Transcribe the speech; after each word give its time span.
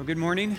Well, 0.00 0.06
good 0.06 0.16
morning. 0.16 0.56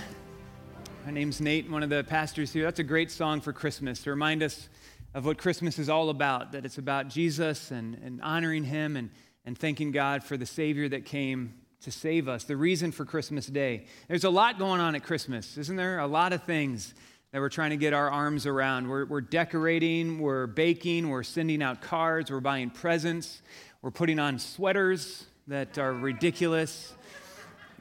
My 1.04 1.12
name's 1.12 1.42
Nate, 1.42 1.68
one 1.68 1.82
of 1.82 1.90
the 1.90 2.04
pastors 2.04 2.54
here. 2.54 2.64
That's 2.64 2.78
a 2.78 2.84
great 2.84 3.10
song 3.10 3.42
for 3.42 3.52
Christmas 3.52 4.04
to 4.04 4.12
remind 4.12 4.44
us 4.44 4.70
of 5.16 5.26
what 5.26 5.40
Christmas 5.40 5.80
is 5.80 5.90
all 5.90 6.12
about 6.12 6.52
that 6.52 6.64
it's 6.64 6.78
about 6.78 7.08
Jesus 7.08 7.72
and, 7.72 7.96
and 8.04 8.22
honoring 8.22 8.64
Him 8.64 8.96
and, 8.96 9.10
and 9.44 9.58
thanking 9.58 9.90
God 9.90 10.24
for 10.24 10.38
the 10.38 10.46
Savior 10.46 10.88
that 10.90 11.06
came 11.06 11.56
to 11.82 11.92
save 11.92 12.28
us, 12.28 12.44
the 12.44 12.56
reason 12.56 12.92
for 12.92 13.04
Christmas 13.04 13.48
Day. 13.48 13.88
There's 14.08 14.26
a 14.26 14.30
lot 14.30 14.60
going 14.60 14.80
on 14.80 14.94
at 14.94 15.04
Christmas, 15.04 15.58
isn't 15.58 15.76
there? 15.76 15.98
A 15.98 16.06
lot 16.06 16.34
of 16.34 16.44
things 16.44 16.94
that 17.32 17.40
we're 17.40 17.50
trying 17.50 17.72
to 17.72 17.78
get 17.78 17.94
our 17.94 18.12
arms 18.12 18.46
around. 18.46 18.88
We're, 18.88 19.06
we're 19.06 19.22
decorating, 19.22 20.20
we're 20.20 20.46
baking, 20.46 21.10
we're 21.10 21.24
sending 21.24 21.64
out 21.64 21.82
cards, 21.82 22.30
we're 22.30 22.42
buying 22.42 22.70
presents, 22.70 23.42
we're 23.82 23.90
putting 23.90 24.20
on 24.20 24.38
sweaters 24.38 25.26
that 25.48 25.80
are 25.80 25.94
ridiculous. 25.94 26.94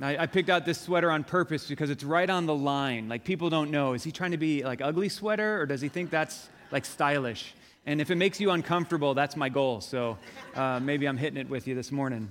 I, 0.02 0.22
I 0.22 0.26
picked 0.26 0.48
out 0.48 0.64
this 0.64 0.80
sweater 0.80 1.10
on 1.10 1.24
purpose 1.24 1.68
because 1.68 1.90
it's 1.90 2.04
right 2.04 2.28
on 2.28 2.46
the 2.46 2.54
line. 2.54 3.08
Like 3.08 3.24
people 3.24 3.50
don't 3.50 3.70
know. 3.70 3.92
Is 3.92 4.02
he 4.02 4.12
trying 4.12 4.30
to 4.30 4.38
be 4.38 4.64
like 4.64 4.80
ugly 4.80 5.08
sweater 5.08 5.60
or 5.60 5.66
does 5.66 5.80
he 5.80 5.88
think 5.88 6.10
that's 6.10 6.48
like 6.70 6.84
stylish? 6.84 7.54
And 7.86 8.00
if 8.00 8.10
it 8.10 8.16
makes 8.16 8.40
you 8.40 8.50
uncomfortable, 8.50 9.14
that's 9.14 9.36
my 9.36 9.48
goal. 9.48 9.80
So 9.80 10.18
uh, 10.54 10.80
maybe 10.80 11.06
I'm 11.06 11.16
hitting 11.16 11.38
it 11.38 11.48
with 11.48 11.66
you 11.66 11.74
this 11.74 11.92
morning. 11.92 12.30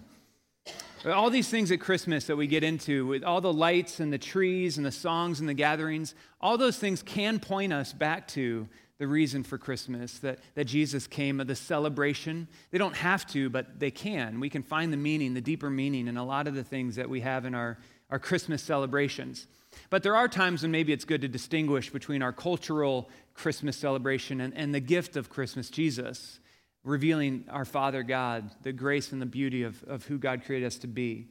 All 1.06 1.30
these 1.30 1.48
things 1.48 1.72
at 1.72 1.80
Christmas 1.80 2.26
that 2.26 2.36
we 2.36 2.46
get 2.46 2.64
into, 2.64 3.08
with 3.08 3.24
all 3.24 3.40
the 3.40 3.54
lights 3.54 4.02
and 4.02 4.12
the 4.12 4.18
trees 4.18 4.78
and 4.78 4.86
the 4.86 4.92
songs 4.92 5.40
and 5.40 5.48
the 5.48 5.54
gatherings, 5.54 6.14
all 6.42 6.58
those 6.58 6.78
things 6.78 7.02
can 7.02 7.40
point 7.40 7.72
us 7.72 7.94
back 7.94 8.28
to 8.30 8.68
the 9.00 9.08
reason 9.08 9.44
for 9.44 9.58
Christmas, 9.58 10.20
that, 10.20 10.40
that 10.56 10.66
Jesus 10.66 11.08
came, 11.08 11.40
of 11.40 11.48
the 11.48 11.56
celebration. 11.56 12.48
They 12.70 12.78
don't 12.78 12.96
have 12.98 13.26
to, 13.28 13.50
but 13.50 13.80
they 13.80 13.92
can. 13.92 14.42
We 14.42 14.50
can 14.50 14.62
find 14.62 14.92
the 14.92 14.98
meaning, 14.98 15.34
the 15.34 15.42
deeper 15.42 15.70
meaning 15.70 16.08
in 16.08 16.18
a 16.18 16.26
lot 16.26 16.48
of 16.48 16.54
the 16.54 16.66
things 16.66 16.98
that 16.98 17.10
we 17.10 17.22
have 17.22 17.46
in 17.46 17.56
our, 17.56 17.78
our 18.10 18.20
Christmas 18.20 18.62
celebrations. 18.62 19.48
But 19.90 20.04
there 20.04 20.18
are 20.18 20.28
times 20.28 20.64
when 20.64 20.72
maybe 20.72 20.92
it's 20.92 21.06
good 21.06 21.22
to 21.22 21.30
distinguish 21.30 21.90
between 21.90 22.22
our 22.22 22.34
cultural 22.34 23.10
Christmas 23.34 23.78
celebration 23.78 24.42
and, 24.42 24.54
and 24.54 24.76
the 24.76 24.82
gift 24.82 25.16
of 25.16 25.30
Christmas, 25.30 25.70
Jesus, 25.70 26.42
revealing 26.84 27.46
our 27.50 27.66
Father 27.66 28.04
God, 28.04 28.52
the 28.64 28.74
grace 28.74 29.14
and 29.14 29.22
the 29.22 29.26
beauty 29.26 29.64
of, 29.64 29.82
of 29.84 30.06
who 30.06 30.18
God 30.18 30.44
created 30.44 30.66
us 30.66 30.78
to 30.80 30.88
be. 30.88 31.28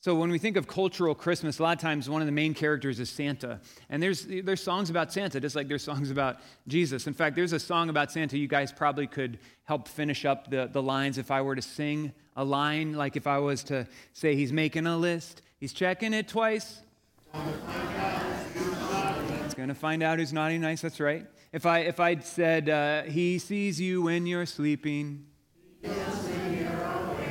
So 0.00 0.14
when 0.14 0.30
we 0.30 0.38
think 0.38 0.56
of 0.56 0.68
cultural 0.68 1.12
Christmas, 1.12 1.58
a 1.58 1.62
lot 1.62 1.76
of 1.76 1.82
times 1.82 2.08
one 2.08 2.22
of 2.22 2.26
the 2.26 2.32
main 2.32 2.54
characters 2.54 3.00
is 3.00 3.10
Santa. 3.10 3.60
And 3.90 4.00
there's, 4.00 4.26
there's 4.26 4.62
songs 4.62 4.90
about 4.90 5.12
Santa, 5.12 5.40
just 5.40 5.56
like 5.56 5.66
there's 5.66 5.82
songs 5.82 6.12
about 6.12 6.36
Jesus. 6.68 7.08
In 7.08 7.14
fact, 7.14 7.34
there's 7.34 7.52
a 7.52 7.58
song 7.58 7.88
about 7.88 8.12
Santa 8.12 8.38
you 8.38 8.46
guys 8.46 8.70
probably 8.70 9.08
could 9.08 9.40
help 9.64 9.88
finish 9.88 10.24
up 10.24 10.50
the, 10.50 10.68
the 10.72 10.80
lines 10.80 11.18
if 11.18 11.32
I 11.32 11.42
were 11.42 11.56
to 11.56 11.62
sing 11.62 12.12
a 12.36 12.44
line, 12.44 12.92
like 12.92 13.16
if 13.16 13.26
I 13.26 13.38
was 13.38 13.64
to 13.64 13.88
say, 14.12 14.36
He's 14.36 14.52
making 14.52 14.86
a 14.86 14.96
list, 14.96 15.42
He's 15.58 15.72
checking 15.72 16.14
it 16.14 16.28
twice. 16.28 16.80
He's 19.44 19.54
going 19.54 19.68
to 19.68 19.74
find 19.74 20.04
out 20.04 20.20
who's 20.20 20.32
naughty 20.32 20.58
nice, 20.58 20.80
that's 20.80 21.00
right. 21.00 21.26
If, 21.52 21.66
I, 21.66 21.80
if 21.80 21.98
I'd 21.98 22.24
said, 22.24 22.68
uh, 22.68 23.02
He 23.02 23.40
sees 23.40 23.80
you 23.80 24.02
when 24.02 24.26
you're 24.26 24.46
sleeping. 24.46 25.27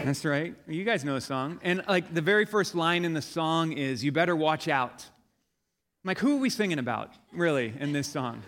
That's 0.08 0.24
right. 0.24 0.56
You 0.70 0.86
guys 0.86 1.04
know 1.04 1.16
the 1.16 1.20
song. 1.20 1.60
And 1.64 1.84
like 1.86 2.14
the 2.14 2.22
very 2.22 2.46
first 2.46 2.76
line 2.76 3.04
in 3.04 3.14
the 3.14 3.22
song 3.22 3.74
is, 3.74 4.06
You 4.06 4.14
better 4.14 4.38
watch 4.38 4.70
out. 4.70 5.04
I'm 5.04 6.08
like, 6.08 6.18
who 6.18 6.38
are 6.38 6.40
we 6.40 6.50
singing 6.50 6.80
about, 6.80 7.12
really, 7.34 7.74
in 7.78 7.92
this 7.92 8.08
song? 8.08 8.42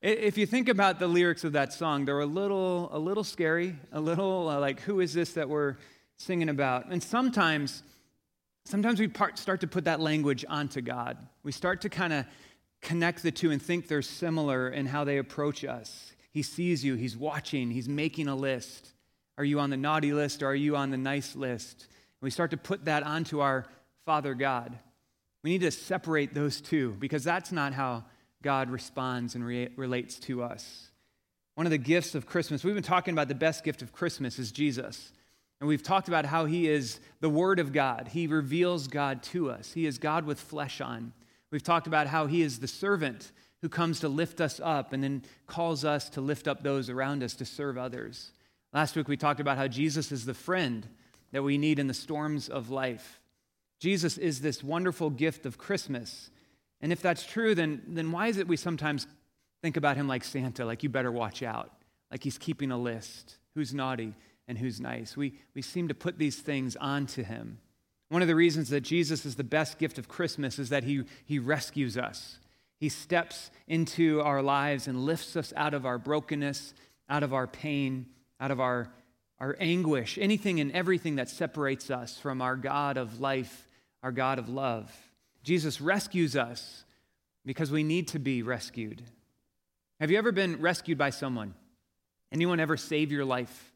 If 0.00 0.38
you 0.38 0.46
think 0.46 0.70
about 0.70 0.98
the 0.98 1.06
lyrics 1.06 1.44
of 1.44 1.52
that 1.52 1.74
song, 1.74 2.06
they're 2.06 2.20
a 2.20 2.24
little, 2.24 2.88
a 2.92 2.98
little 2.98 3.24
scary, 3.24 3.76
a 3.92 4.00
little 4.00 4.48
uh, 4.48 4.58
like, 4.58 4.80
who 4.80 5.00
is 5.00 5.12
this 5.12 5.34
that 5.34 5.50
we're 5.50 5.76
singing 6.16 6.48
about? 6.48 6.86
And 6.86 7.02
sometimes, 7.02 7.82
sometimes 8.64 8.98
we 8.98 9.06
part, 9.06 9.38
start 9.38 9.60
to 9.60 9.66
put 9.66 9.84
that 9.84 10.00
language 10.00 10.46
onto 10.48 10.80
God. 10.80 11.18
We 11.42 11.52
start 11.52 11.82
to 11.82 11.90
kind 11.90 12.14
of 12.14 12.24
connect 12.80 13.22
the 13.22 13.32
two 13.32 13.50
and 13.50 13.60
think 13.60 13.86
they're 13.86 14.00
similar 14.00 14.70
in 14.70 14.86
how 14.86 15.04
they 15.04 15.18
approach 15.18 15.62
us. 15.62 16.14
He 16.30 16.42
sees 16.42 16.82
you, 16.82 16.94
He's 16.94 17.18
watching, 17.18 17.70
He's 17.70 17.86
making 17.86 18.28
a 18.28 18.34
list. 18.34 18.94
Are 19.38 19.44
you 19.44 19.60
on 19.60 19.70
the 19.70 19.76
naughty 19.76 20.12
list 20.12 20.42
or 20.42 20.46
are 20.46 20.54
you 20.54 20.76
on 20.76 20.90
the 20.90 20.96
nice 20.96 21.36
list? 21.36 21.80
And 21.80 22.26
we 22.26 22.30
start 22.30 22.52
to 22.52 22.56
put 22.56 22.86
that 22.86 23.02
onto 23.02 23.40
our 23.40 23.66
Father 24.04 24.34
God. 24.34 24.78
We 25.42 25.50
need 25.50 25.60
to 25.60 25.70
separate 25.70 26.34
those 26.34 26.60
two 26.60 26.96
because 26.98 27.24
that's 27.24 27.52
not 27.52 27.72
how 27.72 28.04
God 28.42 28.70
responds 28.70 29.34
and 29.34 29.44
re- 29.44 29.68
relates 29.76 30.18
to 30.20 30.42
us. 30.42 30.90
One 31.54 31.66
of 31.66 31.70
the 31.70 31.78
gifts 31.78 32.14
of 32.14 32.26
Christmas, 32.26 32.64
we've 32.64 32.74
been 32.74 32.82
talking 32.82 33.12
about 33.12 33.28
the 33.28 33.34
best 33.34 33.64
gift 33.64 33.82
of 33.82 33.92
Christmas 33.92 34.38
is 34.38 34.52
Jesus. 34.52 35.12
And 35.60 35.68
we've 35.68 35.82
talked 35.82 36.08
about 36.08 36.26
how 36.26 36.44
he 36.44 36.68
is 36.68 37.00
the 37.20 37.30
Word 37.30 37.58
of 37.58 37.72
God. 37.72 38.08
He 38.12 38.26
reveals 38.26 38.88
God 38.88 39.22
to 39.24 39.50
us. 39.50 39.72
He 39.72 39.86
is 39.86 39.98
God 39.98 40.26
with 40.26 40.38
flesh 40.38 40.80
on. 40.80 41.12
We've 41.50 41.62
talked 41.62 41.86
about 41.86 42.08
how 42.08 42.26
he 42.26 42.42
is 42.42 42.58
the 42.58 42.68
servant 42.68 43.32
who 43.62 43.68
comes 43.68 44.00
to 44.00 44.08
lift 44.08 44.40
us 44.40 44.60
up 44.62 44.92
and 44.92 45.02
then 45.02 45.22
calls 45.46 45.84
us 45.84 46.10
to 46.10 46.20
lift 46.20 46.46
up 46.46 46.62
those 46.62 46.90
around 46.90 47.22
us 47.22 47.34
to 47.36 47.46
serve 47.46 47.78
others. 47.78 48.32
Last 48.72 48.96
week 48.96 49.08
we 49.08 49.16
talked 49.16 49.40
about 49.40 49.56
how 49.56 49.68
Jesus 49.68 50.12
is 50.12 50.24
the 50.24 50.34
friend 50.34 50.86
that 51.32 51.42
we 51.42 51.58
need 51.58 51.78
in 51.78 51.86
the 51.86 51.94
storms 51.94 52.48
of 52.48 52.70
life. 52.70 53.20
Jesus 53.78 54.18
is 54.18 54.40
this 54.40 54.62
wonderful 54.62 55.10
gift 55.10 55.46
of 55.46 55.58
Christmas. 55.58 56.30
And 56.80 56.92
if 56.92 57.02
that's 57.02 57.26
true, 57.26 57.54
then, 57.54 57.82
then 57.88 58.12
why 58.12 58.28
is 58.28 58.38
it 58.38 58.48
we 58.48 58.56
sometimes 58.56 59.06
think 59.62 59.76
about 59.76 59.96
him 59.96 60.08
like 60.08 60.24
Santa, 60.24 60.64
like 60.64 60.82
you 60.82 60.88
better 60.88 61.12
watch 61.12 61.42
out, 61.42 61.70
like 62.10 62.22
he's 62.22 62.38
keeping 62.38 62.70
a 62.70 62.78
list 62.78 63.36
who's 63.54 63.74
naughty 63.74 64.14
and 64.48 64.58
who's 64.58 64.80
nice? 64.80 65.16
We, 65.16 65.34
we 65.54 65.62
seem 65.62 65.88
to 65.88 65.94
put 65.94 66.18
these 66.18 66.38
things 66.38 66.76
onto 66.76 67.22
him. 67.22 67.58
One 68.08 68.22
of 68.22 68.28
the 68.28 68.36
reasons 68.36 68.68
that 68.70 68.82
Jesus 68.82 69.26
is 69.26 69.34
the 69.34 69.44
best 69.44 69.78
gift 69.78 69.98
of 69.98 70.08
Christmas 70.08 70.58
is 70.58 70.68
that 70.68 70.84
he, 70.84 71.04
he 71.24 71.38
rescues 71.38 71.96
us. 71.98 72.38
He 72.78 72.88
steps 72.88 73.50
into 73.66 74.20
our 74.20 74.42
lives 74.42 74.86
and 74.86 75.04
lifts 75.04 75.34
us 75.34 75.52
out 75.56 75.74
of 75.74 75.86
our 75.86 75.98
brokenness, 75.98 76.74
out 77.08 77.22
of 77.22 77.34
our 77.34 77.46
pain, 77.46 78.06
out 78.40 78.50
of 78.50 78.60
our, 78.60 78.90
our 79.40 79.56
anguish, 79.58 80.18
anything 80.20 80.60
and 80.60 80.72
everything 80.72 81.16
that 81.16 81.28
separates 81.28 81.90
us 81.90 82.18
from 82.18 82.42
our 82.42 82.56
God 82.56 82.96
of 82.96 83.20
life, 83.20 83.68
our 84.02 84.12
God 84.12 84.38
of 84.38 84.48
love. 84.48 84.94
Jesus 85.42 85.80
rescues 85.80 86.36
us 86.36 86.84
because 87.44 87.70
we 87.70 87.82
need 87.82 88.08
to 88.08 88.18
be 88.18 88.42
rescued. 88.42 89.02
Have 90.00 90.10
you 90.10 90.18
ever 90.18 90.32
been 90.32 90.60
rescued 90.60 90.98
by 90.98 91.10
someone? 91.10 91.54
Anyone 92.32 92.60
ever 92.60 92.76
save 92.76 93.12
your 93.12 93.24
life 93.24 93.72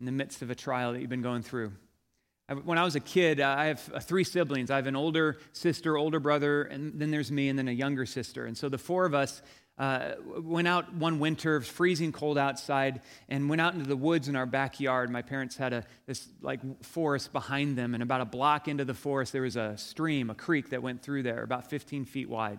in 0.00 0.06
the 0.06 0.12
midst 0.12 0.42
of 0.42 0.50
a 0.50 0.54
trial 0.54 0.92
that 0.92 1.00
you've 1.00 1.10
been 1.10 1.22
going 1.22 1.42
through? 1.42 1.72
When 2.64 2.76
I 2.76 2.84
was 2.84 2.96
a 2.96 3.00
kid, 3.00 3.40
uh, 3.40 3.54
I 3.56 3.66
have 3.66 3.90
uh, 3.94 4.00
three 4.00 4.24
siblings. 4.24 4.70
I 4.70 4.76
have 4.76 4.86
an 4.86 4.96
older 4.96 5.38
sister, 5.52 5.96
older 5.96 6.20
brother, 6.20 6.64
and 6.64 7.00
then 7.00 7.10
there's 7.10 7.30
me, 7.30 7.48
and 7.48 7.58
then 7.58 7.68
a 7.68 7.72
younger 7.72 8.04
sister. 8.04 8.46
And 8.46 8.58
so 8.58 8.68
the 8.68 8.78
four 8.78 9.06
of 9.06 9.14
us 9.14 9.42
uh, 9.78 10.12
went 10.38 10.68
out 10.68 10.94
one 10.94 11.18
winter, 11.18 11.60
freezing 11.60 12.12
cold 12.12 12.36
outside, 12.36 13.00
and 13.28 13.48
went 13.48 13.60
out 13.60 13.74
into 13.74 13.86
the 13.86 13.96
woods 13.96 14.28
in 14.28 14.36
our 14.36 14.46
backyard. 14.46 15.10
My 15.10 15.22
parents 15.22 15.56
had 15.56 15.72
a 15.72 15.84
this 16.06 16.28
like 16.42 16.60
forest 16.84 17.32
behind 17.32 17.76
them, 17.78 17.94
and 17.94 18.02
about 18.02 18.20
a 18.20 18.26
block 18.26 18.68
into 18.68 18.84
the 18.84 18.94
forest 18.94 19.32
there 19.32 19.42
was 19.42 19.56
a 19.56 19.76
stream, 19.78 20.30
a 20.30 20.34
creek 20.34 20.70
that 20.70 20.82
went 20.82 21.02
through 21.02 21.22
there, 21.22 21.42
about 21.42 21.70
15 21.70 22.04
feet 22.04 22.28
wide. 22.28 22.58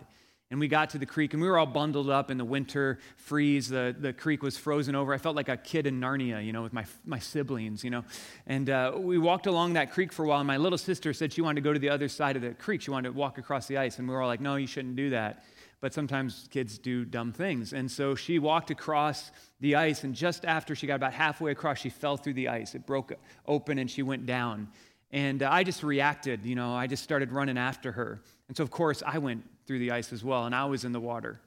And 0.50 0.60
we 0.60 0.68
got 0.68 0.92
to 0.92 1.00
the 1.00 1.08
creek, 1.08 1.34
and 1.34 1.42
we 1.42 1.48
were 1.48 1.58
all 1.58 1.66
bundled 1.66 2.12
up 2.12 2.30
in 2.30 2.38
the 2.38 2.46
winter 2.46 3.00
freeze. 3.16 3.70
The, 3.70 3.96
the 3.98 4.14
creek 4.14 4.44
was 4.44 4.56
frozen 4.56 4.94
over. 4.94 5.12
I 5.12 5.18
felt 5.18 5.36
like 5.36 5.50
a 5.50 5.58
kid 5.58 5.88
in 5.88 6.00
Narnia, 6.00 6.46
you 6.46 6.54
know, 6.54 6.62
with 6.62 6.74
my, 6.74 6.86
my 7.06 7.18
siblings, 7.18 7.84
you 7.84 7.90
know. 7.90 8.04
And 8.46 8.70
uh, 8.70 8.92
we 8.96 9.18
walked 9.18 9.48
along 9.48 9.74
that 9.74 9.94
creek 9.94 10.14
for 10.14 10.26
a 10.26 10.28
while, 10.28 10.42
and 10.42 10.48
my 10.48 10.58
little 10.58 10.78
sister 10.78 11.12
said 11.12 11.34
she 11.34 11.42
wanted 11.42 11.56
to 11.56 11.62
go 11.62 11.74
to 11.74 11.80
the 11.80 11.90
other 11.90 12.08
side 12.08 12.36
of 12.36 12.44
the 12.44 12.52
creek. 12.52 12.82
She 12.82 12.92
wanted 12.92 13.10
to 13.10 13.14
walk 13.14 13.40
across 13.40 13.66
the 13.66 13.78
ice, 13.78 13.98
and 13.98 14.08
we 14.08 14.14
were 14.14 14.22
all 14.22 14.28
like, 14.28 14.42
no, 14.42 14.56
you 14.56 14.68
shouldn't 14.68 14.96
do 14.96 15.12
that 15.12 15.44
but 15.84 15.94
sometimes 15.94 16.48
kids 16.50 16.78
do 16.78 17.04
dumb 17.04 17.34
things. 17.34 17.74
And 17.74 17.92
so 17.92 18.16
she 18.16 18.40
walked 18.40 18.72
across 18.72 19.32
the 19.60 19.76
ice, 19.76 20.06
and 20.06 20.16
just 20.16 20.46
after 20.46 20.76
she 20.76 20.88
got 20.88 20.96
about 20.96 21.12
halfway 21.12 21.52
across, 21.52 21.78
she 21.78 21.90
fell 21.90 22.16
through 22.16 22.36
the 22.36 22.48
ice. 22.48 22.74
It 22.74 22.86
broke 22.86 23.12
open 23.46 23.78
and 23.78 23.92
she 23.92 24.02
went 24.02 24.26
down. 24.26 24.70
And 25.12 25.44
uh, 25.44 25.50
I 25.52 25.66
just 25.66 25.84
reacted, 25.84 26.46
you 26.46 26.56
know, 26.56 26.74
I 26.74 26.88
just 26.88 27.04
started 27.04 27.34
running 27.34 27.58
after 27.58 27.92
her. 27.92 28.22
And 28.48 28.56
so, 28.56 28.64
of 28.64 28.72
course, 28.72 29.04
I 29.06 29.18
went 29.18 29.44
through 29.68 29.80
the 29.80 29.92
ice 29.92 30.14
as 30.14 30.24
well, 30.24 30.46
and 30.46 30.56
I 30.56 30.64
was 30.64 30.86
in 30.86 30.94
the 30.94 31.02
water. 31.02 31.42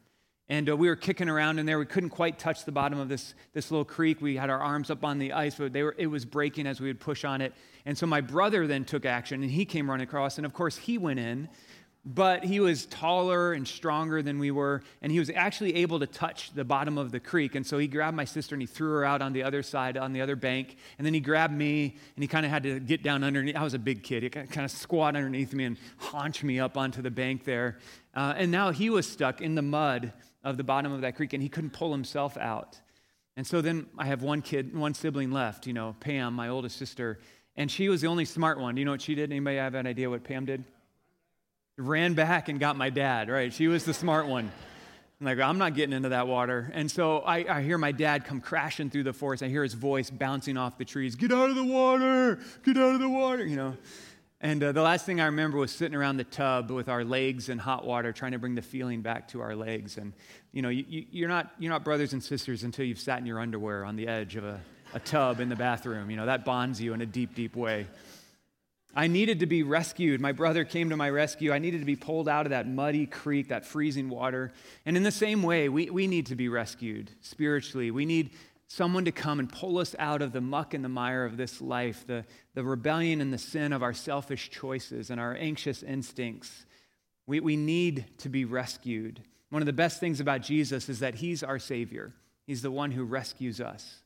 And 0.50 0.68
uh, 0.68 0.76
we 0.76 0.88
were 0.88 0.96
kicking 0.96 1.30
around 1.30 1.58
in 1.58 1.64
there. 1.64 1.78
We 1.78 1.86
couldn't 1.86 2.10
quite 2.10 2.38
touch 2.38 2.66
the 2.66 2.72
bottom 2.72 2.98
of 3.00 3.08
this, 3.08 3.34
this 3.54 3.70
little 3.70 3.86
creek. 3.86 4.20
We 4.20 4.36
had 4.36 4.50
our 4.50 4.60
arms 4.60 4.90
up 4.90 5.02
on 5.02 5.18
the 5.18 5.32
ice, 5.32 5.54
but 5.54 5.72
they 5.72 5.82
were, 5.82 5.94
it 5.96 6.08
was 6.08 6.26
breaking 6.26 6.66
as 6.66 6.78
we 6.78 6.88
would 6.88 7.00
push 7.00 7.24
on 7.24 7.40
it. 7.40 7.54
And 7.86 7.96
so 7.96 8.06
my 8.06 8.20
brother 8.20 8.66
then 8.66 8.84
took 8.84 9.06
action, 9.06 9.42
and 9.42 9.50
he 9.50 9.64
came 9.64 9.88
running 9.88 10.06
across. 10.06 10.36
And 10.36 10.44
of 10.44 10.52
course, 10.52 10.76
he 10.76 10.98
went 10.98 11.20
in 11.20 11.48
but 12.08 12.44
he 12.44 12.60
was 12.60 12.86
taller 12.86 13.52
and 13.52 13.66
stronger 13.66 14.22
than 14.22 14.38
we 14.38 14.52
were, 14.52 14.80
and 15.02 15.10
he 15.10 15.18
was 15.18 15.28
actually 15.28 15.74
able 15.74 15.98
to 15.98 16.06
touch 16.06 16.52
the 16.52 16.64
bottom 16.64 16.98
of 16.98 17.10
the 17.10 17.18
creek. 17.18 17.56
And 17.56 17.66
so 17.66 17.78
he 17.78 17.88
grabbed 17.88 18.16
my 18.16 18.24
sister 18.24 18.54
and 18.54 18.62
he 18.62 18.66
threw 18.66 18.92
her 18.92 19.04
out 19.04 19.20
on 19.20 19.32
the 19.32 19.42
other 19.42 19.60
side, 19.64 19.96
on 19.96 20.12
the 20.12 20.20
other 20.20 20.36
bank. 20.36 20.76
And 20.98 21.04
then 21.04 21.14
he 21.14 21.18
grabbed 21.18 21.52
me 21.52 21.96
and 22.14 22.22
he 22.22 22.28
kind 22.28 22.46
of 22.46 22.52
had 22.52 22.62
to 22.62 22.78
get 22.78 23.02
down 23.02 23.24
underneath. 23.24 23.56
I 23.56 23.64
was 23.64 23.74
a 23.74 23.78
big 23.80 24.04
kid. 24.04 24.22
He 24.22 24.30
kind 24.30 24.64
of 24.64 24.70
squat 24.70 25.16
underneath 25.16 25.52
me 25.52 25.64
and 25.64 25.76
haunch 25.96 26.44
me 26.44 26.60
up 26.60 26.76
onto 26.76 27.02
the 27.02 27.10
bank 27.10 27.44
there. 27.44 27.78
Uh, 28.14 28.34
and 28.36 28.52
now 28.52 28.70
he 28.70 28.88
was 28.88 29.08
stuck 29.08 29.40
in 29.40 29.56
the 29.56 29.62
mud 29.62 30.12
of 30.44 30.56
the 30.56 30.64
bottom 30.64 30.92
of 30.92 31.00
that 31.00 31.16
creek 31.16 31.32
and 31.32 31.42
he 31.42 31.48
couldn't 31.48 31.72
pull 31.72 31.90
himself 31.90 32.36
out. 32.36 32.80
And 33.36 33.44
so 33.44 33.60
then 33.60 33.86
I 33.98 34.06
have 34.06 34.22
one 34.22 34.42
kid, 34.42 34.76
one 34.76 34.94
sibling 34.94 35.32
left, 35.32 35.66
you 35.66 35.72
know, 35.72 35.96
Pam, 35.98 36.34
my 36.34 36.48
oldest 36.48 36.78
sister. 36.78 37.18
And 37.56 37.68
she 37.68 37.88
was 37.88 38.00
the 38.00 38.06
only 38.06 38.24
smart 38.26 38.60
one. 38.60 38.76
Do 38.76 38.80
you 38.80 38.84
know 38.84 38.92
what 38.92 39.02
she 39.02 39.16
did? 39.16 39.32
Anybody 39.32 39.56
have 39.56 39.74
an 39.74 39.88
idea 39.88 40.08
what 40.08 40.22
Pam 40.22 40.44
did? 40.44 40.62
Ran 41.76 42.14
back 42.14 42.48
and 42.48 42.58
got 42.58 42.76
my 42.76 42.90
dad, 42.90 43.28
right? 43.28 43.52
She 43.52 43.68
was 43.68 43.84
the 43.84 43.94
smart 43.94 44.26
one. 44.26 44.50
I'm 45.20 45.26
like, 45.26 45.38
I'm 45.38 45.58
not 45.58 45.74
getting 45.74 45.94
into 45.94 46.10
that 46.10 46.26
water. 46.26 46.70
And 46.74 46.90
so 46.90 47.18
I, 47.20 47.58
I, 47.58 47.62
hear 47.62 47.78
my 47.78 47.92
dad 47.92 48.26
come 48.26 48.40
crashing 48.40 48.90
through 48.90 49.04
the 49.04 49.14
forest. 49.14 49.42
I 49.42 49.48
hear 49.48 49.62
his 49.62 49.72
voice 49.72 50.10
bouncing 50.10 50.58
off 50.58 50.76
the 50.76 50.84
trees 50.84 51.14
Get 51.14 51.32
out 51.32 51.48
of 51.48 51.56
the 51.56 51.64
water! 51.64 52.38
Get 52.64 52.76
out 52.76 52.94
of 52.94 53.00
the 53.00 53.08
water! 53.08 53.44
You 53.44 53.56
know. 53.56 53.76
And 54.42 54.62
uh, 54.62 54.72
the 54.72 54.82
last 54.82 55.06
thing 55.06 55.18
I 55.18 55.26
remember 55.26 55.56
was 55.56 55.72
sitting 55.72 55.94
around 55.94 56.18
the 56.18 56.24
tub 56.24 56.70
with 56.70 56.90
our 56.90 57.04
legs 57.04 57.48
in 57.48 57.56
hot 57.56 57.86
water, 57.86 58.12
trying 58.12 58.32
to 58.32 58.38
bring 58.38 58.54
the 58.54 58.62
feeling 58.62 59.00
back 59.00 59.28
to 59.28 59.40
our 59.40 59.56
legs. 59.56 59.96
And, 59.96 60.12
you 60.52 60.60
know, 60.60 60.68
you, 60.68 61.06
you're, 61.10 61.28
not, 61.28 61.52
you're 61.58 61.72
not 61.72 61.84
brothers 61.84 62.12
and 62.12 62.22
sisters 62.22 62.62
until 62.62 62.84
you've 62.84 62.98
sat 62.98 63.18
in 63.18 63.24
your 63.24 63.40
underwear 63.40 63.84
on 63.86 63.96
the 63.96 64.06
edge 64.06 64.36
of 64.36 64.44
a, 64.44 64.60
a 64.92 65.00
tub 65.00 65.40
in 65.40 65.48
the 65.48 65.56
bathroom. 65.56 66.10
You 66.10 66.18
know, 66.18 66.26
that 66.26 66.44
bonds 66.44 66.80
you 66.82 66.92
in 66.92 67.00
a 67.00 67.06
deep, 67.06 67.34
deep 67.34 67.56
way. 67.56 67.86
I 68.96 69.08
needed 69.08 69.40
to 69.40 69.46
be 69.46 69.62
rescued. 69.62 70.22
My 70.22 70.32
brother 70.32 70.64
came 70.64 70.88
to 70.88 70.96
my 70.96 71.10
rescue. 71.10 71.52
I 71.52 71.58
needed 71.58 71.80
to 71.80 71.84
be 71.84 71.96
pulled 71.96 72.30
out 72.30 72.46
of 72.46 72.50
that 72.50 72.66
muddy 72.66 73.04
creek, 73.04 73.48
that 73.48 73.66
freezing 73.66 74.08
water. 74.08 74.52
And 74.86 74.96
in 74.96 75.02
the 75.02 75.10
same 75.12 75.42
way, 75.42 75.68
we, 75.68 75.90
we 75.90 76.06
need 76.06 76.26
to 76.26 76.34
be 76.34 76.48
rescued 76.48 77.10
spiritually. 77.20 77.90
We 77.90 78.06
need 78.06 78.30
someone 78.68 79.04
to 79.04 79.12
come 79.12 79.38
and 79.38 79.52
pull 79.52 79.78
us 79.78 79.94
out 79.98 80.22
of 80.22 80.32
the 80.32 80.40
muck 80.40 80.72
and 80.72 80.82
the 80.82 80.88
mire 80.88 81.26
of 81.26 81.36
this 81.36 81.60
life, 81.60 82.06
the, 82.06 82.24
the 82.54 82.64
rebellion 82.64 83.20
and 83.20 83.32
the 83.32 83.38
sin 83.38 83.74
of 83.74 83.82
our 83.82 83.92
selfish 83.92 84.48
choices 84.50 85.10
and 85.10 85.20
our 85.20 85.36
anxious 85.36 85.82
instincts. 85.82 86.64
We, 87.26 87.40
we 87.40 87.56
need 87.56 88.06
to 88.18 88.30
be 88.30 88.46
rescued. 88.46 89.20
One 89.50 89.60
of 89.60 89.66
the 89.66 89.74
best 89.74 90.00
things 90.00 90.20
about 90.20 90.40
Jesus 90.40 90.88
is 90.88 91.00
that 91.00 91.16
he's 91.16 91.42
our 91.42 91.58
Savior, 91.58 92.14
he's 92.46 92.62
the 92.62 92.70
one 92.70 92.92
who 92.92 93.04
rescues 93.04 93.60
us. 93.60 94.02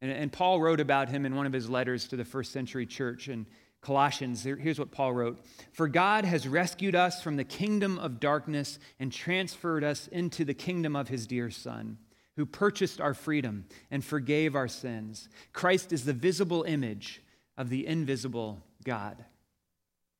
And, 0.00 0.12
and 0.12 0.32
Paul 0.32 0.60
wrote 0.60 0.78
about 0.78 1.08
him 1.08 1.26
in 1.26 1.34
one 1.34 1.46
of 1.46 1.52
his 1.52 1.68
letters 1.68 2.06
to 2.08 2.16
the 2.16 2.24
first 2.24 2.52
century 2.52 2.86
church. 2.86 3.26
And 3.26 3.46
Colossians, 3.80 4.42
here's 4.42 4.78
what 4.78 4.90
Paul 4.90 5.12
wrote 5.12 5.44
For 5.72 5.88
God 5.88 6.24
has 6.24 6.48
rescued 6.48 6.94
us 6.94 7.22
from 7.22 7.36
the 7.36 7.44
kingdom 7.44 7.98
of 7.98 8.20
darkness 8.20 8.78
and 8.98 9.12
transferred 9.12 9.84
us 9.84 10.08
into 10.08 10.44
the 10.44 10.54
kingdom 10.54 10.96
of 10.96 11.08
his 11.08 11.26
dear 11.26 11.50
Son, 11.50 11.98
who 12.36 12.44
purchased 12.44 13.00
our 13.00 13.14
freedom 13.14 13.66
and 13.90 14.04
forgave 14.04 14.56
our 14.56 14.68
sins. 14.68 15.28
Christ 15.52 15.92
is 15.92 16.04
the 16.04 16.12
visible 16.12 16.64
image 16.64 17.22
of 17.56 17.68
the 17.68 17.86
invisible 17.86 18.62
God. 18.84 19.24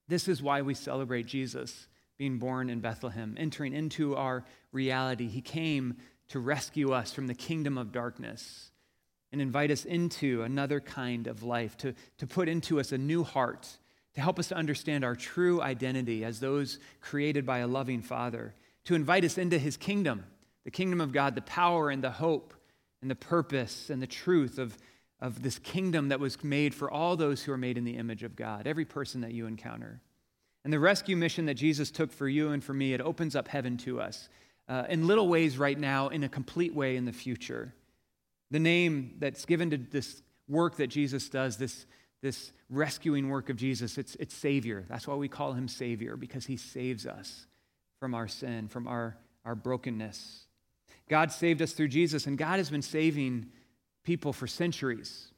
This 0.06 0.28
is 0.28 0.42
why 0.42 0.62
we 0.62 0.74
celebrate 0.74 1.26
Jesus 1.26 1.88
being 2.16 2.38
born 2.38 2.70
in 2.70 2.80
Bethlehem, 2.80 3.36
entering 3.38 3.72
into 3.72 4.16
our 4.16 4.44
reality. 4.72 5.28
He 5.28 5.40
came 5.40 5.96
to 6.28 6.40
rescue 6.40 6.92
us 6.92 7.12
from 7.12 7.26
the 7.26 7.34
kingdom 7.34 7.78
of 7.78 7.92
darkness 7.92 8.70
and 9.32 9.40
invite 9.40 9.70
us 9.70 9.84
into 9.84 10.42
another 10.42 10.80
kind 10.80 11.26
of 11.26 11.42
life, 11.42 11.76
to, 11.78 11.94
to 12.18 12.26
put 12.26 12.48
into 12.48 12.80
us 12.80 12.92
a 12.92 12.98
new 12.98 13.22
heart, 13.24 13.68
to 14.14 14.20
help 14.20 14.38
us 14.38 14.48
to 14.48 14.56
understand 14.56 15.04
our 15.04 15.14
true 15.14 15.60
identity 15.60 16.24
as 16.24 16.40
those 16.40 16.78
created 17.00 17.44
by 17.44 17.58
a 17.58 17.66
loving 17.66 18.02
Father, 18.02 18.54
to 18.84 18.94
invite 18.94 19.24
us 19.24 19.38
into 19.38 19.58
His 19.58 19.76
kingdom, 19.76 20.24
the 20.64 20.70
kingdom 20.70 21.00
of 21.00 21.12
God, 21.12 21.34
the 21.34 21.42
power 21.42 21.90
and 21.90 22.02
the 22.02 22.10
hope 22.10 22.54
and 23.00 23.10
the 23.10 23.14
purpose 23.14 23.90
and 23.90 24.02
the 24.02 24.06
truth 24.06 24.58
of, 24.58 24.76
of 25.20 25.42
this 25.42 25.58
kingdom 25.58 26.08
that 26.08 26.20
was 26.20 26.42
made 26.42 26.74
for 26.74 26.90
all 26.90 27.16
those 27.16 27.42
who 27.42 27.52
are 27.52 27.58
made 27.58 27.78
in 27.78 27.84
the 27.84 27.96
image 27.96 28.22
of 28.22 28.34
God, 28.34 28.66
every 28.66 28.84
person 28.84 29.20
that 29.20 29.32
you 29.32 29.46
encounter. 29.46 30.00
And 30.64 30.72
the 30.72 30.80
rescue 30.80 31.16
mission 31.16 31.46
that 31.46 31.54
Jesus 31.54 31.90
took 31.90 32.12
for 32.12 32.28
you 32.28 32.50
and 32.50 32.62
for 32.62 32.74
me, 32.74 32.92
it 32.92 33.00
opens 33.00 33.36
up 33.36 33.48
heaven 33.48 33.76
to 33.78 34.00
us 34.00 34.28
uh, 34.68 34.84
in 34.88 35.06
little 35.06 35.28
ways 35.28 35.56
right 35.56 35.78
now, 35.78 36.08
in 36.08 36.24
a 36.24 36.28
complete 36.28 36.74
way 36.74 36.96
in 36.96 37.04
the 37.04 37.12
future. 37.12 37.72
The 38.50 38.58
name 38.58 39.16
that's 39.18 39.44
given 39.44 39.70
to 39.70 39.76
this 39.76 40.22
work 40.48 40.76
that 40.76 40.86
Jesus 40.86 41.28
does, 41.28 41.56
this, 41.56 41.86
this 42.22 42.52
rescuing 42.70 43.28
work 43.28 43.50
of 43.50 43.56
Jesus, 43.56 43.98
it's, 43.98 44.14
it's 44.16 44.34
Savior. 44.34 44.84
That's 44.88 45.06
why 45.06 45.14
we 45.14 45.28
call 45.28 45.52
him 45.52 45.68
Savior, 45.68 46.16
because 46.16 46.46
he 46.46 46.56
saves 46.56 47.06
us 47.06 47.46
from 48.00 48.14
our 48.14 48.28
sin, 48.28 48.68
from 48.68 48.86
our, 48.86 49.16
our 49.44 49.54
brokenness. 49.54 50.46
God 51.08 51.32
saved 51.32 51.62
us 51.62 51.72
through 51.72 51.88
Jesus, 51.88 52.26
and 52.26 52.38
God 52.38 52.58
has 52.58 52.70
been 52.70 52.82
saving 52.82 53.46
people 54.04 54.32
for 54.32 54.46
centuries. 54.46 55.28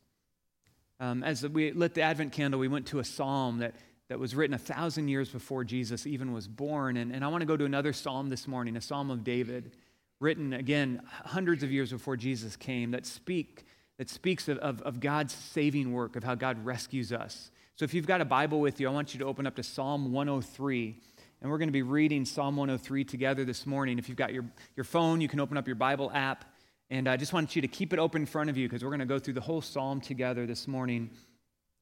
Um, 1.01 1.23
as 1.23 1.47
we 1.47 1.73
lit 1.73 1.95
the 1.95 2.03
Advent 2.03 2.33
candle, 2.33 2.61
we 2.61 2.69
went 2.69 2.87
to 2.89 2.99
a 2.99 3.05
psalm 3.05 3.59
that, 3.59 3.75
that 4.09 4.19
was 4.19 4.35
written 4.35 4.55
a 4.55 4.59
thousand 4.59 5.09
years 5.09 5.31
before 5.31 5.65
Jesus 5.65 6.07
even 6.07 6.33
was 6.33 6.47
born. 6.47 6.97
And, 6.97 7.13
and 7.13 7.25
I 7.25 7.29
want 7.29 7.43
to 7.43 7.47
go 7.47 7.57
to 7.57 7.65
another 7.65 7.93
psalm 7.93 8.29
this 8.29 8.47
morning, 8.47 8.77
a 8.77 8.81
psalm 8.81 9.11
of 9.11 9.25
David 9.25 9.73
written 10.21 10.53
again 10.53 11.03
hundreds 11.09 11.63
of 11.63 11.73
years 11.73 11.91
before 11.91 12.17
Jesus 12.17 12.55
came 12.55 12.93
that 12.93 13.07
speak 13.07 13.65
that 13.99 14.09
speaks 14.09 14.49
of, 14.49 14.57
of, 14.59 14.81
of, 14.81 14.99
God's 14.99 15.35
saving 15.35 15.93
work, 15.93 16.17
of 16.17 16.25
how 16.25 16.35
God 16.35 16.65
rescues 16.65 17.13
us. 17.13 17.51
So 17.77 17.85
if 17.85 17.93
you've 17.93 18.07
got 18.07 18.23
a 18.23 18.25
Bible 18.25 18.59
with 18.59 18.81
you, 18.81 18.89
I 18.89 18.93
want 18.93 19.13
you 19.13 19.19
to 19.21 19.27
open 19.27 19.47
up 19.47 19.57
to 19.57 19.63
Psalm 19.63 20.11
103. 20.11 20.97
And 21.43 21.51
we're 21.51 21.59
going 21.59 21.69
to 21.69 21.73
be 21.73 21.83
reading 21.83 22.25
Psalm 22.25 22.57
103 22.57 23.05
together 23.05 23.45
this 23.45 23.67
morning. 23.67 23.99
If 23.99 24.09
you've 24.09 24.17
got 24.17 24.33
your, 24.33 24.47
your 24.75 24.85
phone, 24.85 25.21
you 25.21 25.29
can 25.29 25.39
open 25.39 25.59
up 25.59 25.67
your 25.67 25.77
Bible 25.77 26.11
app. 26.15 26.47
And 26.89 27.09
I 27.09 27.19
just 27.19 27.35
want 27.35 27.55
you 27.55 27.61
to 27.61 27.69
keep 27.69 27.93
it 27.93 27.99
open 27.99 28.23
in 28.23 28.27
front 28.27 28.49
of 28.49 28.57
you 28.57 28.69
because 28.69 28.83
we're 28.83 28.89
going 28.89 29.01
to 29.01 29.05
go 29.07 29.19
through 29.19 29.35
the 29.35 29.41
whole 29.43 29.61
psalm 29.61 30.01
together 30.01 30.47
this 30.47 30.67
morning 30.67 31.11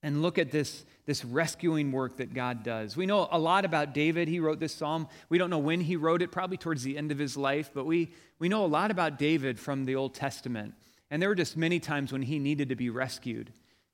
and 0.03 0.23
look 0.23 0.39
at 0.39 0.51
this, 0.51 0.85
this 1.07 1.25
rescuing 1.25 1.91
work 1.91 2.19
that 2.19 2.33
God 2.33 2.63
does. 2.63 2.97
We 2.97 3.07
know 3.07 3.29
a 3.31 3.39
lot 3.39 3.65
about 3.65 3.95
David. 3.95 4.29
He 4.29 4.41
wrote 4.41 4.61
this 4.61 4.75
psalm. 4.75 5.09
We 5.29 5.39
don't 5.39 5.51
know 5.51 5.59
when 5.59 5.81
he 5.81 5.97
wrote 5.97 6.23
it, 6.23 6.31
probably 6.31 6.57
towards 6.57 6.83
the 6.83 6.97
end 6.97 7.11
of 7.11 7.19
his 7.19 7.37
life, 7.37 7.71
but 7.75 7.85
we, 7.85 8.13
we 8.39 8.49
know 8.49 8.65
a 8.65 8.67
lot 8.67 8.91
about 8.91 9.19
David 9.19 9.59
from 9.59 9.85
the 9.85 9.97
Old 9.97 10.15
Testament. 10.15 10.75
And 11.11 11.21
there 11.21 11.29
were 11.29 11.35
just 11.35 11.57
many 11.57 11.81
times 11.81 12.13
when 12.13 12.23
he 12.23 12.39
needed 12.39 12.69
to 12.69 12.77
be 12.77 12.91
rescued. 12.91 13.53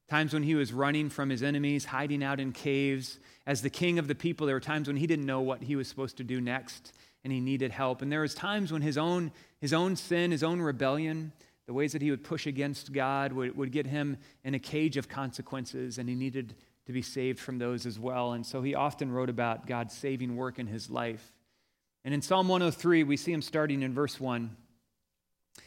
Times 0.09 0.35
when 0.35 0.43
he 0.43 0.55
was 0.55 0.73
running 0.73 1.09
from 1.09 1.31
his 1.31 1.43
enemies, 1.43 1.87
hiding 1.87 2.23
out 2.23 2.41
in 2.41 2.53
caves. 2.53 3.19
As 3.47 3.63
the 3.63 3.71
king 3.71 3.99
of 3.99 4.09
the 4.09 4.15
people, 4.15 4.47
there 4.47 4.57
were 4.57 4.61
times 4.61 4.89
when 4.89 4.97
he 4.97 5.07
didn't 5.07 5.25
know 5.25 5.41
what 5.41 5.63
he 5.63 5.77
was 5.77 5.89
supposed 5.89 6.19
to 6.19 6.25
do 6.25 6.41
next 6.41 6.93
and 7.23 7.33
he 7.33 7.41
needed 7.41 7.73
help. 7.73 8.03
And 8.03 8.13
there 8.13 8.21
was 8.21 8.35
times 8.35 8.71
when 8.71 8.83
his 8.83 8.99
own, 8.99 9.33
his 9.59 9.73
own 9.73 9.97
sin, 9.97 10.31
his 10.31 10.43
own 10.43 10.61
rebellion, 10.61 11.33
the 11.67 11.73
ways 11.73 11.93
that 11.93 12.03
he 12.03 12.11
would 12.11 12.25
push 12.25 12.47
against 12.47 12.93
God 12.93 13.33
would, 13.33 13.57
would 13.57 13.73
get 13.73 13.87
him 13.87 14.19
in 14.45 14.55
a 14.55 14.59
cage 14.59 14.97
of 14.97 15.09
consequences, 15.09 15.99
and 15.99 16.09
he 16.09 16.15
needed 16.15 16.55
to 16.87 16.93
be 16.93 17.03
saved 17.03 17.41
from 17.41 17.59
those 17.59 17.87
as 17.87 17.99
well. 17.99 18.33
And 18.33 18.45
so 18.45 18.61
he 18.63 18.75
often 18.75 19.11
wrote 19.11 19.31
about 19.31 19.67
God's 19.67 19.95
saving 19.95 20.37
work 20.37 20.59
in 20.59 20.67
his 20.67 20.91
life. 20.91 21.33
And 22.05 22.13
in 22.13 22.21
Psalm 22.21 22.49
103, 22.49 23.03
we 23.05 23.17
see 23.17 23.33
him 23.33 23.41
starting 23.41 23.83
in 23.83 23.95
verse 23.95 24.21
1. 24.21 24.55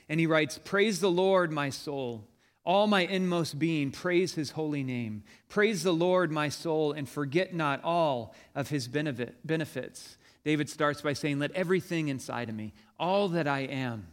And 0.09 0.19
he 0.19 0.27
writes, 0.27 0.59
Praise 0.63 0.99
the 0.99 1.09
Lord, 1.09 1.51
my 1.51 1.71
soul. 1.71 2.27
All 2.63 2.85
my 2.85 3.01
inmost 3.01 3.57
being, 3.57 3.91
praise 3.91 4.35
his 4.35 4.51
holy 4.51 4.83
name. 4.83 5.23
Praise 5.47 5.83
the 5.83 5.93
Lord, 5.93 6.31
my 6.31 6.49
soul, 6.49 6.91
and 6.91 7.07
forget 7.07 7.53
not 7.53 7.81
all 7.83 8.35
of 8.53 8.69
his 8.69 8.89
benefits. 8.89 10.17
David 10.43 10.69
starts 10.69 11.01
by 11.01 11.13
saying, 11.13 11.39
Let 11.39 11.51
everything 11.53 12.09
inside 12.09 12.49
of 12.49 12.55
me, 12.55 12.73
all 12.99 13.29
that 13.29 13.47
I 13.47 13.61
am, 13.61 14.07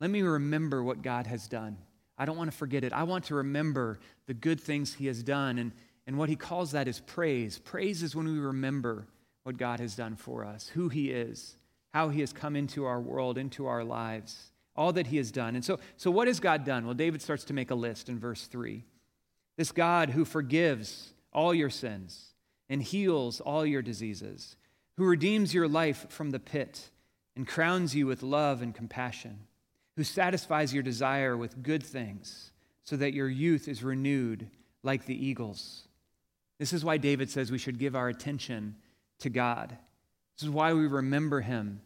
let 0.00 0.10
me 0.10 0.22
remember 0.22 0.82
what 0.82 1.02
God 1.02 1.26
has 1.26 1.48
done. 1.48 1.76
I 2.16 2.26
don't 2.26 2.36
want 2.36 2.50
to 2.50 2.56
forget 2.56 2.84
it. 2.84 2.92
I 2.92 3.04
want 3.04 3.24
to 3.26 3.36
remember 3.36 3.98
the 4.26 4.34
good 4.34 4.60
things 4.60 4.94
He 4.94 5.06
has 5.06 5.22
done. 5.22 5.58
And, 5.58 5.72
and 6.06 6.18
what 6.18 6.28
He 6.28 6.36
calls 6.36 6.72
that 6.72 6.88
is 6.88 7.00
praise. 7.00 7.58
Praise 7.58 8.02
is 8.02 8.14
when 8.14 8.26
we 8.26 8.38
remember 8.38 9.06
what 9.42 9.56
God 9.56 9.80
has 9.80 9.94
done 9.94 10.16
for 10.16 10.44
us, 10.44 10.68
who 10.68 10.88
He 10.88 11.10
is, 11.10 11.56
how 11.92 12.08
He 12.08 12.20
has 12.20 12.32
come 12.32 12.56
into 12.56 12.84
our 12.84 13.00
world, 13.00 13.38
into 13.38 13.66
our 13.66 13.84
lives, 13.84 14.52
all 14.76 14.92
that 14.92 15.08
He 15.08 15.16
has 15.16 15.30
done. 15.30 15.54
And 15.54 15.64
so, 15.64 15.78
so 15.96 16.10
what 16.10 16.28
has 16.28 16.40
God 16.40 16.64
done? 16.64 16.84
Well, 16.84 16.94
David 16.94 17.22
starts 17.22 17.44
to 17.44 17.52
make 17.52 17.70
a 17.70 17.76
list 17.76 18.08
in 18.08 18.18
verse 18.18 18.46
3. 18.46 18.84
This 19.56 19.72
God 19.72 20.10
who 20.10 20.24
forgives 20.24 21.14
all 21.32 21.54
your 21.54 21.70
sins 21.70 22.34
and 22.68 22.82
heals 22.82 23.40
all 23.40 23.66
your 23.66 23.82
diseases, 23.82 24.56
who 24.96 25.04
redeems 25.04 25.52
your 25.52 25.68
life 25.68 26.06
from 26.08 26.30
the 26.30 26.40
pit 26.40 26.90
and 27.36 27.46
crowns 27.46 27.94
you 27.94 28.06
with 28.06 28.22
love 28.22 28.62
and 28.62 28.74
compassion 28.74 29.40
who 29.96 30.04
satisfies 30.04 30.74
your 30.74 30.82
desire 30.82 31.36
with 31.36 31.62
good 31.62 31.82
things 31.82 32.50
so 32.84 32.96
that 32.96 33.14
your 33.14 33.28
youth 33.28 33.68
is 33.68 33.82
renewed 33.82 34.48
like 34.82 35.06
the 35.06 35.26
eagles. 35.26 35.88
This 36.58 36.72
is 36.72 36.84
why 36.84 36.98
David 36.98 37.30
says 37.30 37.50
we 37.50 37.58
should 37.58 37.78
give 37.78 37.96
our 37.96 38.08
attention 38.08 38.76
to 39.20 39.30
God. 39.30 39.76
This 40.36 40.44
is 40.44 40.50
why 40.50 40.72
we 40.72 40.86
remember 40.86 41.40
him 41.40 41.80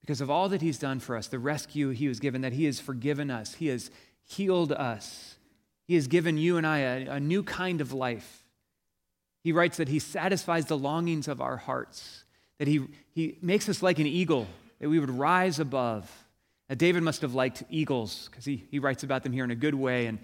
because 0.00 0.22
of 0.22 0.30
all 0.30 0.48
that 0.48 0.62
he's 0.62 0.78
done 0.78 1.00
for 1.00 1.18
us, 1.18 1.26
the 1.26 1.38
rescue 1.38 1.90
he 1.90 2.08
was 2.08 2.18
given, 2.18 2.40
that 2.40 2.54
he 2.54 2.64
has 2.64 2.80
forgiven 2.80 3.30
us, 3.30 3.52
he 3.52 3.66
has 3.66 3.90
healed 4.24 4.72
us, 4.72 5.36
he 5.86 5.96
has 5.96 6.06
given 6.06 6.38
you 6.38 6.56
and 6.56 6.66
I 6.66 6.78
a, 6.78 7.10
a 7.10 7.20
new 7.20 7.42
kind 7.42 7.82
of 7.82 7.92
life. 7.92 8.42
He 9.44 9.52
writes 9.52 9.76
that 9.76 9.88
he 9.88 9.98
satisfies 9.98 10.64
the 10.64 10.78
longings 10.78 11.28
of 11.28 11.42
our 11.42 11.58
hearts, 11.58 12.24
that 12.56 12.66
he, 12.66 12.86
he 13.14 13.36
makes 13.42 13.68
us 13.68 13.82
like 13.82 13.98
an 13.98 14.06
eagle, 14.06 14.46
that 14.80 14.88
we 14.88 14.98
would 14.98 15.10
rise 15.10 15.60
above 15.60 16.10
now, 16.68 16.74
David 16.74 17.02
must 17.02 17.22
have 17.22 17.34
liked 17.34 17.64
eagles 17.70 18.28
because 18.30 18.44
he, 18.44 18.66
he 18.70 18.78
writes 18.78 19.02
about 19.02 19.22
them 19.22 19.32
here 19.32 19.44
in 19.44 19.50
a 19.50 19.56
good 19.56 19.74
way. 19.74 20.06
And 20.06 20.18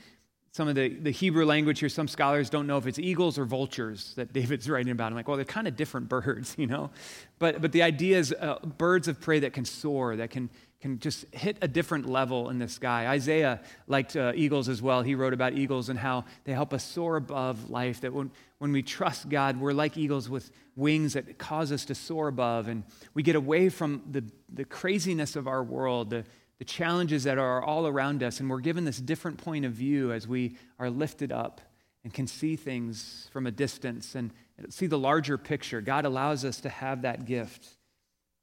some 0.52 0.68
of 0.68 0.74
the, 0.74 0.88
the 0.88 1.10
Hebrew 1.10 1.46
language 1.46 1.80
here, 1.80 1.88
some 1.88 2.06
scholars 2.06 2.50
don't 2.50 2.66
know 2.66 2.76
if 2.76 2.86
it's 2.86 2.98
eagles 2.98 3.38
or 3.38 3.44
vultures 3.44 4.12
that 4.16 4.32
David's 4.34 4.68
writing 4.68 4.92
about. 4.92 5.06
I'm 5.06 5.14
like, 5.14 5.26
well, 5.26 5.36
they're 5.36 5.46
kind 5.46 5.66
of 5.66 5.74
different 5.74 6.08
birds, 6.10 6.54
you 6.58 6.66
know? 6.66 6.90
But, 7.38 7.62
but 7.62 7.72
the 7.72 7.82
idea 7.82 8.18
is 8.18 8.34
uh, 8.38 8.58
birds 8.58 9.08
of 9.08 9.20
prey 9.20 9.40
that 9.40 9.52
can 9.52 9.64
soar, 9.64 10.16
that 10.16 10.30
can, 10.30 10.50
can 10.84 10.98
just 10.98 11.24
hit 11.34 11.56
a 11.62 11.66
different 11.66 12.04
level 12.04 12.50
in 12.50 12.58
the 12.58 12.68
sky. 12.68 13.06
Isaiah 13.06 13.62
liked 13.86 14.16
uh, 14.16 14.32
eagles 14.34 14.68
as 14.68 14.82
well. 14.82 15.00
He 15.00 15.14
wrote 15.14 15.32
about 15.32 15.54
eagles 15.54 15.88
and 15.88 15.98
how 15.98 16.26
they 16.44 16.52
help 16.52 16.74
us 16.74 16.84
soar 16.84 17.16
above 17.16 17.70
life. 17.70 18.02
That 18.02 18.12
when, 18.12 18.30
when 18.58 18.70
we 18.70 18.82
trust 18.82 19.30
God, 19.30 19.58
we're 19.58 19.72
like 19.72 19.96
eagles 19.96 20.28
with 20.28 20.50
wings 20.76 21.14
that 21.14 21.38
cause 21.38 21.72
us 21.72 21.86
to 21.86 21.94
soar 21.94 22.28
above. 22.28 22.68
And 22.68 22.84
we 23.14 23.22
get 23.22 23.34
away 23.34 23.70
from 23.70 24.02
the, 24.10 24.24
the 24.52 24.66
craziness 24.66 25.36
of 25.36 25.48
our 25.48 25.64
world, 25.64 26.10
the, 26.10 26.26
the 26.58 26.66
challenges 26.66 27.24
that 27.24 27.38
are 27.38 27.62
all 27.62 27.86
around 27.86 28.22
us. 28.22 28.38
And 28.40 28.50
we're 28.50 28.60
given 28.60 28.84
this 28.84 29.00
different 29.00 29.38
point 29.38 29.64
of 29.64 29.72
view 29.72 30.12
as 30.12 30.28
we 30.28 30.58
are 30.78 30.90
lifted 30.90 31.32
up 31.32 31.62
and 32.02 32.12
can 32.12 32.26
see 32.26 32.56
things 32.56 33.30
from 33.32 33.46
a 33.46 33.50
distance 33.50 34.14
and 34.14 34.32
see 34.68 34.86
the 34.86 34.98
larger 34.98 35.38
picture. 35.38 35.80
God 35.80 36.04
allows 36.04 36.44
us 36.44 36.60
to 36.60 36.68
have 36.68 37.00
that 37.02 37.24
gift. 37.24 37.68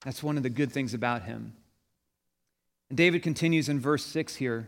That's 0.03 0.23
one 0.23 0.37
of 0.37 0.41
the 0.41 0.49
good 0.49 0.71
things 0.71 0.95
about 0.95 1.21
him. 1.21 1.53
And 2.91 2.97
David 2.97 3.23
continues 3.23 3.69
in 3.69 3.79
verse 3.79 4.03
6 4.03 4.35
here. 4.35 4.67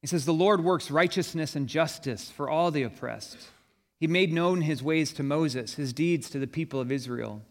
He 0.00 0.08
says, 0.08 0.24
The 0.24 0.32
Lord 0.32 0.64
works 0.64 0.90
righteousness 0.90 1.54
and 1.54 1.68
justice 1.68 2.28
for 2.28 2.50
all 2.50 2.72
the 2.72 2.82
oppressed. 2.82 3.38
He 4.00 4.08
made 4.08 4.32
known 4.32 4.62
his 4.62 4.82
ways 4.82 5.12
to 5.12 5.22
Moses, 5.22 5.74
his 5.74 5.92
deeds 5.92 6.28
to 6.30 6.40
the 6.40 6.48
people 6.48 6.80
of 6.80 6.90
Israel. 6.90 7.42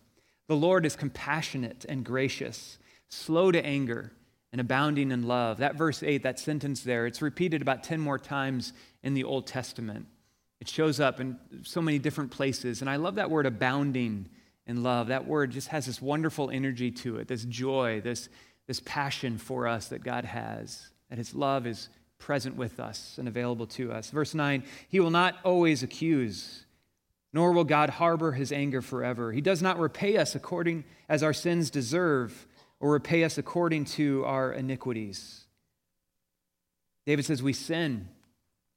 The 0.50 0.58
Lord 0.58 0.86
is 0.86 0.98
compassionate 0.98 1.86
and 1.88 2.04
gracious, 2.04 2.78
slow 3.08 3.54
to 3.54 3.66
anger, 3.66 4.12
and 4.52 4.60
abounding 4.60 5.12
in 5.12 5.30
love. 5.30 5.60
That 5.60 5.78
verse 5.78 6.04
8, 6.04 6.24
that 6.24 6.40
sentence 6.40 6.82
there, 6.82 7.06
it's 7.06 7.22
repeated 7.22 7.62
about 7.62 7.86
10 7.86 8.02
more 8.02 8.20
times 8.20 8.74
in 9.02 9.14
the 9.14 9.24
Old 9.24 9.48
Testament. 9.48 10.08
It 10.60 10.68
shows 10.68 11.00
up 11.00 11.22
in 11.22 11.40
so 11.64 11.82
many 11.82 12.00
different 12.00 12.32
places. 12.32 12.82
And 12.82 12.90
I 12.90 12.98
love 12.98 13.16
that 13.16 13.32
word 13.32 13.46
abounding 13.46 14.28
in 14.68 14.84
love. 14.84 15.08
That 15.08 15.26
word 15.26 15.52
just 15.52 15.70
has 15.70 15.86
this 15.86 16.02
wonderful 16.02 16.50
energy 16.50 16.92
to 16.92 17.16
it, 17.16 17.30
this 17.30 17.46
joy, 17.46 18.02
this 18.02 18.28
this 18.68 18.82
passion 18.86 19.38
for 19.38 19.68
us 19.68 19.88
that 19.90 20.04
God 20.04 20.26
has, 20.26 20.90
that 21.10 21.18
His 21.18 21.36
love 21.36 21.68
is 21.68 21.90
present 22.18 22.56
with 22.56 22.80
us 22.80 23.18
and 23.18 23.28
available 23.28 23.68
to 23.68 23.92
us. 23.92 24.10
Verse 24.10 24.34
9, 24.34 24.64
He 24.88 25.00
will 25.00 25.12
not 25.12 25.36
always 25.44 25.84
accuse, 25.84 26.66
nor 27.34 27.52
will 27.52 27.66
God 27.66 27.90
harbor 27.90 28.32
His 28.32 28.52
anger 28.52 28.82
forever. 28.82 29.32
He 29.32 29.42
does 29.42 29.62
not 29.62 29.80
repay 29.80 30.18
us 30.18 30.36
according 30.36 30.86
as 31.10 31.24
our 31.24 31.34
sins 31.34 31.70
deserve, 31.70 32.48
or 32.80 32.92
repay 32.92 33.24
us 33.24 33.38
according 33.38 33.86
to 33.86 34.24
our 34.26 34.52
iniquities. 34.52 35.46
David 37.06 37.26
says, 37.26 37.44
We 37.44 37.54
sin, 37.54 38.08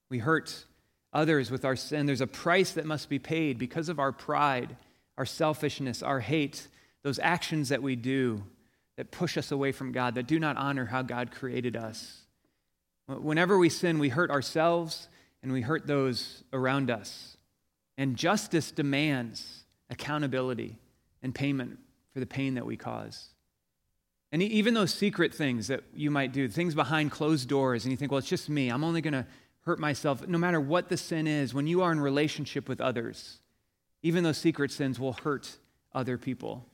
we 0.08 0.18
hurt 0.18 0.64
others 1.12 1.50
with 1.50 1.64
our 1.64 1.76
sin. 1.76 2.06
There's 2.06 2.20
a 2.20 2.26
price 2.26 2.72
that 2.72 2.84
must 2.84 3.08
be 3.08 3.18
paid 3.18 3.58
because 3.58 3.88
of 3.88 3.98
our 3.98 4.12
pride, 4.12 4.76
our 5.16 5.26
selfishness, 5.26 6.02
our 6.02 6.20
hate, 6.20 6.68
those 7.02 7.18
actions 7.18 7.68
that 7.70 7.82
we 7.82 7.96
do 7.96 8.42
that 8.96 9.10
push 9.10 9.36
us 9.36 9.52
away 9.52 9.72
from 9.72 9.92
God, 9.92 10.14
that 10.14 10.26
do 10.26 10.38
not 10.40 10.56
honor 10.56 10.86
how 10.86 11.02
God 11.02 11.30
created 11.30 11.76
us. 11.76 12.22
Whenever 13.06 13.56
we 13.58 13.68
sin, 13.68 13.98
we 13.98 14.08
hurt 14.08 14.30
ourselves 14.30 15.08
and 15.42 15.52
we 15.52 15.60
hurt 15.60 15.86
those 15.86 16.42
around 16.52 16.90
us. 16.90 17.36
And 17.98 18.16
justice 18.16 18.70
demands 18.70 19.64
accountability 19.90 20.76
and 21.22 21.34
payment 21.34 21.78
for 22.12 22.20
the 22.20 22.26
pain 22.26 22.54
that 22.54 22.66
we 22.66 22.76
cause. 22.76 23.28
And 24.32 24.42
even 24.42 24.74
those 24.74 24.92
secret 24.92 25.32
things 25.32 25.68
that 25.68 25.84
you 25.94 26.10
might 26.10 26.32
do, 26.32 26.48
things 26.48 26.74
behind 26.74 27.10
closed 27.10 27.48
doors, 27.48 27.84
and 27.84 27.92
you 27.92 27.96
think, 27.96 28.10
well, 28.10 28.18
it's 28.18 28.28
just 28.28 28.48
me. 28.48 28.70
I'm 28.70 28.82
only 28.82 29.00
going 29.00 29.12
to 29.12 29.26
hurt 29.60 29.78
myself. 29.78 30.26
No 30.26 30.36
matter 30.36 30.60
what 30.60 30.88
the 30.88 30.96
sin 30.96 31.26
is, 31.26 31.54
when 31.54 31.66
you 31.66 31.82
are 31.82 31.92
in 31.92 32.00
relationship 32.00 32.68
with 32.68 32.80
others, 32.80 33.38
even 34.02 34.24
those 34.24 34.38
secret 34.38 34.72
sins 34.72 34.98
will 34.98 35.12
hurt 35.12 35.56
other 35.94 36.18
people 36.18 36.66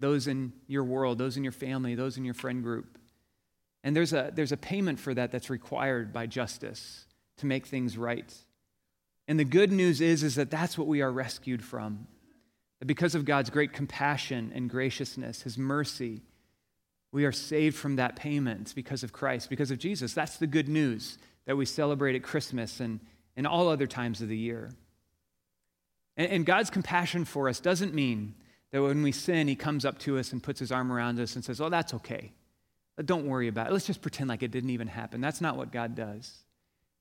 those 0.00 0.26
in 0.26 0.52
your 0.66 0.84
world, 0.84 1.18
those 1.18 1.36
in 1.36 1.42
your 1.42 1.52
family, 1.52 1.94
those 1.94 2.16
in 2.16 2.24
your 2.24 2.34
friend 2.34 2.62
group. 2.62 2.98
And 3.82 3.94
there's 3.94 4.12
a, 4.12 4.32
there's 4.34 4.52
a 4.52 4.56
payment 4.56 4.98
for 4.98 5.14
that 5.14 5.30
that's 5.30 5.48
required 5.48 6.12
by 6.12 6.26
justice 6.26 7.06
to 7.38 7.46
make 7.46 7.66
things 7.66 7.96
right. 7.96 8.32
And 9.28 9.38
the 9.38 9.44
good 9.44 9.72
news 9.72 10.00
is, 10.00 10.22
is 10.22 10.34
that 10.36 10.50
that's 10.50 10.76
what 10.76 10.86
we 10.86 11.02
are 11.02 11.10
rescued 11.10 11.64
from. 11.64 12.06
That 12.78 12.86
because 12.86 13.14
of 13.14 13.24
God's 13.24 13.50
great 13.50 13.72
compassion 13.72 14.52
and 14.54 14.68
graciousness, 14.68 15.42
His 15.42 15.56
mercy, 15.56 16.22
we 17.12 17.24
are 17.24 17.32
saved 17.32 17.76
from 17.76 17.96
that 17.96 18.16
payment 18.16 18.72
because 18.74 19.02
of 19.02 19.12
Christ, 19.12 19.48
because 19.48 19.70
of 19.70 19.78
Jesus. 19.78 20.12
That's 20.12 20.36
the 20.36 20.46
good 20.46 20.68
news 20.68 21.18
that 21.46 21.56
we 21.56 21.64
celebrate 21.64 22.14
at 22.14 22.22
Christmas 22.22 22.80
and, 22.80 23.00
and 23.36 23.46
all 23.46 23.68
other 23.68 23.86
times 23.86 24.20
of 24.20 24.28
the 24.28 24.36
year. 24.36 24.70
And, 26.16 26.30
and 26.30 26.46
God's 26.46 26.70
compassion 26.70 27.24
for 27.24 27.48
us 27.48 27.60
doesn't 27.60 27.94
mean 27.94 28.34
that 28.76 28.82
when 28.82 29.02
we 29.02 29.10
sin, 29.10 29.48
he 29.48 29.56
comes 29.56 29.86
up 29.86 29.98
to 30.00 30.18
us 30.18 30.32
and 30.32 30.42
puts 30.42 30.60
his 30.60 30.70
arm 30.70 30.92
around 30.92 31.18
us 31.18 31.34
and 31.34 31.42
says, 31.42 31.62
Oh, 31.62 31.70
that's 31.70 31.94
okay. 31.94 32.30
Uh, 32.98 33.02
don't 33.02 33.24
worry 33.24 33.48
about 33.48 33.68
it. 33.68 33.72
Let's 33.72 33.86
just 33.86 34.02
pretend 34.02 34.28
like 34.28 34.42
it 34.42 34.50
didn't 34.50 34.68
even 34.68 34.86
happen. 34.86 35.22
That's 35.22 35.40
not 35.40 35.56
what 35.56 35.72
God 35.72 35.94
does. 35.94 36.30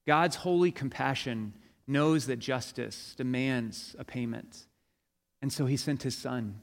God's 0.07 0.37
holy 0.37 0.71
compassion 0.71 1.53
knows 1.85 2.27
that 2.27 2.37
justice 2.37 3.13
demands 3.17 3.93
a 3.99 4.05
payment. 4.05 4.67
And 5.41 5.51
so 5.51 5.65
he 5.65 5.75
sent 5.75 6.01
his 6.01 6.17
son 6.17 6.61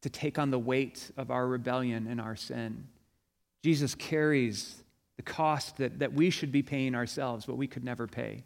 to 0.00 0.08
take 0.08 0.38
on 0.38 0.50
the 0.50 0.58
weight 0.58 1.10
of 1.18 1.30
our 1.30 1.46
rebellion 1.46 2.06
and 2.06 2.18
our 2.18 2.34
sin. 2.34 2.88
Jesus 3.62 3.94
carries 3.94 4.82
the 5.18 5.22
cost 5.22 5.76
that, 5.76 5.98
that 5.98 6.14
we 6.14 6.30
should 6.30 6.50
be 6.50 6.62
paying 6.62 6.94
ourselves, 6.94 7.44
but 7.44 7.58
we 7.58 7.66
could 7.66 7.84
never 7.84 8.06
pay. 8.06 8.42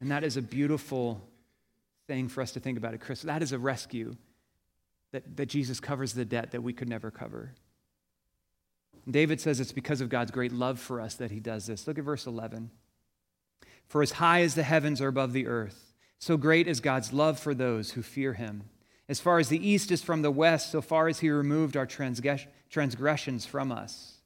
And 0.00 0.12
that 0.12 0.22
is 0.22 0.36
a 0.36 0.42
beautiful 0.42 1.20
thing 2.06 2.28
for 2.28 2.42
us 2.42 2.52
to 2.52 2.60
think 2.60 2.78
about 2.78 2.94
at 2.94 3.00
Christmas. 3.00 3.26
That 3.32 3.42
is 3.42 3.50
a 3.50 3.58
rescue 3.58 4.14
that, 5.12 5.36
that 5.36 5.46
Jesus 5.46 5.80
covers 5.80 6.12
the 6.12 6.24
debt 6.24 6.52
that 6.52 6.62
we 6.62 6.72
could 6.72 6.88
never 6.88 7.10
cover. 7.10 7.54
David 9.10 9.40
says 9.40 9.60
it's 9.60 9.72
because 9.72 10.00
of 10.00 10.08
God's 10.08 10.30
great 10.30 10.52
love 10.52 10.78
for 10.78 11.00
us 11.00 11.14
that 11.14 11.30
he 11.30 11.40
does 11.40 11.66
this. 11.66 11.86
Look 11.86 11.98
at 11.98 12.04
verse 12.04 12.26
11. 12.26 12.70
For 13.86 14.02
as 14.02 14.12
high 14.12 14.42
as 14.42 14.54
the 14.54 14.62
heavens 14.62 15.00
are 15.00 15.08
above 15.08 15.32
the 15.32 15.46
earth, 15.46 15.94
so 16.18 16.36
great 16.36 16.68
is 16.68 16.80
God's 16.80 17.12
love 17.12 17.38
for 17.38 17.54
those 17.54 17.92
who 17.92 18.02
fear 18.02 18.34
him. 18.34 18.64
As 19.08 19.18
far 19.18 19.38
as 19.38 19.48
the 19.48 19.66
east 19.66 19.90
is 19.90 20.02
from 20.02 20.22
the 20.22 20.30
west, 20.30 20.70
so 20.70 20.80
far 20.80 21.08
as 21.08 21.20
he 21.20 21.30
removed 21.30 21.76
our 21.76 21.86
transgressions 21.86 23.46
from 23.46 23.72
us. 23.72 24.20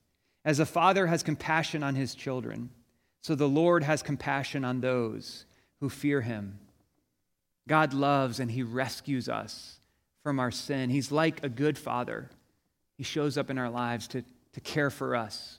As 0.45 0.59
a 0.59 0.67
father 0.67 1.07
has 1.07 1.23
compassion 1.23 1.83
on 1.83 1.95
his 1.95 2.15
children, 2.15 2.69
so 3.23 3.35
the 3.35 3.49
Lord 3.49 3.85
has 3.85 4.03
compassion 4.03 4.65
on 4.65 4.81
those 4.81 5.47
who 5.81 5.89
fear 5.89 6.21
him. 6.21 6.59
God 7.67 7.95
loves 7.95 8.39
and 8.39 8.51
he 8.51 8.63
rescues 8.63 9.27
us 9.27 9.79
from 10.25 10.41
our 10.41 10.51
sin. 10.51 10.91
He's 10.91 11.13
like 11.13 11.45
a 11.45 11.49
good 11.49 11.79
father. 11.79 12.31
He 12.97 13.05
shows 13.05 13.37
up 13.39 13.51
in 13.51 13.59
our 13.59 13.71
lives 13.71 14.09
to, 14.09 14.25
to 14.55 14.61
care 14.61 14.91
for 14.91 15.15
us. 15.15 15.59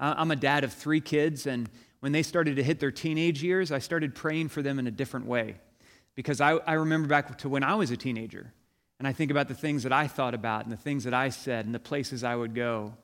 I'm 0.00 0.30
a 0.30 0.36
dad 0.36 0.64
of 0.64 0.72
three 0.72 1.00
kids, 1.00 1.46
and 1.46 1.68
when 2.00 2.12
they 2.12 2.22
started 2.22 2.56
to 2.56 2.62
hit 2.62 2.80
their 2.80 2.90
teenage 2.90 3.42
years, 3.42 3.70
I 3.70 3.78
started 3.78 4.14
praying 4.14 4.48
for 4.48 4.62
them 4.62 4.78
in 4.78 4.86
a 4.86 4.90
different 4.90 5.26
way. 5.26 5.56
Because 6.14 6.40
I, 6.40 6.52
I 6.52 6.74
remember 6.74 7.08
back 7.08 7.38
to 7.38 7.48
when 7.48 7.62
I 7.62 7.74
was 7.74 7.90
a 7.90 7.96
teenager, 7.96 8.52
and 8.98 9.06
I 9.06 9.12
think 9.12 9.30
about 9.30 9.48
the 9.48 9.54
things 9.54 9.82
that 9.82 9.92
I 9.92 10.06
thought 10.06 10.34
about 10.34 10.64
and 10.64 10.72
the 10.72 10.78
things 10.78 11.04
that 11.04 11.14
I 11.14 11.28
said 11.28 11.66
and 11.66 11.74
the 11.74 11.78
places 11.78 12.24
I 12.24 12.34
would 12.34 12.54
go. 12.54 12.94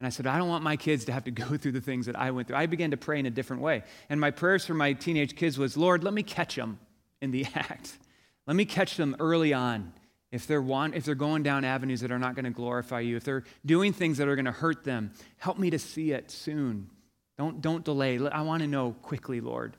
And 0.00 0.06
I 0.06 0.10
said, 0.10 0.26
I 0.26 0.38
don't 0.38 0.48
want 0.48 0.64
my 0.64 0.76
kids 0.76 1.04
to 1.06 1.12
have 1.12 1.24
to 1.24 1.30
go 1.30 1.44
through 1.58 1.72
the 1.72 1.80
things 1.82 2.06
that 2.06 2.16
I 2.16 2.30
went 2.30 2.48
through. 2.48 2.56
I 2.56 2.66
began 2.66 2.92
to 2.92 2.96
pray 2.96 3.18
in 3.18 3.26
a 3.26 3.30
different 3.30 3.60
way. 3.60 3.82
And 4.08 4.18
my 4.18 4.30
prayers 4.30 4.64
for 4.64 4.74
my 4.74 4.94
teenage 4.94 5.36
kids 5.36 5.58
was, 5.58 5.76
Lord, 5.76 6.02
let 6.02 6.14
me 6.14 6.22
catch 6.22 6.56
them 6.56 6.78
in 7.20 7.30
the 7.30 7.44
act. 7.54 7.98
Let 8.46 8.56
me 8.56 8.64
catch 8.64 8.96
them 8.96 9.16
early 9.20 9.52
on 9.52 9.92
if 10.32 10.46
they're, 10.46 10.62
want, 10.62 10.94
if 10.94 11.04
they're 11.04 11.14
going 11.14 11.42
down 11.42 11.64
avenues 11.64 12.00
that 12.00 12.10
are 12.10 12.18
not 12.18 12.34
going 12.34 12.44
to 12.44 12.50
glorify 12.50 13.00
you, 13.00 13.16
if 13.16 13.24
they're 13.24 13.44
doing 13.64 13.92
things 13.92 14.18
that 14.18 14.28
are 14.28 14.34
going 14.34 14.46
to 14.46 14.52
hurt 14.52 14.84
them, 14.84 15.12
help 15.38 15.58
me 15.58 15.70
to 15.70 15.78
see 15.78 16.12
it 16.12 16.30
soon. 16.30 16.90
Don't, 17.38 17.60
don't 17.60 17.84
delay. 17.84 18.18
I 18.18 18.42
want 18.42 18.62
to 18.62 18.68
know 18.68 18.92
quickly, 19.02 19.40
Lord. 19.40 19.76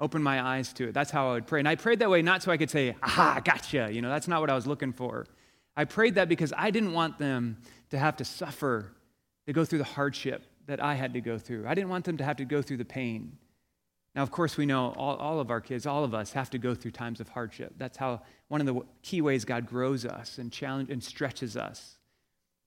Open 0.00 0.22
my 0.22 0.40
eyes 0.40 0.72
to 0.74 0.88
it. 0.88 0.94
That's 0.94 1.10
how 1.10 1.30
I 1.30 1.32
would 1.32 1.46
pray. 1.46 1.58
And 1.58 1.68
I 1.68 1.74
prayed 1.74 1.98
that 1.98 2.10
way 2.10 2.22
not 2.22 2.42
so 2.42 2.52
I 2.52 2.56
could 2.56 2.70
say, 2.70 2.94
aha, 3.02 3.40
gotcha. 3.44 3.88
You 3.90 4.00
know, 4.00 4.08
that's 4.08 4.28
not 4.28 4.40
what 4.40 4.50
I 4.50 4.54
was 4.54 4.66
looking 4.66 4.92
for. 4.92 5.26
I 5.76 5.84
prayed 5.84 6.14
that 6.14 6.28
because 6.28 6.52
I 6.56 6.70
didn't 6.70 6.92
want 6.92 7.18
them 7.18 7.58
to 7.90 7.98
have 7.98 8.16
to 8.18 8.24
suffer, 8.24 8.92
to 9.46 9.52
go 9.52 9.64
through 9.64 9.78
the 9.78 9.84
hardship 9.84 10.44
that 10.66 10.82
I 10.82 10.94
had 10.94 11.14
to 11.14 11.20
go 11.20 11.38
through. 11.38 11.66
I 11.66 11.74
didn't 11.74 11.88
want 11.90 12.04
them 12.04 12.18
to 12.18 12.24
have 12.24 12.36
to 12.36 12.44
go 12.44 12.62
through 12.62 12.76
the 12.76 12.84
pain. 12.84 13.38
Now, 14.14 14.22
of 14.22 14.30
course, 14.30 14.56
we 14.56 14.66
know 14.66 14.92
all, 14.96 15.16
all 15.16 15.40
of 15.40 15.50
our 15.50 15.60
kids, 15.60 15.86
all 15.86 16.02
of 16.02 16.14
us 16.14 16.32
have 16.32 16.50
to 16.50 16.58
go 16.58 16.74
through 16.74 16.90
times 16.92 17.20
of 17.20 17.28
hardship. 17.28 17.74
That's 17.76 17.96
how 17.96 18.22
one 18.48 18.60
of 18.60 18.66
the 18.66 18.80
key 19.02 19.20
ways 19.20 19.44
God 19.44 19.66
grows 19.66 20.04
us 20.04 20.38
and 20.38 20.50
challenge 20.50 20.90
and 20.90 21.02
stretches 21.02 21.56
us. 21.56 21.98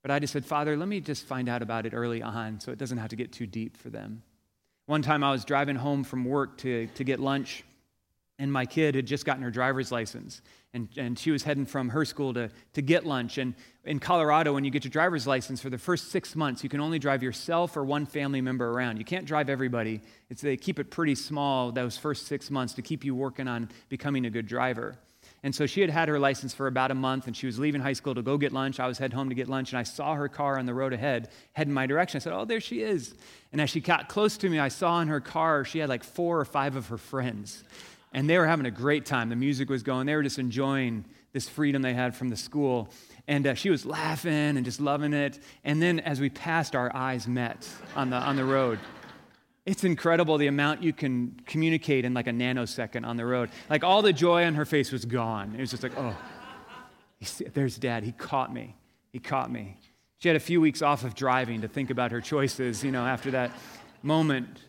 But 0.01 0.11
I 0.11 0.19
just 0.19 0.33
said, 0.33 0.45
Father, 0.45 0.77
let 0.77 0.87
me 0.87 0.99
just 0.99 1.25
find 1.25 1.49
out 1.49 1.61
about 1.61 1.85
it 1.85 1.93
early 1.93 2.21
on 2.21 2.59
so 2.59 2.71
it 2.71 2.77
doesn't 2.77 2.97
have 2.97 3.09
to 3.09 3.15
get 3.15 3.31
too 3.31 3.45
deep 3.45 3.77
for 3.77 3.89
them. 3.89 4.23
One 4.85 5.01
time 5.01 5.23
I 5.23 5.31
was 5.31 5.45
driving 5.45 5.75
home 5.75 6.03
from 6.03 6.25
work 6.25 6.57
to, 6.59 6.87
to 6.87 7.03
get 7.03 7.19
lunch, 7.19 7.63
and 8.41 8.51
my 8.51 8.65
kid 8.65 8.95
had 8.95 9.05
just 9.05 9.23
gotten 9.23 9.43
her 9.43 9.51
driver's 9.51 9.91
license 9.91 10.41
and, 10.73 10.89
and 10.97 11.19
she 11.19 11.29
was 11.29 11.43
heading 11.43 11.65
from 11.65 11.89
her 11.89 12.05
school 12.05 12.33
to, 12.33 12.49
to 12.73 12.81
get 12.81 13.05
lunch 13.05 13.37
and 13.37 13.53
in 13.85 13.99
colorado 13.99 14.53
when 14.53 14.63
you 14.63 14.71
get 14.71 14.83
your 14.83 14.89
driver's 14.89 15.27
license 15.27 15.61
for 15.61 15.69
the 15.69 15.77
first 15.77 16.09
six 16.11 16.35
months 16.35 16.63
you 16.63 16.69
can 16.69 16.81
only 16.81 16.97
drive 16.97 17.21
yourself 17.21 17.77
or 17.77 17.85
one 17.85 18.05
family 18.05 18.41
member 18.41 18.71
around 18.71 18.97
you 18.97 19.05
can't 19.05 19.25
drive 19.25 19.47
everybody 19.47 20.01
it's, 20.29 20.41
they 20.41 20.57
keep 20.57 20.79
it 20.79 20.89
pretty 20.89 21.13
small 21.13 21.71
those 21.71 21.97
first 21.97 22.25
six 22.25 22.49
months 22.49 22.73
to 22.73 22.81
keep 22.81 23.05
you 23.05 23.13
working 23.13 23.47
on 23.47 23.69
becoming 23.89 24.25
a 24.25 24.29
good 24.29 24.47
driver 24.47 24.97
And 25.43 25.55
so 25.55 25.65
she 25.65 25.81
had 25.81 25.89
had 25.89 26.07
her 26.07 26.19
license 26.19 26.53
for 26.53 26.67
about 26.67 26.91
a 26.91 26.95
month 26.95 27.27
and 27.27 27.35
she 27.35 27.47
was 27.47 27.57
leaving 27.57 27.81
high 27.81 27.93
school 27.93 28.13
to 28.13 28.21
go 28.21 28.37
get 28.37 28.51
lunch. 28.51 28.79
I 28.79 28.87
was 28.87 28.99
head 28.99 29.11
home 29.13 29.29
to 29.29 29.35
get 29.35 29.49
lunch 29.49 29.71
and 29.71 29.79
I 29.79 29.83
saw 29.83 30.13
her 30.13 30.29
car 30.29 30.59
on 30.59 30.65
the 30.67 30.73
road 30.73 30.93
ahead, 30.93 31.29
heading 31.53 31.73
my 31.73 31.87
direction. 31.87 32.17
I 32.17 32.21
said, 32.21 32.33
Oh, 32.33 32.45
there 32.45 32.61
she 32.61 32.81
is. 32.81 33.15
And 33.51 33.59
as 33.59 33.69
she 33.71 33.79
got 33.79 34.07
close 34.07 34.37
to 34.37 34.49
me, 34.49 34.59
I 34.59 34.67
saw 34.67 35.01
in 35.01 35.07
her 35.07 35.19
car 35.19 35.65
she 35.65 35.79
had 35.79 35.89
like 35.89 36.03
four 36.03 36.39
or 36.39 36.45
five 36.45 36.75
of 36.75 36.87
her 36.87 36.97
friends. 36.97 37.63
And 38.13 38.29
they 38.29 38.37
were 38.37 38.47
having 38.47 38.65
a 38.65 38.71
great 38.71 39.05
time. 39.05 39.29
The 39.29 39.35
music 39.35 39.69
was 39.69 39.83
going, 39.83 40.05
they 40.05 40.15
were 40.15 40.23
just 40.23 40.39
enjoying 40.39 41.05
this 41.31 41.47
freedom 41.47 41.81
they 41.81 41.93
had 41.93 42.15
from 42.15 42.29
the 42.29 42.35
school. 42.35 42.89
And 43.27 43.47
uh, 43.47 43.53
she 43.53 43.69
was 43.69 43.85
laughing 43.85 44.31
and 44.33 44.65
just 44.65 44.81
loving 44.81 45.13
it. 45.13 45.39
And 45.63 45.81
then 45.81 45.99
as 45.99 46.19
we 46.19 46.29
passed, 46.29 46.75
our 46.75 46.93
eyes 46.95 47.27
met 47.27 47.69
on 47.95 48.09
the, 48.09 48.17
on 48.17 48.35
the 48.35 48.43
road. 48.43 48.79
It's 49.65 49.83
incredible 49.83 50.37
the 50.37 50.47
amount 50.47 50.81
you 50.83 50.91
can 50.91 51.39
communicate 51.45 52.03
in 52.03 52.13
like 52.13 52.27
a 52.27 52.31
nanosecond 52.31 53.05
on 53.05 53.15
the 53.15 53.25
road. 53.25 53.49
Like 53.69 53.83
all 53.83 54.01
the 54.01 54.11
joy 54.11 54.45
on 54.45 54.55
her 54.55 54.65
face 54.65 54.91
was 54.91 55.05
gone. 55.05 55.53
It 55.55 55.61
was 55.61 55.71
just 55.71 55.83
like, 55.83 55.97
oh, 55.97 56.17
there's 57.53 57.77
dad. 57.77 58.03
He 58.03 58.11
caught 58.11 58.51
me. 58.51 58.75
He 59.13 59.19
caught 59.19 59.51
me. 59.51 59.77
She 60.17 60.27
had 60.27 60.35
a 60.35 60.41
few 60.41 60.59
weeks 60.59 60.81
off 60.81 61.03
of 61.03 61.15
driving 61.15 61.61
to 61.61 61.67
think 61.67 61.89
about 61.89 62.11
her 62.11 62.21
choices, 62.21 62.83
you 62.83 62.91
know, 62.91 63.05
after 63.05 63.31
that 63.31 63.51
moment. 64.03 64.59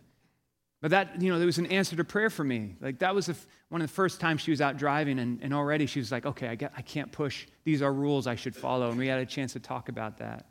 But 0.83 0.91
that, 0.91 1.23
you 1.23 1.31
know, 1.31 1.39
there 1.39 1.47
was 1.47 1.59
an 1.59 1.67
answer 1.67 1.95
to 1.97 2.05
prayer 2.05 2.29
for 2.29 2.43
me. 2.43 2.75
Like 2.81 2.99
that 2.99 3.15
was 3.15 3.29
one 3.69 3.81
of 3.81 3.89
the 3.89 3.95
first 3.95 4.21
times 4.21 4.43
she 4.43 4.51
was 4.51 4.61
out 4.61 4.77
driving, 4.77 5.21
and, 5.21 5.41
and 5.41 5.55
already 5.55 5.87
she 5.87 6.01
was 6.01 6.11
like, 6.11 6.27
okay, 6.27 6.49
I, 6.49 6.57
get, 6.57 6.73
I 6.77 6.83
can't 6.83 7.11
push. 7.11 7.47
These 7.65 7.83
are 7.83 7.93
rules 7.93 8.27
I 8.27 8.35
should 8.35 8.57
follow. 8.57 8.91
And 8.91 8.99
we 8.99 9.07
had 9.07 9.21
a 9.21 9.27
chance 9.27 9.53
to 9.55 9.61
talk 9.61 9.89
about 9.89 10.19
that. 10.19 10.47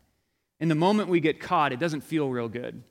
In 0.61 0.69
the 0.69 0.75
moment 0.75 1.09
we 1.09 1.19
get 1.19 1.41
caught, 1.41 1.73
it 1.73 1.79
doesn't 1.79 2.01
feel 2.01 2.29
real 2.29 2.47
good. 2.47 2.81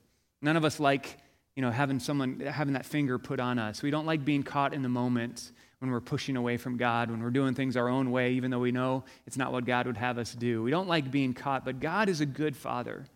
None 0.43 0.57
of 0.57 0.67
us 0.67 0.79
like, 0.79 1.17
you 1.57 1.63
know, 1.63 1.71
having 1.71 1.99
someone, 1.99 2.41
having 2.41 2.75
that 2.75 2.85
finger 2.85 3.19
put 3.19 3.41
on 3.41 3.59
us. 3.59 3.83
We 3.83 3.91
don't 3.91 4.07
like 4.07 4.23
being 4.23 4.43
caught 4.43 4.75
in 4.75 4.83
the 4.83 4.89
moment 4.91 5.51
when 5.79 5.91
we're 5.91 6.01
pushing 6.01 6.37
away 6.37 6.59
from 6.59 6.77
God, 6.77 7.11
when 7.11 7.23
we're 7.23 7.31
doing 7.31 7.55
things 7.55 7.75
our 7.75 7.89
own 7.89 8.11
way, 8.11 8.33
even 8.33 8.51
though 8.51 8.59
we 8.59 8.71
know 8.71 9.05
it's 9.27 9.39
not 9.39 9.51
what 9.51 9.65
God 9.65 9.87
would 9.87 9.97
have 9.97 10.19
us 10.19 10.35
do. 10.35 10.63
We 10.63 10.71
don't 10.71 10.89
like 10.89 11.11
being 11.11 11.33
caught, 11.33 11.65
but 11.65 11.81
God 11.81 12.11
is 12.11 12.21
a 12.21 12.27
good 12.27 12.55
father, 12.55 13.07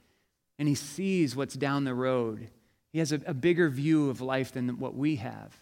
and 0.58 0.66
He 0.66 0.74
sees 0.74 1.36
what's 1.36 1.54
down 1.54 1.84
the 1.84 1.94
road. 1.94 2.48
He 2.94 3.00
has 3.00 3.10
a, 3.10 3.20
a 3.26 3.34
bigger 3.34 3.68
view 3.68 4.08
of 4.08 4.20
life 4.20 4.52
than 4.52 4.78
what 4.78 4.94
we 4.94 5.16
have, 5.16 5.52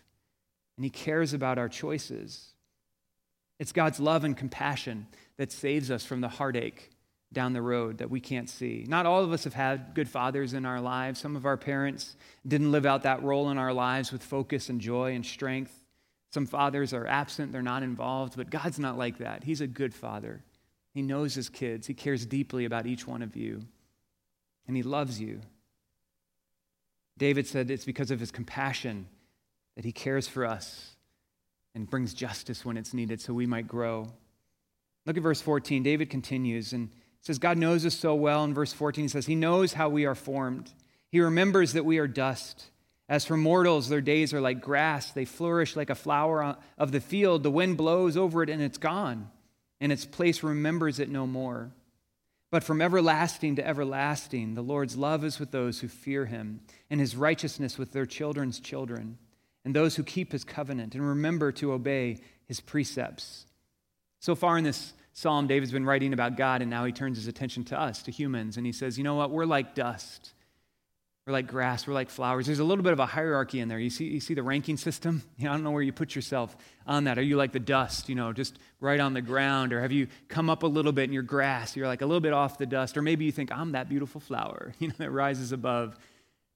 and 0.77 0.85
He 0.85 0.91
cares 0.91 1.33
about 1.33 1.57
our 1.57 1.71
choices. 1.71 2.51
It's 3.59 3.73
God's 3.73 3.99
love 3.99 4.25
and 4.25 4.37
compassion 4.37 5.07
that 5.39 5.51
saves 5.51 5.91
us 5.91 6.05
from 6.05 6.21
the 6.21 6.29
heartache 6.29 6.91
down 7.33 7.55
the 7.55 7.63
road 7.63 7.97
that 7.99 8.11
we 8.11 8.21
can't 8.21 8.51
see. 8.51 8.85
Not 8.87 9.07
all 9.07 9.25
of 9.25 9.33
us 9.33 9.45
have 9.45 9.55
had 9.55 9.95
good 9.95 10.11
fathers 10.11 10.53
in 10.53 10.67
our 10.67 10.79
lives. 10.79 11.21
Some 11.21 11.35
of 11.35 11.47
our 11.47 11.57
parents 11.57 12.17
didn't 12.47 12.71
live 12.71 12.85
out 12.85 13.05
that 13.05 13.23
role 13.23 13.49
in 13.49 13.57
our 13.57 13.73
lives 13.73 14.13
with 14.13 14.23
focus 14.23 14.69
and 14.69 14.79
joy 14.79 15.15
and 15.15 15.25
strength. 15.25 15.73
Some 16.35 16.45
fathers 16.45 16.93
are 16.93 17.07
absent, 17.07 17.51
they're 17.51 17.63
not 17.63 17.83
involved, 17.83 18.37
but 18.37 18.51
God's 18.51 18.79
not 18.79 18.99
like 18.99 19.17
that. 19.19 19.45
He's 19.45 19.63
a 19.63 19.67
good 19.67 19.95
father. 19.95 20.45
He 20.93 21.01
knows 21.01 21.35
his 21.35 21.49
kids, 21.49 21.87
He 21.87 21.95
cares 21.95 22.27
deeply 22.27 22.67
about 22.67 22.87
each 22.87 23.07
one 23.07 23.23
of 23.23 23.37
you, 23.37 23.63
and 24.69 24.77
He 24.77 24.83
loves 24.83 25.19
you. 25.19 25.41
David 27.19 27.47
said 27.47 27.71
it's 27.71 27.85
because 27.85 28.11
of 28.11 28.21
his 28.21 28.31
compassion 28.31 29.07
that 29.77 29.85
he 29.85 29.93
cares 29.93 30.29
for 30.29 30.45
us 30.45 30.97
and 31.75 31.89
brings 31.89 32.15
justice 32.15 32.65
when 32.65 32.77
it's 32.77 32.95
needed 32.95 33.21
so 33.21 33.33
we 33.33 33.47
might 33.47 33.69
grow. 33.69 34.13
Look 35.07 35.17
at 35.17 35.23
verse 35.23 35.41
14. 35.41 35.83
David 35.83 36.11
continues 36.11 36.73
and 36.73 36.91
says, 37.21 37.39
God 37.39 37.59
knows 37.59 37.87
us 37.87 37.95
so 37.95 38.15
well. 38.15 38.45
In 38.45 38.55
verse 38.55 38.73
14, 38.73 39.05
he 39.05 39.09
says, 39.09 39.27
He 39.27 39.35
knows 39.35 39.73
how 39.73 39.89
we 39.89 40.05
are 40.05 40.15
formed. 40.15 40.73
He 41.09 41.21
remembers 41.21 41.73
that 41.73 41.85
we 41.85 41.99
are 41.99 42.07
dust. 42.07 42.67
As 43.09 43.25
for 43.25 43.37
mortals, 43.37 43.89
their 43.89 44.01
days 44.01 44.33
are 44.33 44.41
like 44.41 44.61
grass. 44.61 45.11
They 45.11 45.25
flourish 45.25 45.77
like 45.77 45.91
a 45.91 45.95
flower 45.95 46.57
of 46.79 46.93
the 46.93 47.01
field. 47.01 47.43
The 47.43 47.51
wind 47.51 47.77
blows 47.77 48.17
over 48.17 48.43
it 48.43 48.51
and 48.51 48.63
it's 48.63 48.79
gone, 48.79 49.31
and 49.81 49.93
its 49.93 50.07
place 50.07 50.43
remembers 50.43 50.99
it 50.99 51.11
no 51.11 51.27
more. 51.27 51.73
But 52.53 52.63
from 52.63 52.83
everlasting 52.83 53.57
to 53.57 53.67
everlasting, 53.67 54.53
the 54.53 54.63
Lord's 54.63 54.95
love 54.95 55.25
is 55.25 55.41
with 55.41 55.53
those 55.53 55.81
who 55.81 55.89
fear 55.89 56.27
him, 56.27 56.61
and 56.91 57.01
his 57.01 57.17
righteousness 57.17 57.79
with 57.79 57.93
their 57.93 58.05
children's 58.05 58.61
children, 58.61 59.17
and 59.65 59.75
those 59.75 59.97
who 59.97 60.03
keep 60.03 60.33
his 60.33 60.45
covenant 60.45 60.95
and 60.95 61.03
remember 61.03 61.51
to 61.53 61.73
obey 61.73 62.19
his 62.45 62.61
precepts. 62.61 63.47
So 64.21 64.35
far 64.35 64.59
in 64.59 64.65
this 64.65 64.93
psalm, 65.15 65.47
David's 65.47 65.73
been 65.73 65.87
writing 65.87 66.13
about 66.13 66.37
God, 66.37 66.61
and 66.61 66.71
now 66.71 66.85
he 66.85 66.93
turns 66.93 67.17
his 67.17 67.27
attention 67.27 67.65
to 67.65 67.81
us, 67.81 68.03
to 68.03 68.11
humans, 68.11 68.59
and 68.59 68.67
he 68.67 68.73
says, 68.73 68.99
You 68.99 69.05
know 69.05 69.15
what? 69.15 69.31
We're 69.31 69.47
like 69.47 69.75
dust. 69.75 70.35
We're 71.27 71.33
like 71.33 71.47
grass, 71.47 71.87
we're 71.87 71.95
like 71.95 72.11
flowers. 72.11 72.47
There's 72.47 72.59
a 72.59 72.65
little 72.65 72.83
bit 72.83 72.93
of 72.93 72.99
a 72.99 73.07
hierarchy 73.07 73.61
in 73.61 73.69
there. 73.69 73.79
You 73.79 73.91
see, 73.91 74.07
you 74.07 74.19
see 74.19 74.35
the 74.35 74.43
ranking 74.43 74.77
system? 74.77 75.23
You 75.39 75.45
know, 75.45 75.53
I 75.53 75.55
don't 75.55 75.65
know 75.65 75.71
where 75.71 75.83
you 75.83 75.93
put 75.93 76.15
yourself 76.15 76.57
on 76.87 77.05
that. 77.05 77.19
Are 77.19 77.23
you 77.23 77.37
like 77.37 77.53
the 77.53 77.61
dust, 77.61 78.09
you 78.09 78.15
know, 78.15 78.33
just 78.33 78.59
right 78.81 78.99
on 78.99 79.13
the 79.15 79.23
ground? 79.23 79.73
Or 79.73 79.81
have 79.81 79.93
you 79.93 80.09
come 80.29 80.51
up 80.51 80.63
a 80.63 80.67
little 80.67 80.93
bit 80.93 81.05
in 81.05 81.13
your 81.13 81.23
grass? 81.23 81.77
You're 81.77 81.87
like 81.87 82.03
a 82.03 82.07
little 82.07 82.21
bit 82.21 82.33
off 82.33 82.59
the 82.59 82.67
dust. 82.67 82.97
Or 82.97 83.03
maybe 83.03 83.25
you 83.25 83.33
think, 83.33 83.53
I'm 83.53 83.73
that 83.73 83.89
beautiful 83.89 84.21
flower, 84.21 84.75
you 84.79 84.89
know, 84.89 84.95
that 84.99 85.11
rises 85.11 85.53
above. 85.53 85.97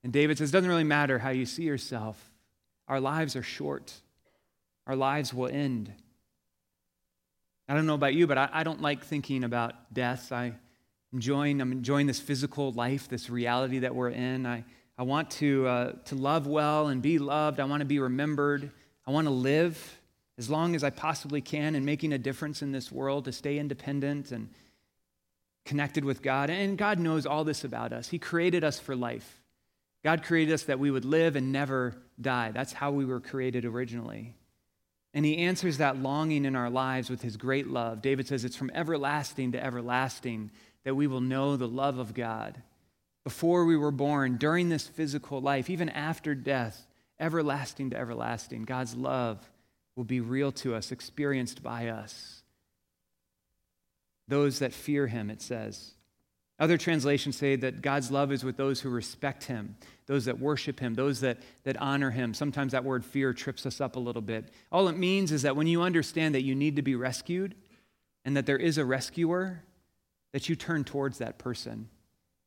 And 0.02 0.12
David 0.12 0.38
says, 0.38 0.50
it 0.50 0.52
doesn't 0.52 0.68
really 0.68 0.84
matter 0.84 1.18
how 1.18 1.30
you 1.30 1.46
see 1.46 1.64
yourself. 1.64 2.32
Our 2.88 3.00
lives 3.00 3.34
are 3.36 3.42
short, 3.42 3.92
our 4.86 4.96
lives 4.96 5.32
will 5.32 5.48
end. 5.48 5.92
I 7.68 7.74
don't 7.74 7.86
know 7.86 7.94
about 7.94 8.14
you, 8.14 8.28
but 8.28 8.38
I, 8.38 8.48
I 8.52 8.62
don't 8.62 8.80
like 8.80 9.04
thinking 9.04 9.42
about 9.42 9.92
death. 9.92 10.30
I, 10.30 10.52
enjoying, 11.12 11.60
I'm 11.60 11.72
enjoying 11.72 12.06
this 12.06 12.20
physical 12.20 12.72
life, 12.72 13.08
this 13.08 13.30
reality 13.30 13.80
that 13.80 13.94
we're 13.94 14.10
in. 14.10 14.46
I, 14.46 14.64
I 14.98 15.02
want 15.02 15.30
to, 15.32 15.66
uh, 15.66 15.92
to 16.06 16.14
love 16.14 16.46
well 16.46 16.88
and 16.88 17.02
be 17.02 17.18
loved. 17.18 17.60
I 17.60 17.64
want 17.64 17.80
to 17.80 17.86
be 17.86 17.98
remembered. 17.98 18.70
I 19.06 19.10
want 19.10 19.26
to 19.26 19.32
live 19.32 19.98
as 20.38 20.50
long 20.50 20.74
as 20.74 20.84
I 20.84 20.90
possibly 20.90 21.40
can 21.40 21.74
in 21.74 21.84
making 21.84 22.12
a 22.12 22.18
difference 22.18 22.62
in 22.62 22.72
this 22.72 22.92
world, 22.92 23.24
to 23.24 23.32
stay 23.32 23.58
independent 23.58 24.32
and 24.32 24.50
connected 25.64 26.04
with 26.04 26.22
God. 26.22 26.50
And 26.50 26.76
God 26.76 26.98
knows 26.98 27.26
all 27.26 27.44
this 27.44 27.64
about 27.64 27.92
us. 27.92 28.08
He 28.08 28.18
created 28.18 28.62
us 28.62 28.78
for 28.78 28.94
life. 28.94 29.42
God 30.04 30.22
created 30.22 30.52
us 30.52 30.64
that 30.64 30.78
we 30.78 30.90
would 30.90 31.04
live 31.04 31.36
and 31.36 31.52
never 31.52 31.96
die. 32.20 32.52
That's 32.52 32.72
how 32.72 32.92
we 32.92 33.04
were 33.04 33.20
created 33.20 33.64
originally. 33.64 34.34
And 35.14 35.24
He 35.24 35.38
answers 35.38 35.78
that 35.78 35.96
longing 35.96 36.44
in 36.44 36.54
our 36.54 36.70
lives 36.70 37.08
with 37.08 37.22
His 37.22 37.36
great 37.36 37.66
love. 37.66 38.02
David 38.02 38.28
says 38.28 38.44
it's 38.44 38.56
from 38.56 38.70
everlasting 38.74 39.52
to 39.52 39.64
everlasting 39.64 40.50
that 40.86 40.94
we 40.94 41.08
will 41.08 41.20
know 41.20 41.56
the 41.56 41.66
love 41.66 41.98
of 41.98 42.14
God. 42.14 42.62
Before 43.24 43.64
we 43.64 43.76
were 43.76 43.90
born, 43.90 44.36
during 44.36 44.68
this 44.68 44.86
physical 44.86 45.40
life, 45.40 45.68
even 45.68 45.88
after 45.88 46.32
death, 46.32 46.86
everlasting 47.18 47.90
to 47.90 47.98
everlasting, 47.98 48.62
God's 48.62 48.94
love 48.94 49.50
will 49.96 50.04
be 50.04 50.20
real 50.20 50.52
to 50.52 50.76
us, 50.76 50.92
experienced 50.92 51.60
by 51.60 51.88
us. 51.88 52.44
Those 54.28 54.60
that 54.60 54.72
fear 54.72 55.08
him, 55.08 55.28
it 55.28 55.42
says. 55.42 55.94
Other 56.60 56.78
translations 56.78 57.36
say 57.36 57.56
that 57.56 57.82
God's 57.82 58.12
love 58.12 58.30
is 58.30 58.44
with 58.44 58.56
those 58.56 58.80
who 58.80 58.88
respect 58.88 59.42
him, 59.42 59.74
those 60.06 60.26
that 60.26 60.38
worship 60.38 60.78
him, 60.78 60.94
those 60.94 61.18
that, 61.18 61.38
that 61.64 61.76
honor 61.82 62.12
him. 62.12 62.32
Sometimes 62.32 62.70
that 62.70 62.84
word 62.84 63.04
fear 63.04 63.32
trips 63.32 63.66
us 63.66 63.80
up 63.80 63.96
a 63.96 64.00
little 64.00 64.22
bit. 64.22 64.50
All 64.70 64.86
it 64.86 64.96
means 64.96 65.32
is 65.32 65.42
that 65.42 65.56
when 65.56 65.66
you 65.66 65.82
understand 65.82 66.36
that 66.36 66.44
you 66.44 66.54
need 66.54 66.76
to 66.76 66.82
be 66.82 66.94
rescued 66.94 67.56
and 68.24 68.36
that 68.36 68.46
there 68.46 68.56
is 68.56 68.78
a 68.78 68.84
rescuer, 68.84 69.64
that 70.32 70.48
you 70.48 70.56
turn 70.56 70.84
towards 70.84 71.18
that 71.18 71.38
person, 71.38 71.88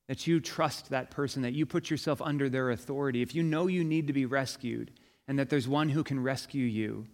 that 0.08 0.28
you 0.28 0.40
trust 0.40 0.90
that 0.90 1.12
person, 1.12 1.42
that 1.44 1.54
you 1.54 1.66
put 1.66 1.90
yourself 1.90 2.22
under 2.22 2.50
their 2.50 2.72
authority. 2.72 3.22
If 3.22 3.36
you 3.36 3.44
know 3.44 3.68
you 3.68 3.84
need 3.84 4.08
to 4.08 4.14
be 4.14 4.26
rescued 4.26 4.92
and 5.28 5.38
that 5.40 5.50
there's 5.50 5.68
one 5.68 5.90
who 5.90 6.04
can 6.04 6.22
rescue 6.22 6.66
you, 6.66 7.08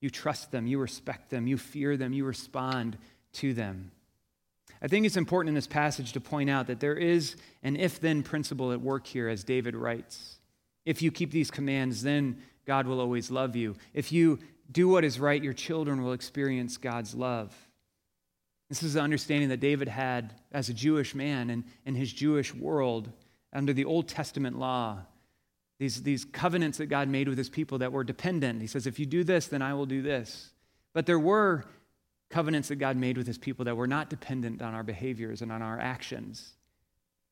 you 0.00 0.10
trust 0.10 0.50
them, 0.52 0.66
you 0.66 0.78
respect 0.78 1.30
them, 1.30 1.46
you 1.46 1.56
fear 1.56 1.96
them, 1.96 2.12
you 2.12 2.24
respond 2.24 2.98
to 3.34 3.54
them. 3.54 3.90
I 4.82 4.88
think 4.88 5.06
it's 5.06 5.16
important 5.16 5.48
in 5.48 5.54
this 5.54 5.66
passage 5.66 6.12
to 6.12 6.20
point 6.20 6.50
out 6.50 6.66
that 6.66 6.80
there 6.80 6.94
is 6.94 7.36
an 7.62 7.76
if 7.76 8.00
then 8.00 8.22
principle 8.22 8.72
at 8.72 8.80
work 8.80 9.06
here, 9.06 9.28
as 9.28 9.42
David 9.42 9.74
writes. 9.74 10.38
If 10.84 11.02
you 11.02 11.10
keep 11.10 11.30
these 11.30 11.50
commands, 11.50 12.02
then 12.02 12.42
God 12.66 12.86
will 12.86 13.00
always 13.00 13.30
love 13.30 13.56
you. 13.56 13.76
If 13.94 14.12
you 14.12 14.38
do 14.70 14.88
what 14.88 15.04
is 15.04 15.18
right, 15.18 15.42
your 15.42 15.52
children 15.52 16.02
will 16.02 16.12
experience 16.12 16.76
God's 16.76 17.14
love. 17.14 17.54
This 18.68 18.82
is 18.82 18.94
the 18.94 19.00
understanding 19.00 19.48
that 19.50 19.60
David 19.60 19.88
had 19.88 20.34
as 20.52 20.68
a 20.68 20.74
Jewish 20.74 21.14
man 21.14 21.50
and 21.50 21.64
in 21.84 21.94
his 21.94 22.12
Jewish 22.12 22.54
world 22.54 23.10
under 23.52 23.72
the 23.72 23.84
Old 23.84 24.08
Testament 24.08 24.58
law. 24.58 24.98
These, 25.78 26.02
these 26.02 26.24
covenants 26.24 26.78
that 26.78 26.86
God 26.86 27.08
made 27.08 27.28
with 27.28 27.38
his 27.38 27.50
people 27.50 27.78
that 27.78 27.92
were 27.92 28.02
dependent. 28.02 28.60
He 28.60 28.66
says, 28.66 28.86
if 28.86 28.98
you 28.98 29.06
do 29.06 29.22
this, 29.22 29.46
then 29.46 29.62
I 29.62 29.74
will 29.74 29.86
do 29.86 30.02
this. 30.02 30.50
But 30.94 31.06
there 31.06 31.18
were 31.18 31.64
covenants 32.30 32.68
that 32.68 32.76
God 32.76 32.96
made 32.96 33.16
with 33.16 33.26
his 33.26 33.38
people 33.38 33.66
that 33.66 33.76
were 33.76 33.86
not 33.86 34.10
dependent 34.10 34.62
on 34.62 34.74
our 34.74 34.82
behaviors 34.82 35.42
and 35.42 35.52
on 35.52 35.62
our 35.62 35.78
actions. 35.78 36.54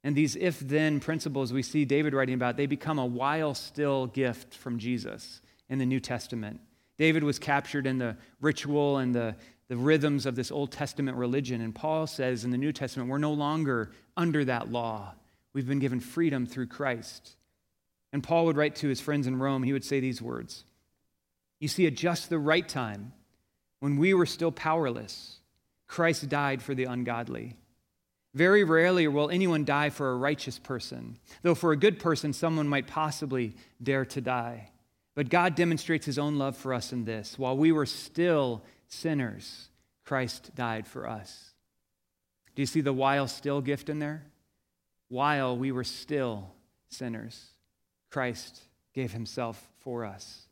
And 0.05 0.15
these 0.15 0.37
if 0.37 0.61
then 0.61 1.01
principles 1.01 1.53
we 1.53 1.63
see 1.63 1.85
David 1.85 2.13
writing 2.13 2.35
about, 2.35 2.57
they 2.57 2.67
become 2.67 2.99
a 2.99 3.07
while 3.07 3.55
still 3.55 4.07
gift 4.07 4.55
from 4.55 4.79
Jesus 4.79 5.41
in 5.69 5.79
the 5.79 5.87
New 5.87 5.99
Testament. 5.99 6.61
David 6.99 7.25
was 7.25 7.39
captured 7.39 7.87
in 7.87 7.99
the 7.99 8.17
ritual 8.41 8.99
and 8.99 9.15
the, 9.15 9.35
the 9.69 9.77
rhythms 9.77 10.27
of 10.27 10.37
this 10.37 10.51
Old 10.51 10.73
Testament 10.73 11.17
religion. 11.17 11.61
And 11.61 11.75
Paul 11.75 12.07
says 12.07 12.45
in 12.45 12.51
the 12.51 12.59
New 12.59 12.73
Testament, 12.73 13.09
we're 13.09 13.19
no 13.19 13.33
longer 13.33 13.93
under 14.17 14.45
that 14.45 14.71
law. 14.71 15.15
We've 15.53 15.67
been 15.67 15.79
given 15.79 16.01
freedom 16.01 16.47
through 16.47 16.67
Christ. 16.67 17.37
And 18.13 18.23
Paul 18.23 18.47
would 18.47 18.57
write 18.57 18.77
to 18.77 18.89
his 18.89 19.01
friends 19.01 19.27
in 19.27 19.39
Rome, 19.39 19.63
he 19.63 19.73
would 19.73 19.85
say 19.85 20.01
these 20.01 20.23
words 20.23 20.65
You 21.61 21.69
see, 21.69 21.87
at 21.87 21.95
just 21.95 22.31
the 22.31 22.39
right 22.39 22.69
time, 22.69 23.13
When 23.81 23.97
we 23.97 24.15
were 24.15 24.27
still 24.27 24.53
powerless, 24.53 25.39
Christ 25.87 26.29
died 26.29 26.63
for 26.63 26.75
the 26.75 26.85
ungodly. 26.85 27.57
Very 28.35 28.65
rarely 28.65 29.07
will 29.07 29.31
anyone 29.31 29.65
die 29.65 29.91
for 29.91 30.11
a 30.11 30.17
righteous 30.17 30.59
person, 30.59 31.19
though 31.43 31.55
for 31.55 31.71
a 31.71 31.77
good 31.77 32.01
person, 32.01 32.33
someone 32.33 32.67
might 32.67 32.89
possibly 32.89 33.55
dare 33.81 34.05
to 34.07 34.21
die. 34.21 34.71
But 35.15 35.29
God 35.29 35.55
demonstrates 35.55 36.05
his 36.05 36.19
own 36.19 36.37
love 36.37 36.57
for 36.57 36.75
us 36.75 36.93
in 36.93 37.05
this 37.05 37.39
while 37.39 37.57
we 37.57 37.71
were 37.71 37.87
still 37.87 38.65
sinners, 38.95 39.69
Christ 40.05 40.55
died 40.55 40.87
for 40.87 41.09
us. 41.09 41.51
Do 42.55 42.63
you 42.63 42.67
see 42.67 42.81
the 42.81 42.93
while 42.93 43.27
still 43.27 43.61
gift 43.61 43.89
in 43.89 43.99
there? 43.99 44.25
While 45.09 45.57
we 45.57 45.73
were 45.73 45.85
still 45.85 46.51
sinners, 46.89 47.51
Christ 48.11 48.63
gave 48.95 49.13
himself 49.13 49.69
for 49.81 50.05
us. 50.05 50.43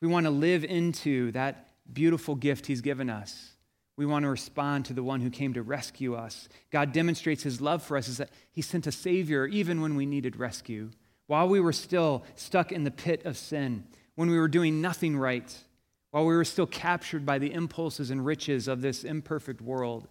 We 0.00 0.08
want 0.08 0.24
to 0.24 0.30
live 0.30 0.64
into 0.64 1.32
that 1.32 1.68
beautiful 1.92 2.34
gift 2.34 2.66
he's 2.66 2.80
given 2.80 3.10
us. 3.10 3.52
We 3.96 4.06
want 4.06 4.24
to 4.24 4.30
respond 4.30 4.86
to 4.86 4.94
the 4.94 5.02
one 5.02 5.20
who 5.20 5.30
came 5.30 5.52
to 5.54 5.62
rescue 5.62 6.14
us. 6.14 6.48
God 6.70 6.92
demonstrates 6.92 7.42
his 7.42 7.60
love 7.60 7.82
for 7.82 7.96
us 7.96 8.08
is 8.08 8.16
that 8.18 8.30
he 8.50 8.62
sent 8.62 8.86
a 8.86 8.92
Savior 8.92 9.46
even 9.46 9.80
when 9.80 9.96
we 9.96 10.06
needed 10.06 10.36
rescue. 10.36 10.90
While 11.26 11.48
we 11.48 11.60
were 11.60 11.72
still 11.72 12.24
stuck 12.34 12.72
in 12.72 12.84
the 12.84 12.90
pit 12.90 13.24
of 13.24 13.36
sin, 13.36 13.84
when 14.14 14.30
we 14.30 14.38
were 14.38 14.48
doing 14.48 14.80
nothing 14.80 15.16
right, 15.16 15.54
while 16.12 16.24
we 16.24 16.34
were 16.34 16.44
still 16.44 16.66
captured 16.66 17.26
by 17.26 17.38
the 17.38 17.52
impulses 17.52 18.10
and 18.10 18.24
riches 18.24 18.68
of 18.68 18.80
this 18.80 19.02
imperfect 19.02 19.60
world. 19.60 20.06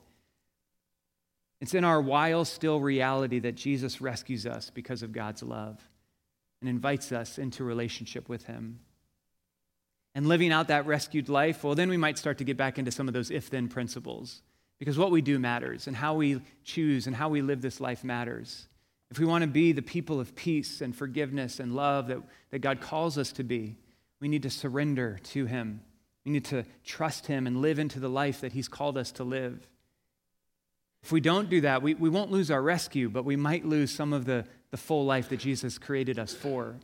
It's 1.61 1.73
in 1.73 1.83
our 1.83 2.01
while 2.01 2.43
still 2.43 2.79
reality 2.79 3.39
that 3.39 3.55
Jesus 3.55 4.01
rescues 4.01 4.45
us 4.45 4.69
because 4.69 5.01
of 5.03 5.13
God's 5.13 5.41
love 5.41 5.79
and 6.59 6.69
invites 6.69 7.11
us 7.11 7.37
into 7.37 7.63
relationship 7.63 8.27
with 8.27 8.45
him 8.45 8.79
and 10.13 10.27
living 10.27 10.51
out 10.51 10.67
that 10.67 10.85
rescued 10.85 11.29
life, 11.29 11.63
well, 11.63 11.75
then 11.75 11.89
we 11.89 11.97
might 11.97 12.17
start 12.17 12.37
to 12.39 12.43
get 12.43 12.57
back 12.57 12.77
into 12.77 12.91
some 12.91 13.07
of 13.07 13.13
those 13.13 13.31
if 13.31 13.49
then 13.49 13.67
principles. 13.67 14.41
Because 14.77 14.97
what 14.97 15.11
we 15.11 15.21
do 15.21 15.39
matters, 15.39 15.87
and 15.87 15.95
how 15.95 16.15
we 16.15 16.41
choose 16.63 17.07
and 17.07 17.15
how 17.15 17.29
we 17.29 17.41
live 17.41 17.61
this 17.61 17.79
life 17.79 18.03
matters. 18.03 18.67
If 19.11 19.19
we 19.19 19.25
want 19.25 19.43
to 19.43 19.47
be 19.47 19.73
the 19.73 19.81
people 19.81 20.19
of 20.19 20.35
peace 20.35 20.81
and 20.81 20.95
forgiveness 20.95 21.59
and 21.59 21.75
love 21.75 22.07
that, 22.07 22.17
that 22.49 22.59
God 22.59 22.81
calls 22.81 23.17
us 23.17 23.31
to 23.33 23.43
be, 23.43 23.77
we 24.19 24.27
need 24.27 24.43
to 24.43 24.49
surrender 24.49 25.19
to 25.23 25.45
Him. 25.45 25.81
We 26.25 26.31
need 26.31 26.45
to 26.45 26.65
trust 26.83 27.27
Him 27.27 27.47
and 27.47 27.61
live 27.61 27.79
into 27.79 27.99
the 27.99 28.09
life 28.09 28.41
that 28.41 28.53
He's 28.53 28.67
called 28.67 28.97
us 28.97 29.11
to 29.13 29.23
live. 29.23 29.67
If 31.03 31.11
we 31.11 31.19
don't 31.19 31.49
do 31.49 31.61
that, 31.61 31.81
we, 31.81 31.95
we 31.95 32.09
won't 32.09 32.31
lose 32.31 32.51
our 32.51 32.61
rescue, 32.61 33.09
but 33.09 33.25
we 33.25 33.35
might 33.35 33.65
lose 33.65 33.91
some 33.91 34.13
of 34.13 34.25
the, 34.25 34.45
the 34.69 34.77
full 34.77 35.05
life 35.05 35.29
that 35.29 35.37
Jesus 35.37 35.77
created 35.77 36.19
us 36.19 36.33
for. 36.33 36.75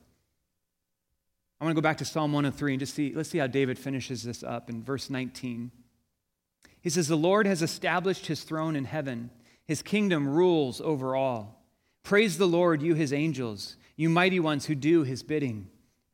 I 1.60 1.65
want 1.65 1.76
to 1.76 1.82
go 1.82 1.84
back 1.84 1.97
to 1.97 2.06
Psalm 2.06 2.34
103 2.34 2.73
and 2.73 2.80
just 2.80 2.93
see, 2.93 3.13
let's 3.13 3.30
see 3.30 3.38
how 3.38 3.47
David 3.47 3.80
finishes 3.80 4.23
this 4.23 4.43
up 4.43 4.69
in 4.69 4.84
verse 4.84 5.10
19. 5.10 5.71
He 6.82 6.89
says, 6.89 7.08
The 7.08 7.15
Lord 7.15 7.47
has 7.47 7.62
established 7.62 8.28
his 8.28 8.43
throne 8.43 8.76
in 8.76 8.86
heaven, 8.86 9.32
his 9.65 9.82
kingdom 9.82 10.30
rules 10.30 10.82
over 10.82 11.15
all. 11.15 11.63
Praise 12.04 12.38
the 12.38 12.47
Lord, 12.47 12.82
you 12.82 12.93
his 12.93 13.12
angels, 13.12 13.76
you 13.95 14.08
mighty 14.10 14.39
ones 14.39 14.67
who 14.67 14.76
do 14.76 15.04
his 15.04 15.23
bidding, 15.23 15.67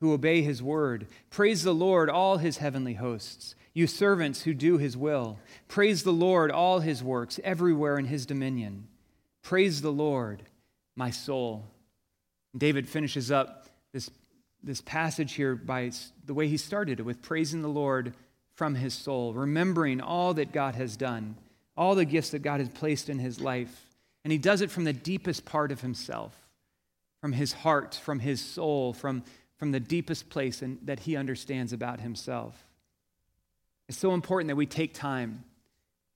who 0.04 0.12
obey 0.14 0.42
his 0.42 0.62
word. 0.62 1.08
Praise 1.30 1.64
the 1.64 1.74
Lord, 1.74 2.10
all 2.10 2.38
his 2.38 2.58
heavenly 2.58 2.96
hosts, 2.96 3.56
you 3.74 3.88
servants 3.88 4.42
who 4.42 4.54
do 4.54 4.78
his 4.78 4.98
will. 4.98 5.40
Praise 5.70 6.04
the 6.04 6.12
Lord, 6.12 6.52
all 6.52 6.82
his 6.82 7.02
works, 7.02 7.40
everywhere 7.42 7.98
in 7.98 8.06
his 8.06 8.26
dominion. 8.26 8.88
Praise 9.42 9.82
the 9.82 9.92
Lord, 9.92 10.44
my 10.98 11.10
soul. 11.10 11.64
David 12.56 12.90
finishes 12.90 13.32
up 13.32 13.66
this 13.94 14.12
this 14.62 14.82
passage 14.82 15.34
here 15.34 15.56
by 15.56 15.92
the 16.26 16.34
way 16.34 16.48
he 16.48 16.58
started 16.58 17.00
it 17.00 17.04
with 17.04 17.22
praising 17.22 17.62
the 17.62 17.68
Lord 17.70 18.14
from 18.56 18.76
his 18.76 18.94
soul, 18.94 19.34
remembering 19.34 20.02
all 20.02 20.34
that 20.34 20.52
God 20.52 20.76
has 20.76 20.98
done, 20.98 21.36
all 21.78 21.96
the 21.96 22.06
gifts 22.06 22.32
that 22.32 22.40
God 22.40 22.60
has 22.60 22.70
placed 22.70 23.10
in 23.10 23.20
his 23.20 23.40
life. 23.40 23.88
And 24.24 24.32
he 24.32 24.38
does 24.38 24.62
it 24.62 24.72
from 24.72 24.84
the 24.84 24.94
deepest 24.94 25.46
part 25.46 25.72
of 25.72 25.82
himself, 25.82 26.36
from 27.22 27.32
his 27.32 27.54
heart, 27.54 27.96
from 27.96 28.20
his 28.20 28.42
soul, 28.42 28.94
from, 28.94 29.24
from 29.64 29.72
the 29.72 29.80
deepest 29.80 30.30
place 30.30 30.62
in, 30.62 30.78
that 30.84 31.00
he 31.00 31.16
understands 31.16 31.72
about 31.72 32.02
himself. 32.02 32.68
It's 33.88 33.98
so 33.98 34.14
important 34.14 34.50
that 34.50 34.58
we 34.58 34.66
take 34.66 34.94
time 34.94 35.46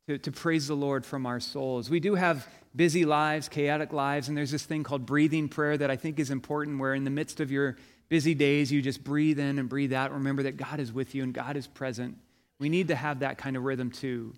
to, 0.06 0.18
to 0.18 0.34
praise 0.34 0.68
the 0.68 0.76
Lord 0.76 1.06
from 1.06 1.26
our 1.26 1.40
souls. 1.40 1.90
We 1.90 2.02
do 2.02 2.16
have 2.16 2.46
busy 2.76 3.06
lives, 3.06 3.48
chaotic 3.48 3.94
lives, 3.94 4.28
and 4.28 4.38
there's 4.38 4.52
this 4.52 4.66
thing 4.66 4.84
called 4.84 5.06
breathing 5.06 5.48
prayer 5.48 5.78
that 5.78 5.90
I 5.90 5.96
think 5.96 6.20
is 6.20 6.30
important, 6.30 6.78
where 6.78 6.94
in 6.94 7.06
the 7.06 7.10
midst 7.10 7.40
of 7.40 7.50
your 7.50 7.78
busy 8.10 8.36
days, 8.36 8.70
you 8.70 8.82
just 8.82 9.02
breathe 9.02 9.40
in 9.40 9.60
and 9.60 9.70
breathe 9.70 9.94
out. 9.94 10.12
Remember 10.12 10.44
that 10.44 10.58
God 10.58 10.82
is 10.82 10.92
with 10.92 11.16
you 11.16 11.24
and 11.24 11.34
God 11.34 11.56
is 11.56 11.68
present. 11.68 12.18
We 12.60 12.68
need 12.68 12.90
to 12.90 12.96
have 12.96 13.20
that 13.20 13.38
kind 13.38 13.56
of 13.56 13.64
rhythm 13.64 13.92
too. 13.92 14.34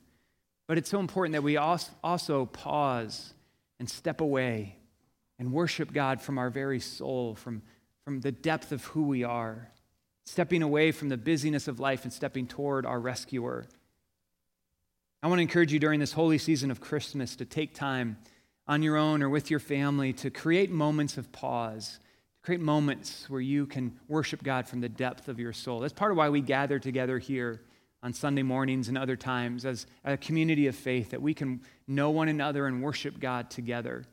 But 0.67 0.77
it's 0.77 0.91
so 0.91 0.99
important 0.99 1.33
that 1.33 1.41
we 1.41 1.57
also 1.57 2.45
pause 2.45 3.33
and 3.79 3.89
step 3.89 4.21
away 4.21 4.75
and 5.39 5.51
worship 5.51 5.93
God 5.93 6.21
from 6.21 6.37
our 6.37 6.51
very 6.51 6.79
soul, 6.79 7.33
from, 7.33 7.63
from 8.09 8.21
the 8.21 8.31
depth 8.31 8.71
of 8.71 8.83
who 8.85 9.03
we 9.03 9.23
are, 9.23 9.69
stepping 10.25 10.63
away 10.63 10.91
from 10.91 11.09
the 11.09 11.15
busyness 11.15 11.67
of 11.67 11.79
life 11.79 12.05
and 12.05 12.11
stepping 12.11 12.47
toward 12.47 12.83
our 12.83 12.99
rescuer. 12.99 13.67
I 15.21 15.27
want 15.27 15.37
to 15.37 15.43
encourage 15.43 15.71
you 15.71 15.77
during 15.77 15.99
this 15.99 16.13
holy 16.13 16.39
season 16.39 16.71
of 16.71 16.81
Christmas 16.81 17.35
to 17.35 17.45
take 17.45 17.75
time 17.75 18.17
on 18.65 18.81
your 18.81 18.97
own 18.97 19.21
or 19.21 19.29
with 19.29 19.51
your 19.51 19.59
family 19.59 20.11
to 20.13 20.31
create 20.31 20.71
moments 20.71 21.19
of 21.19 21.31
pause 21.31 21.99
to 21.99 22.09
Create 22.41 22.61
moments 22.61 23.29
where 23.29 23.41
you 23.41 23.67
can 23.67 23.99
worship 24.07 24.41
God 24.41 24.67
from 24.67 24.81
the 24.81 24.89
depth 24.89 25.27
of 25.27 25.39
your 25.39 25.53
soul. 25.53 25.81
That's 25.81 25.93
part 25.93 26.09
of 26.09 26.17
why 26.17 26.29
we 26.29 26.41
gather 26.41 26.79
together 26.79 27.19
here 27.19 27.61
on 28.01 28.13
Sunday 28.13 28.41
mornings 28.41 28.87
and 28.87 28.97
other 28.97 29.17
times 29.17 29.65
as 29.65 29.85
a 30.03 30.17
community 30.17 30.65
of 30.65 30.75
faith, 30.75 31.11
that 31.11 31.21
we 31.21 31.35
can 31.35 31.61
know 31.87 32.09
one 32.09 32.27
another 32.27 32.65
and 32.65 32.81
worship 32.81 33.19
God 33.19 33.51
together, 33.51 34.05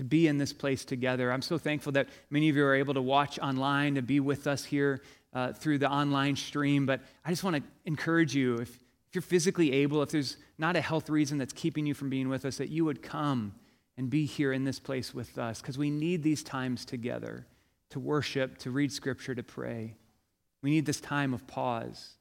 to 0.00 0.04
be 0.04 0.28
in 0.28 0.38
this 0.38 0.54
place 0.54 0.82
together. 0.82 1.30
I'm 1.30 1.42
so 1.42 1.58
thankful 1.58 1.92
that 1.92 2.08
many 2.30 2.48
of 2.48 2.56
you 2.56 2.64
are 2.64 2.74
able 2.74 2.94
to 2.94 3.02
watch 3.02 3.38
online, 3.38 3.96
to 3.96 4.02
be 4.02 4.18
with 4.18 4.46
us 4.46 4.64
here 4.64 5.02
uh, 5.34 5.52
through 5.52 5.76
the 5.76 5.90
online 5.90 6.36
stream. 6.36 6.86
But 6.86 7.02
I 7.22 7.28
just 7.28 7.44
want 7.44 7.56
to 7.56 7.62
encourage 7.84 8.34
you 8.34 8.54
if, 8.54 8.70
if 8.70 9.14
you're 9.14 9.20
physically 9.20 9.74
able, 9.74 10.02
if 10.02 10.08
there's 10.08 10.38
not 10.56 10.74
a 10.74 10.80
health 10.80 11.10
reason 11.10 11.36
that's 11.36 11.52
keeping 11.52 11.84
you 11.84 11.92
from 11.92 12.08
being 12.08 12.30
with 12.30 12.46
us, 12.46 12.56
that 12.56 12.70
you 12.70 12.86
would 12.86 13.02
come 13.02 13.54
and 13.98 14.08
be 14.08 14.24
here 14.24 14.54
in 14.54 14.64
this 14.64 14.78
place 14.78 15.12
with 15.12 15.36
us 15.36 15.60
because 15.60 15.76
we 15.76 15.90
need 15.90 16.22
these 16.22 16.42
times 16.42 16.86
together 16.86 17.46
to 17.90 18.00
worship, 18.00 18.56
to 18.56 18.70
read 18.70 18.90
scripture, 18.90 19.34
to 19.34 19.42
pray. 19.42 19.96
We 20.62 20.70
need 20.70 20.86
this 20.86 21.02
time 21.02 21.34
of 21.34 21.46
pause. 21.46 22.12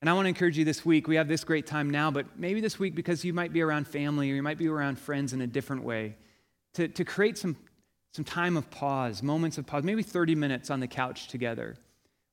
And 0.00 0.10
I 0.10 0.12
want 0.14 0.24
to 0.24 0.30
encourage 0.30 0.58
you 0.58 0.64
this 0.64 0.84
week. 0.84 1.06
We 1.06 1.14
have 1.14 1.28
this 1.28 1.44
great 1.44 1.68
time 1.68 1.88
now, 1.88 2.10
but 2.10 2.36
maybe 2.36 2.60
this 2.60 2.80
week, 2.80 2.96
because 2.96 3.24
you 3.24 3.32
might 3.32 3.52
be 3.52 3.60
around 3.60 3.86
family 3.86 4.28
or 4.32 4.34
you 4.34 4.42
might 4.42 4.58
be 4.58 4.66
around 4.66 4.98
friends 4.98 5.32
in 5.32 5.40
a 5.40 5.46
different 5.46 5.84
way, 5.84 6.16
to, 6.74 6.88
to 6.88 7.04
create 7.04 7.38
some, 7.38 7.56
some 8.12 8.24
time 8.24 8.56
of 8.56 8.70
pause, 8.70 9.22
moments 9.22 9.58
of 9.58 9.66
pause, 9.66 9.84
maybe 9.84 10.02
30 10.02 10.34
minutes 10.34 10.70
on 10.70 10.80
the 10.80 10.86
couch 10.86 11.28
together 11.28 11.76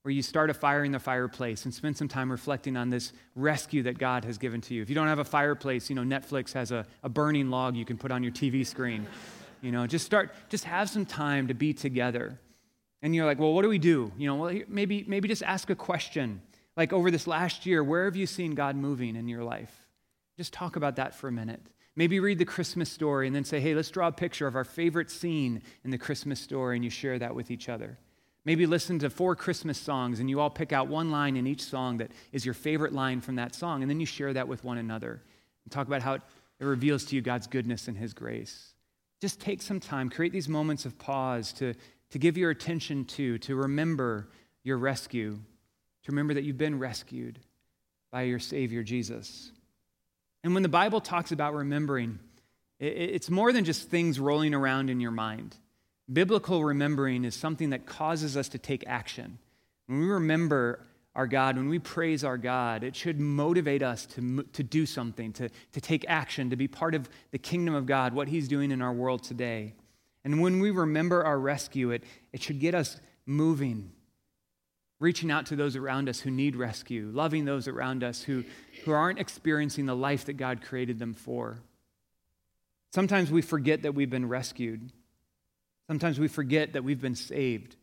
where 0.03 0.13
you 0.13 0.21
start 0.21 0.49
a 0.49 0.53
fire 0.53 0.85
in 0.85 0.91
the 0.93 0.99
fireplace 0.99 1.65
and 1.65 1.73
spend 1.73 1.97
some 1.97 2.07
time 2.07 2.31
reflecting 2.31 2.77
on 2.77 2.89
this 2.89 3.11
rescue 3.35 3.83
that 3.83 3.97
God 3.97 4.23
has 4.23 4.37
given 4.37 4.61
to 4.61 4.73
you. 4.73 4.81
If 4.81 4.89
you 4.89 4.95
don't 4.95 5.07
have 5.07 5.19
a 5.19 5.25
fireplace, 5.25 5.89
you 5.89 5.95
know, 5.95 6.03
Netflix 6.03 6.53
has 6.53 6.71
a, 6.71 6.85
a 7.03 7.09
burning 7.09 7.49
log 7.49 7.75
you 7.75 7.85
can 7.85 7.97
put 7.97 8.11
on 8.11 8.23
your 8.23 8.31
TV 8.31 8.65
screen. 8.65 9.07
You 9.61 9.73
know, 9.73 9.85
just 9.87 10.05
start, 10.05 10.33
just 10.47 10.63
have 10.63 10.89
some 10.89 11.05
time 11.05 11.49
to 11.49 11.53
be 11.53 11.73
together. 11.73 12.39
And 13.01 13.13
you're 13.13 13.25
like, 13.25 13.39
well, 13.39 13.51
what 13.51 13.63
do 13.63 13.67
we 13.67 13.77
do? 13.77 14.09
You 14.17 14.27
know, 14.27 14.35
well, 14.35 14.57
maybe, 14.69 15.03
maybe 15.05 15.27
just 15.27 15.43
ask 15.43 15.69
a 15.69 15.75
question. 15.75 16.41
Like 16.77 16.93
over 16.93 17.11
this 17.11 17.27
last 17.27 17.65
year, 17.65 17.83
where 17.83 18.05
have 18.05 18.15
you 18.15 18.25
seen 18.25 18.55
God 18.55 18.77
moving 18.77 19.17
in 19.17 19.27
your 19.27 19.43
life? 19.43 19.85
Just 20.37 20.53
talk 20.53 20.77
about 20.77 20.95
that 20.95 21.13
for 21.13 21.27
a 21.27 21.31
minute. 21.33 21.59
Maybe 21.99 22.21
read 22.21 22.39
the 22.39 22.45
Christmas 22.45 22.89
story 22.89 23.27
and 23.27 23.35
then 23.35 23.43
say, 23.43 23.59
hey, 23.59 23.75
let's 23.75 23.89
draw 23.89 24.07
a 24.07 24.13
picture 24.13 24.47
of 24.47 24.55
our 24.55 24.63
favorite 24.63 25.11
scene 25.11 25.61
in 25.83 25.91
the 25.91 25.97
Christmas 25.97 26.39
story, 26.39 26.77
and 26.77 26.83
you 26.85 26.89
share 26.89 27.19
that 27.19 27.35
with 27.35 27.51
each 27.51 27.67
other. 27.67 27.97
Maybe 28.45 28.65
listen 28.65 28.99
to 28.99 29.09
four 29.09 29.35
Christmas 29.35 29.77
songs 29.77 30.21
and 30.21 30.29
you 30.29 30.39
all 30.39 30.49
pick 30.49 30.71
out 30.71 30.87
one 30.87 31.11
line 31.11 31.35
in 31.35 31.45
each 31.45 31.61
song 31.61 31.97
that 31.97 32.11
is 32.31 32.45
your 32.45 32.53
favorite 32.53 32.93
line 32.93 33.19
from 33.19 33.35
that 33.35 33.53
song, 33.53 33.81
and 33.81 33.89
then 33.91 33.99
you 33.99 34.05
share 34.05 34.31
that 34.31 34.47
with 34.47 34.63
one 34.63 34.77
another 34.77 35.21
and 35.65 35.71
talk 35.73 35.87
about 35.87 36.01
how 36.01 36.13
it, 36.13 36.21
it 36.61 36.63
reveals 36.63 37.03
to 37.03 37.17
you 37.17 37.21
God's 37.21 37.47
goodness 37.47 37.89
and 37.89 37.97
His 37.97 38.13
grace. 38.13 38.75
Just 39.19 39.41
take 39.41 39.61
some 39.61 39.81
time, 39.81 40.09
create 40.09 40.31
these 40.31 40.47
moments 40.47 40.85
of 40.85 40.97
pause 40.97 41.51
to, 41.51 41.73
to 42.11 42.17
give 42.17 42.37
your 42.37 42.49
attention 42.49 43.03
to, 43.03 43.37
to 43.39 43.57
remember 43.57 44.29
your 44.63 44.77
rescue, 44.77 45.31
to 46.03 46.11
remember 46.13 46.33
that 46.33 46.45
you've 46.45 46.57
been 46.57 46.79
rescued 46.79 47.39
by 48.09 48.21
your 48.21 48.39
Savior 48.39 48.83
Jesus. 48.83 49.51
And 50.43 50.53
when 50.53 50.63
the 50.63 50.69
Bible 50.69 51.01
talks 51.01 51.31
about 51.31 51.53
remembering, 51.53 52.19
it's 52.79 53.29
more 53.29 53.51
than 53.51 53.65
just 53.65 53.89
things 53.89 54.19
rolling 54.19 54.53
around 54.53 54.89
in 54.89 54.99
your 54.99 55.11
mind. 55.11 55.55
Biblical 56.11 56.63
remembering 56.63 57.25
is 57.25 57.35
something 57.35 57.71
that 57.71 57.85
causes 57.85 58.37
us 58.37 58.49
to 58.49 58.57
take 58.57 58.83
action. 58.87 59.37
When 59.87 59.99
we 59.99 60.07
remember 60.07 60.85
our 61.15 61.27
God, 61.27 61.57
when 61.57 61.67
we 61.67 61.79
praise 61.79 62.23
our 62.23 62.37
God, 62.37 62.83
it 62.83 62.95
should 62.95 63.19
motivate 63.19 63.83
us 63.83 64.05
to, 64.05 64.43
to 64.53 64.63
do 64.63 64.85
something, 64.85 65.33
to, 65.33 65.49
to 65.73 65.81
take 65.81 66.05
action, 66.07 66.49
to 66.51 66.55
be 66.55 66.67
part 66.67 66.95
of 66.95 67.09
the 67.31 67.37
kingdom 67.37 67.75
of 67.75 67.85
God, 67.85 68.13
what 68.13 68.27
He's 68.27 68.47
doing 68.47 68.71
in 68.71 68.81
our 68.81 68.93
world 68.93 69.23
today. 69.23 69.73
And 70.23 70.41
when 70.41 70.59
we 70.59 70.71
remember 70.71 71.23
our 71.23 71.39
rescue, 71.39 71.91
it, 71.91 72.03
it 72.31 72.41
should 72.41 72.59
get 72.59 72.75
us 72.75 72.99
moving. 73.25 73.91
Reaching 74.99 75.31
out 75.31 75.45
to 75.47 75.55
those 75.55 75.75
around 75.75 76.09
us 76.09 76.19
who 76.19 76.29
need 76.29 76.55
rescue, 76.55 77.09
loving 77.13 77.45
those 77.45 77.67
around 77.67 78.03
us 78.03 78.21
who, 78.21 78.43
who 78.83 78.91
aren't 78.91 79.19
experiencing 79.19 79.85
the 79.85 79.95
life 79.95 80.25
that 80.25 80.33
God 80.33 80.61
created 80.61 80.99
them 80.99 81.13
for. 81.13 81.59
Sometimes 82.93 83.31
we 83.31 83.41
forget 83.41 83.83
that 83.83 83.95
we've 83.95 84.09
been 84.09 84.27
rescued. 84.27 84.91
Sometimes 85.87 86.19
we 86.19 86.27
forget 86.27 86.73
that 86.73 86.83
we've 86.83 87.01
been 87.01 87.15
saved. 87.15 87.75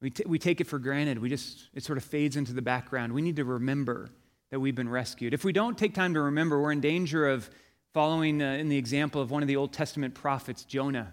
We, 0.00 0.10
t- 0.10 0.24
we 0.26 0.38
take 0.38 0.60
it 0.60 0.66
for 0.66 0.78
granted. 0.78 1.18
We 1.18 1.28
just, 1.28 1.68
it 1.74 1.82
sort 1.82 1.98
of 1.98 2.04
fades 2.04 2.36
into 2.36 2.52
the 2.52 2.62
background. 2.62 3.12
We 3.12 3.22
need 3.22 3.36
to 3.36 3.44
remember 3.44 4.10
that 4.50 4.60
we've 4.60 4.74
been 4.74 4.88
rescued. 4.88 5.34
If 5.34 5.44
we 5.44 5.52
don't 5.52 5.76
take 5.76 5.94
time 5.94 6.14
to 6.14 6.20
remember, 6.20 6.60
we're 6.60 6.72
in 6.72 6.80
danger 6.80 7.28
of 7.28 7.50
following 7.92 8.40
uh, 8.40 8.52
in 8.52 8.68
the 8.68 8.78
example 8.78 9.20
of 9.20 9.30
one 9.30 9.42
of 9.42 9.48
the 9.48 9.56
Old 9.56 9.72
Testament 9.72 10.14
prophets, 10.14 10.64
Jonah. 10.64 11.12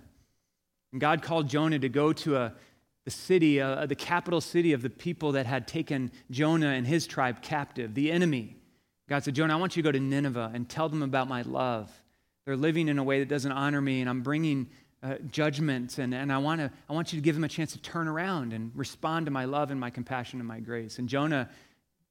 And 0.92 1.02
God 1.02 1.22
called 1.22 1.50
Jonah 1.50 1.80
to 1.80 1.90
go 1.90 2.14
to 2.14 2.38
a, 2.38 2.54
the 3.08 3.12
city, 3.12 3.62
uh, 3.62 3.86
the 3.86 3.96
capital 3.96 4.42
city 4.42 4.74
of 4.74 4.82
the 4.82 4.90
people 4.90 5.32
that 5.32 5.46
had 5.46 5.66
taken 5.66 6.12
Jonah 6.30 6.72
and 6.72 6.86
his 6.86 7.08
tribe 7.08 7.42
captive, 7.42 7.94
the 7.94 8.12
enemy. 8.12 8.58
God 9.08 9.24
said, 9.24 9.34
Jonah, 9.34 9.54
I 9.54 9.56
want 9.62 9.78
you 9.78 9.82
to 9.82 9.88
go 9.88 9.94
to 9.94 10.00
Nineveh 10.02 10.52
and 10.54 10.68
tell 10.68 10.90
them 10.90 11.02
about 11.02 11.30
my 11.30 11.42
love. 11.44 11.90
They're 12.44 12.58
living 12.58 12.90
in 12.90 13.00
a 13.00 13.04
way 13.06 13.20
that 13.20 13.30
doesn't 13.30 13.54
honor 13.54 13.80
me, 13.80 14.02
and 14.02 14.10
I'm 14.10 14.24
bringing 14.24 14.70
uh, 15.02 15.20
judgment, 15.32 16.00
and, 16.00 16.14
and 16.14 16.34
I, 16.34 16.38
wanna, 16.40 16.70
I 16.90 16.92
want 16.92 17.14
you 17.14 17.18
to 17.18 17.24
give 17.24 17.34
them 17.34 17.46
a 17.46 17.48
chance 17.48 17.72
to 17.72 17.82
turn 17.82 18.10
around 18.10 18.52
and 18.52 18.74
respond 18.76 19.28
to 19.28 19.32
my 19.32 19.46
love 19.46 19.72
and 19.72 19.80
my 19.80 19.90
compassion 19.90 20.40
and 20.42 20.48
my 20.48 20.60
grace. 20.60 21.00
And 21.00 21.08
Jonah 21.08 21.50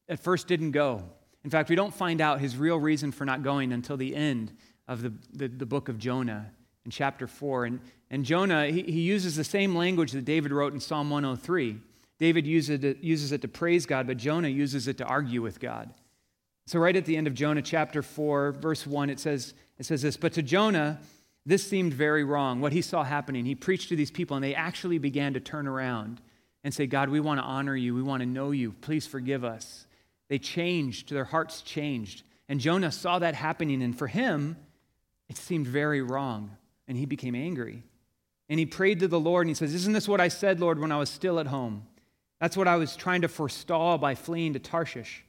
at 0.08 0.20
first 0.20 0.48
didn't 0.48 0.70
go. 0.70 1.02
In 1.44 1.50
fact, 1.50 1.68
we 1.68 1.76
don't 1.76 1.92
find 1.92 2.22
out 2.22 2.40
his 2.40 2.56
real 2.56 2.80
reason 2.80 3.12
for 3.12 3.26
not 3.26 3.42
going 3.42 3.74
until 3.74 3.98
the 3.98 4.16
end 4.16 4.50
of 4.88 5.02
the, 5.02 5.12
the, 5.34 5.48
the 5.48 5.66
book 5.66 5.90
of 5.90 5.98
Jonah 5.98 6.52
in 6.86 6.90
chapter 6.90 7.26
4. 7.26 7.66
And, 7.66 7.80
and 8.10 8.24
Jonah, 8.24 8.68
he, 8.68 8.82
he 8.82 9.00
uses 9.02 9.36
the 9.36 9.44
same 9.44 9.76
language 9.76 10.12
that 10.12 10.24
David 10.24 10.52
wrote 10.52 10.72
in 10.72 10.80
Psalm 10.80 11.10
103. 11.10 11.76
David 12.18 12.46
uses 12.46 12.82
it, 12.82 13.02
uses 13.02 13.32
it 13.32 13.42
to 13.42 13.48
praise 13.48 13.84
God, 13.84 14.06
but 14.06 14.16
Jonah 14.16 14.48
uses 14.48 14.88
it 14.88 14.96
to 14.98 15.04
argue 15.04 15.42
with 15.42 15.60
God. 15.60 15.92
So, 16.64 16.78
right 16.78 16.96
at 16.96 17.04
the 17.04 17.16
end 17.16 17.26
of 17.26 17.34
Jonah 17.34 17.62
chapter 17.62 18.02
4, 18.02 18.52
verse 18.52 18.86
1, 18.86 19.10
it 19.10 19.20
says, 19.20 19.54
it 19.78 19.84
says 19.84 20.02
this 20.02 20.16
But 20.16 20.32
to 20.32 20.42
Jonah, 20.42 20.98
this 21.44 21.68
seemed 21.68 21.92
very 21.92 22.24
wrong. 22.24 22.60
What 22.60 22.72
he 22.72 22.82
saw 22.82 23.04
happening, 23.04 23.44
he 23.44 23.54
preached 23.54 23.90
to 23.90 23.96
these 23.96 24.10
people, 24.10 24.36
and 24.36 24.42
they 24.42 24.54
actually 24.54 24.98
began 24.98 25.34
to 25.34 25.40
turn 25.40 25.68
around 25.68 26.20
and 26.64 26.72
say, 26.72 26.86
God, 26.86 27.08
we 27.08 27.20
want 27.20 27.38
to 27.38 27.44
honor 27.44 27.76
you. 27.76 27.94
We 27.94 28.02
want 28.02 28.20
to 28.22 28.26
know 28.26 28.50
you. 28.50 28.72
Please 28.72 29.06
forgive 29.06 29.44
us. 29.44 29.86
They 30.28 30.38
changed, 30.38 31.10
their 31.10 31.24
hearts 31.24 31.62
changed. 31.62 32.24
And 32.48 32.58
Jonah 32.58 32.90
saw 32.90 33.18
that 33.20 33.34
happening, 33.34 33.82
and 33.82 33.96
for 33.96 34.08
him, 34.08 34.56
it 35.28 35.36
seemed 35.36 35.66
very 35.66 36.02
wrong, 36.02 36.56
and 36.88 36.96
he 36.96 37.06
became 37.06 37.34
angry. 37.34 37.82
And 38.48 38.58
he 38.58 38.66
prayed 38.66 39.00
to 39.00 39.08
the 39.08 39.20
Lord, 39.20 39.46
and 39.46 39.50
he 39.50 39.54
says, 39.54 39.74
Isn't 39.74 39.92
this 39.92 40.08
what 40.08 40.20
I 40.20 40.28
said, 40.28 40.60
Lord, 40.60 40.78
when 40.78 40.92
I 40.92 40.98
was 40.98 41.10
still 41.10 41.40
at 41.40 41.48
home? 41.48 41.86
That's 42.40 42.56
what 42.56 42.68
I 42.68 42.76
was 42.76 42.96
trying 42.96 43.22
to 43.22 43.28
forestall 43.28 43.98
by 43.98 44.14
fleeing 44.14 44.52
to 44.52 44.58
Tarshish. 44.58 45.24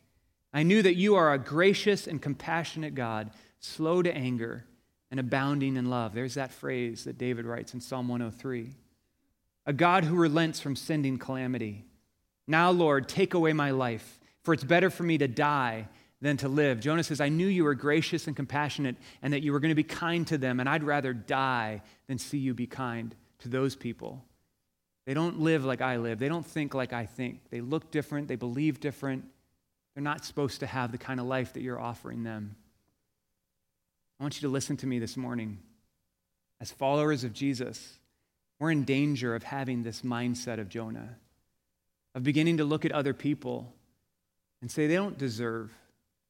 I 0.53 0.63
knew 0.63 0.81
that 0.81 0.95
you 0.95 1.15
are 1.15 1.33
a 1.33 1.39
gracious 1.39 2.07
and 2.07 2.21
compassionate 2.21 2.95
God, 2.95 3.31
slow 3.59 4.01
to 4.01 4.15
anger 4.15 4.65
and 5.09 5.19
abounding 5.19 5.77
in 5.77 5.89
love. 5.89 6.13
There's 6.13 6.35
that 6.35 6.51
phrase 6.51 7.05
that 7.05 7.17
David 7.17 7.45
writes 7.45 7.73
in 7.73 7.81
Psalm 7.81 8.07
103. 8.07 8.75
A 9.65 9.73
God 9.73 10.03
who 10.03 10.15
relents 10.15 10.59
from 10.59 10.75
sending 10.75 11.17
calamity. 11.17 11.85
Now, 12.45 12.71
Lord, 12.71 13.09
take 13.09 13.33
away 13.33 13.53
my 13.53 13.71
life 13.71 14.19
for 14.47 14.53
it's 14.53 14.63
better 14.63 14.89
for 14.89 15.03
me 15.03 15.17
to 15.17 15.27
die 15.27 15.89
than 16.21 16.37
to 16.37 16.47
live. 16.47 16.79
Jonah 16.79 17.03
says, 17.03 17.21
I 17.21 17.29
knew 17.29 17.47
you 17.47 17.63
were 17.63 17.75
gracious 17.75 18.27
and 18.27 18.35
compassionate 18.35 18.95
and 19.21 19.33
that 19.33 19.43
you 19.43 19.51
were 19.51 19.59
going 19.59 19.69
to 19.69 19.75
be 19.75 19.83
kind 19.83 20.25
to 20.27 20.37
them, 20.37 20.59
and 20.59 20.67
I'd 20.67 20.83
rather 20.83 21.13
die 21.13 21.81
than 22.07 22.17
see 22.17 22.39
you 22.39 22.53
be 22.53 22.67
kind 22.67 23.13
to 23.39 23.49
those 23.49 23.75
people. 23.75 24.23
They 25.05 25.13
don't 25.13 25.39
live 25.39 25.63
like 25.63 25.81
I 25.81 25.97
live. 25.97 26.19
They 26.19 26.27
don't 26.27 26.45
think 26.45 26.73
like 26.73 26.91
I 26.91 27.05
think. 27.05 27.49
They 27.49 27.61
look 27.61 27.91
different. 27.91 28.27
They 28.27 28.35
believe 28.35 28.79
different. 28.79 29.25
They're 29.93 30.03
not 30.03 30.25
supposed 30.25 30.59
to 30.59 30.67
have 30.67 30.91
the 30.91 30.97
kind 30.97 31.19
of 31.19 31.27
life 31.27 31.53
that 31.53 31.61
you're 31.61 31.79
offering 31.79 32.23
them. 32.23 32.55
I 34.19 34.23
want 34.23 34.35
you 34.35 34.47
to 34.47 34.51
listen 34.51 34.75
to 34.77 34.87
me 34.87 34.99
this 34.99 35.15
morning. 35.15 35.59
As 36.59 36.71
followers 36.71 37.23
of 37.23 37.33
Jesus, 37.33 37.99
we're 38.59 38.71
in 38.71 38.83
danger 38.83 39.35
of 39.35 39.43
having 39.43 39.83
this 39.83 40.01
mindset 40.01 40.59
of 40.59 40.69
Jonah, 40.69 41.17
of 42.15 42.23
beginning 42.23 42.57
to 42.57 42.63
look 42.63 42.83
at 42.83 42.91
other 42.91 43.13
people 43.13 43.73
and 44.61 44.71
say 44.71 44.87
they 44.87 44.95
don't 44.95 45.17
deserve 45.17 45.71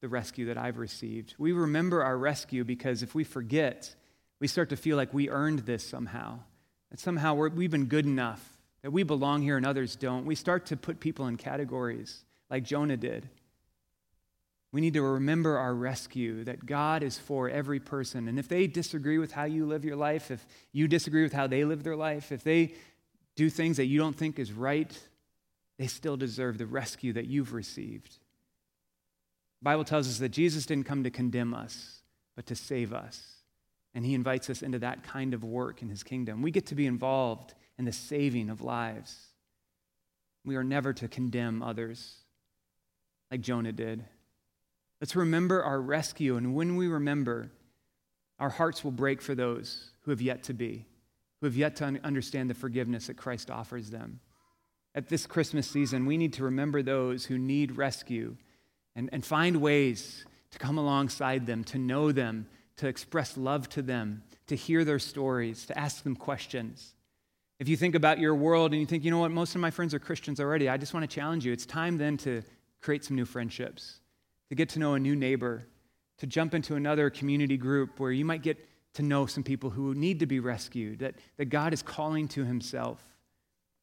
the 0.00 0.08
rescue 0.08 0.46
that 0.46 0.58
I've 0.58 0.78
received. 0.78 1.34
We 1.38 1.52
remember 1.52 2.02
our 2.02 2.16
rescue 2.16 2.64
because 2.64 3.02
if 3.02 3.14
we 3.14 3.24
forget, 3.24 3.94
we 4.40 4.46
start 4.46 4.70
to 4.70 4.76
feel 4.76 4.96
like 4.96 5.12
we 5.12 5.28
earned 5.28 5.60
this 5.60 5.84
somehow, 5.84 6.40
that 6.90 7.00
somehow 7.00 7.34
we 7.34 7.64
have 7.64 7.70
been 7.72 7.86
good 7.86 8.06
enough, 8.06 8.58
that 8.82 8.92
we 8.92 9.02
belong 9.02 9.42
here 9.42 9.56
and 9.56 9.66
others 9.66 9.96
don't. 9.96 10.24
We 10.24 10.34
start 10.34 10.66
to 10.66 10.76
put 10.76 11.00
people 11.00 11.26
in 11.26 11.36
categories 11.36 12.24
like 12.48 12.62
Jonah 12.64 12.96
did. 12.96 13.28
We 14.70 14.80
need 14.80 14.94
to 14.94 15.02
remember 15.02 15.56
our 15.56 15.74
rescue, 15.74 16.44
that 16.44 16.66
God 16.66 17.02
is 17.02 17.18
for 17.18 17.48
every 17.48 17.80
person. 17.80 18.28
And 18.28 18.38
if 18.38 18.48
they 18.48 18.66
disagree 18.66 19.18
with 19.18 19.32
how 19.32 19.44
you 19.44 19.66
live 19.66 19.84
your 19.84 19.96
life, 19.96 20.30
if 20.30 20.46
you 20.72 20.86
disagree 20.86 21.22
with 21.22 21.32
how 21.32 21.46
they 21.46 21.64
live 21.64 21.82
their 21.82 21.96
life, 21.96 22.30
if 22.32 22.44
they 22.44 22.74
do 23.34 23.48
things 23.48 23.78
that 23.78 23.86
you 23.86 23.98
don't 23.98 24.16
think 24.16 24.38
is 24.38 24.52
right, 24.52 24.96
they 25.78 25.86
still 25.86 26.18
deserve 26.18 26.58
the 26.58 26.66
rescue 26.66 27.14
that 27.14 27.26
you've 27.26 27.54
received. 27.54 28.18
Bible 29.62 29.84
tells 29.84 30.08
us 30.08 30.18
that 30.18 30.30
Jesus 30.30 30.66
didn't 30.66 30.86
come 30.86 31.04
to 31.04 31.10
condemn 31.10 31.54
us, 31.54 32.02
but 32.36 32.46
to 32.46 32.54
save 32.54 32.92
us. 32.92 33.34
And 33.94 34.04
he 34.04 34.14
invites 34.14 34.48
us 34.50 34.62
into 34.62 34.78
that 34.80 35.02
kind 35.02 35.34
of 35.34 35.42
work 35.42 35.82
in 35.82 35.88
his 35.88 36.02
kingdom. 36.02 36.42
We 36.42 36.50
get 36.50 36.66
to 36.66 36.74
be 36.74 36.86
involved 36.86 37.54
in 37.78 37.84
the 37.84 37.92
saving 37.92 38.50
of 38.50 38.60
lives. 38.60 39.16
We 40.44 40.56
are 40.56 40.64
never 40.64 40.92
to 40.94 41.08
condemn 41.08 41.62
others 41.62 42.16
like 43.30 43.40
Jonah 43.40 43.72
did. 43.72 44.04
Let's 45.00 45.16
remember 45.16 45.62
our 45.62 45.80
rescue, 45.80 46.36
and 46.36 46.54
when 46.54 46.76
we 46.76 46.88
remember, 46.88 47.50
our 48.38 48.50
hearts 48.50 48.84
will 48.84 48.92
break 48.92 49.20
for 49.20 49.34
those 49.34 49.90
who 50.02 50.10
have 50.10 50.20
yet 50.20 50.44
to 50.44 50.54
be, 50.54 50.86
who 51.40 51.46
have 51.46 51.56
yet 51.56 51.76
to 51.76 52.00
understand 52.04 52.50
the 52.50 52.54
forgiveness 52.54 53.08
that 53.08 53.16
Christ 53.16 53.50
offers 53.50 53.90
them 53.90 54.20
at 54.98 55.08
this 55.08 55.26
Christmas 55.26 55.68
season, 55.68 56.06
we 56.06 56.16
need 56.16 56.32
to 56.34 56.42
remember 56.42 56.82
those 56.82 57.26
who 57.26 57.38
need 57.38 57.76
rescue 57.76 58.36
and, 58.98 59.08
and 59.12 59.24
find 59.24 59.58
ways 59.58 60.24
to 60.50 60.58
come 60.58 60.76
alongside 60.76 61.46
them, 61.46 61.62
to 61.62 61.78
know 61.78 62.10
them, 62.10 62.48
to 62.78 62.88
express 62.88 63.36
love 63.36 63.68
to 63.68 63.80
them, 63.80 64.24
to 64.48 64.56
hear 64.56 64.84
their 64.84 64.98
stories, 64.98 65.66
to 65.66 65.78
ask 65.78 66.02
them 66.02 66.16
questions. 66.16 66.94
If 67.60 67.68
you 67.68 67.76
think 67.76 67.94
about 67.94 68.18
your 68.18 68.34
world 68.34 68.72
and 68.72 68.80
you 68.80 68.86
think, 68.86 69.04
you 69.04 69.12
know 69.12 69.20
what, 69.20 69.30
most 69.30 69.54
of 69.54 69.60
my 69.60 69.70
friends 69.70 69.94
are 69.94 70.00
Christians 70.00 70.40
already, 70.40 70.68
I 70.68 70.76
just 70.76 70.94
want 70.94 71.08
to 71.08 71.14
challenge 71.14 71.46
you. 71.46 71.52
It's 71.52 71.64
time 71.64 71.96
then 71.96 72.16
to 72.18 72.42
create 72.80 73.04
some 73.04 73.14
new 73.14 73.24
friendships, 73.24 74.00
to 74.48 74.56
get 74.56 74.68
to 74.70 74.80
know 74.80 74.94
a 74.94 74.98
new 74.98 75.14
neighbor, 75.14 75.64
to 76.18 76.26
jump 76.26 76.52
into 76.52 76.74
another 76.74 77.08
community 77.08 77.56
group 77.56 78.00
where 78.00 78.10
you 78.10 78.24
might 78.24 78.42
get 78.42 78.58
to 78.94 79.02
know 79.02 79.26
some 79.26 79.44
people 79.44 79.70
who 79.70 79.94
need 79.94 80.18
to 80.18 80.26
be 80.26 80.40
rescued, 80.40 80.98
that, 80.98 81.14
that 81.36 81.44
God 81.44 81.72
is 81.72 81.82
calling 81.82 82.26
to 82.28 82.44
Himself. 82.44 83.00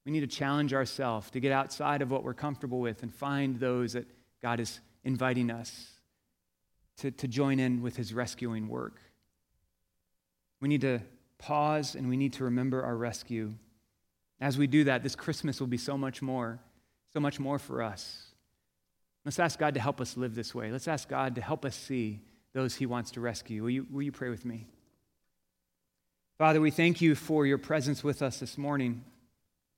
We 0.06 0.12
need 0.12 0.21
to 0.21 0.28
challenge 0.28 0.73
ourselves 0.73 1.32
to 1.32 1.39
get 1.39 1.54
outside 1.54 2.01
of 2.01 2.12
what 2.12 2.25
we're 2.25 2.34
comfortable 2.34 2.82
with 2.82 3.01
and 3.01 3.13
find 3.13 3.58
those 3.62 3.93
that 3.93 4.08
God 4.41 4.60
is 4.60 4.82
inviting 5.06 5.50
us 5.50 5.91
to, 6.98 7.12
to 7.12 7.28
join 7.28 7.60
in 7.60 7.82
with 7.82 7.96
his 7.96 8.13
rescuing 8.13 8.68
work. 8.68 9.00
We 10.60 10.68
need 10.68 10.82
to 10.82 11.00
pause 11.38 11.96
and 11.96 12.10
we 12.10 12.18
need 12.18 12.34
to 12.34 12.44
remember 12.44 12.84
our 12.84 12.98
rescue. 12.98 13.54
As 14.41 14.58
we 14.58 14.68
do 14.68 14.84
that, 14.86 15.04
this 15.04 15.15
Christmas 15.15 15.60
will 15.60 15.68
be 15.68 15.78
so 15.78 15.98
much 15.98 16.22
more, 16.22 16.60
so 17.13 17.20
much 17.20 17.39
more 17.39 17.60
for 17.60 17.82
us. 17.82 18.32
Let's 19.24 19.39
ask 19.39 19.58
God 19.58 19.74
to 19.74 19.80
help 19.80 20.02
us 20.02 20.18
live 20.18 20.36
this 20.36 20.54
way. 20.54 20.72
Let's 20.72 20.88
ask 20.88 21.08
God 21.10 21.36
to 21.36 21.41
help 21.41 21.65
us 21.65 21.76
see 21.76 22.22
those 22.54 22.76
he 22.76 22.86
wants 22.86 23.12
to 23.12 23.22
rescue. 23.22 23.63
Will 23.63 23.70
you, 23.70 23.88
will 23.91 24.04
you 24.04 24.12
pray 24.12 24.30
with 24.30 24.46
me? 24.46 24.68
Father, 26.38 26.62
we 26.62 26.72
thank 26.72 27.02
you 27.02 27.15
for 27.15 27.46
your 27.46 27.58
presence 27.58 28.04
with 28.04 28.22
us 28.22 28.39
this 28.39 28.58
morning. 28.58 29.04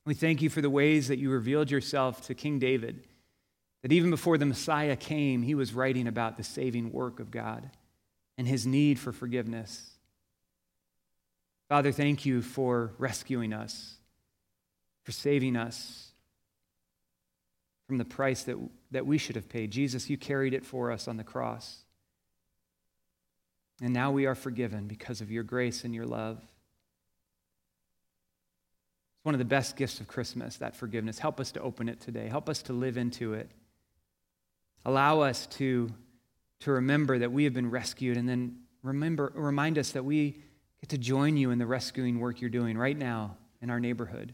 We 0.05 0.13
thank 0.13 0.41
you 0.41 0.49
for 0.49 0.61
the 0.61 0.69
ways 0.69 1.07
that 1.07 1.19
you 1.19 1.29
revealed 1.29 1.71
yourself 1.71 2.21
to 2.27 2.33
King 2.33 2.59
David, 2.59 3.06
that 3.87 3.93
even 3.93 4.09
before 4.09 4.37
the 4.37 4.45
Messiah 4.45 4.97
came, 4.97 5.43
he 5.43 5.55
was 5.55 5.73
writing 5.73 6.09
about 6.09 6.35
the 6.35 6.43
saving 6.43 6.91
work 6.91 7.21
of 7.21 7.31
God 7.31 7.69
and 8.37 8.45
his 8.45 8.67
need 8.67 8.99
for 8.99 9.13
forgiveness. 9.13 9.91
Father, 11.69 11.93
thank 11.93 12.25
you 12.25 12.41
for 12.41 12.91
rescuing 12.97 13.53
us, 13.53 13.95
for 15.03 15.13
saving 15.13 15.55
us 15.55 16.11
from 17.87 17.97
the 17.97 18.03
price 18.03 18.43
that, 18.43 18.57
that 18.91 19.05
we 19.05 19.17
should 19.17 19.37
have 19.37 19.47
paid. 19.47 19.71
Jesus, 19.71 20.09
you 20.09 20.17
carried 20.17 20.53
it 20.53 20.65
for 20.65 20.91
us 20.91 21.07
on 21.07 21.15
the 21.15 21.23
cross. 21.23 21.85
And 23.81 23.93
now 23.93 24.11
we 24.11 24.25
are 24.25 24.35
forgiven 24.35 24.87
because 24.87 25.21
of 25.21 25.31
your 25.31 25.43
grace 25.43 25.85
and 25.85 25.95
your 25.95 26.05
love 26.05 26.39
It's 26.39 26.49
one 29.23 29.33
of 29.33 29.39
the 29.39 29.45
best 29.45 29.77
gifts 29.77 30.01
of 30.01 30.09
Christmas, 30.09 30.57
that 30.57 30.75
forgiveness. 30.75 31.19
Help 31.19 31.39
us 31.39 31.53
to 31.53 31.61
open 31.61 31.87
it 31.87 32.01
today. 32.01 32.27
Help 32.27 32.49
us 32.49 32.61
to 32.63 32.73
live 32.73 32.97
into 32.97 33.33
it. 33.33 33.49
Allow 34.87 35.19
us 35.19 35.45
to, 35.47 35.91
to 36.61 36.71
remember 36.71 37.19
that 37.19 37.31
we 37.31 37.43
have 37.43 37.53
been 37.53 37.69
rescued 37.69 38.15
and 38.15 38.27
then 38.27 38.55
remember, 38.83 39.33
remind 39.35 39.77
us 39.77 39.91
that 39.91 40.05
we 40.05 40.39
get 40.79 40.89
to 40.91 40.97
join 40.97 41.35
you 41.35 41.51
in 41.51 41.59
the 41.59 41.65
rescuing 41.65 42.21
work 42.21 42.39
you're 42.39 42.49
doing 42.49 42.77
right 42.77 42.97
now 42.97 43.35
in 43.61 43.69
our 43.69 43.81
neighborhood. 43.81 44.31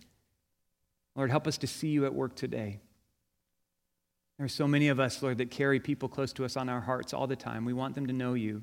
Lord, 1.15 1.31
help 1.31 1.47
us 1.47 1.57
to 1.57 1.67
see 1.67 1.87
you 1.87 2.05
at 2.05 2.13
work 2.13 2.35
today. 2.35 2.79
There 4.37 4.45
are 4.45 4.49
so 4.49 4.67
many 4.67 4.89
of 4.89 4.99
us, 4.99 5.23
Lord, 5.23 5.39
that 5.39 5.49
carry 5.49 5.79
people 5.79 6.07
close 6.07 6.31
to 6.33 6.45
us 6.45 6.55
on 6.55 6.69
our 6.69 6.81
hearts 6.81 7.15
all 7.15 7.25
the 7.25 7.35
time. 7.35 7.65
We 7.65 7.73
want 7.73 7.95
them 7.95 8.05
to 8.05 8.13
know 8.13 8.35
you. 8.35 8.61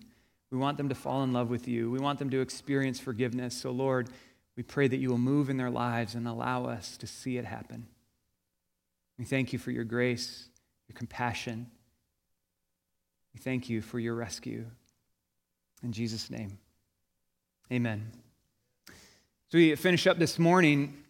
We 0.53 0.59
want 0.59 0.76
them 0.76 0.90
to 0.90 0.94
fall 0.94 1.24
in 1.24 1.33
love 1.33 1.50
with 1.50 1.66
you. 1.66 1.90
We 1.90 1.98
want 1.98 2.20
them 2.20 2.31
to 2.31 2.40
experience 2.40 3.00
forgiveness. 3.00 3.57
So, 3.57 3.72
Lord, 3.72 4.11
we 4.57 4.62
pray 4.62 4.87
that 4.87 4.98
you 4.98 5.11
will 5.11 5.18
move 5.18 5.50
in 5.50 5.57
their 5.57 5.70
lives 5.70 6.14
and 6.14 6.29
allow 6.29 6.66
us 6.66 6.96
to 6.98 7.09
see 7.09 7.37
it 7.37 7.44
happen. 7.44 7.88
We 9.18 9.24
thank 9.24 9.53
you 9.53 9.59
for 9.59 9.72
your 9.72 9.85
grace, 9.85 10.48
your 10.88 10.94
compassion. 10.96 11.66
Thank 13.42 13.70
you 13.70 13.81
for 13.81 13.98
your 13.98 14.14
rescue. 14.14 14.66
In 15.83 15.92
Jesus' 15.92 16.29
name, 16.29 16.59
amen. 17.72 18.12
So, 18.87 19.57
we 19.57 19.74
finish 19.76 20.07
up 20.07 20.18
this 20.18 20.38
morning. 20.38 21.03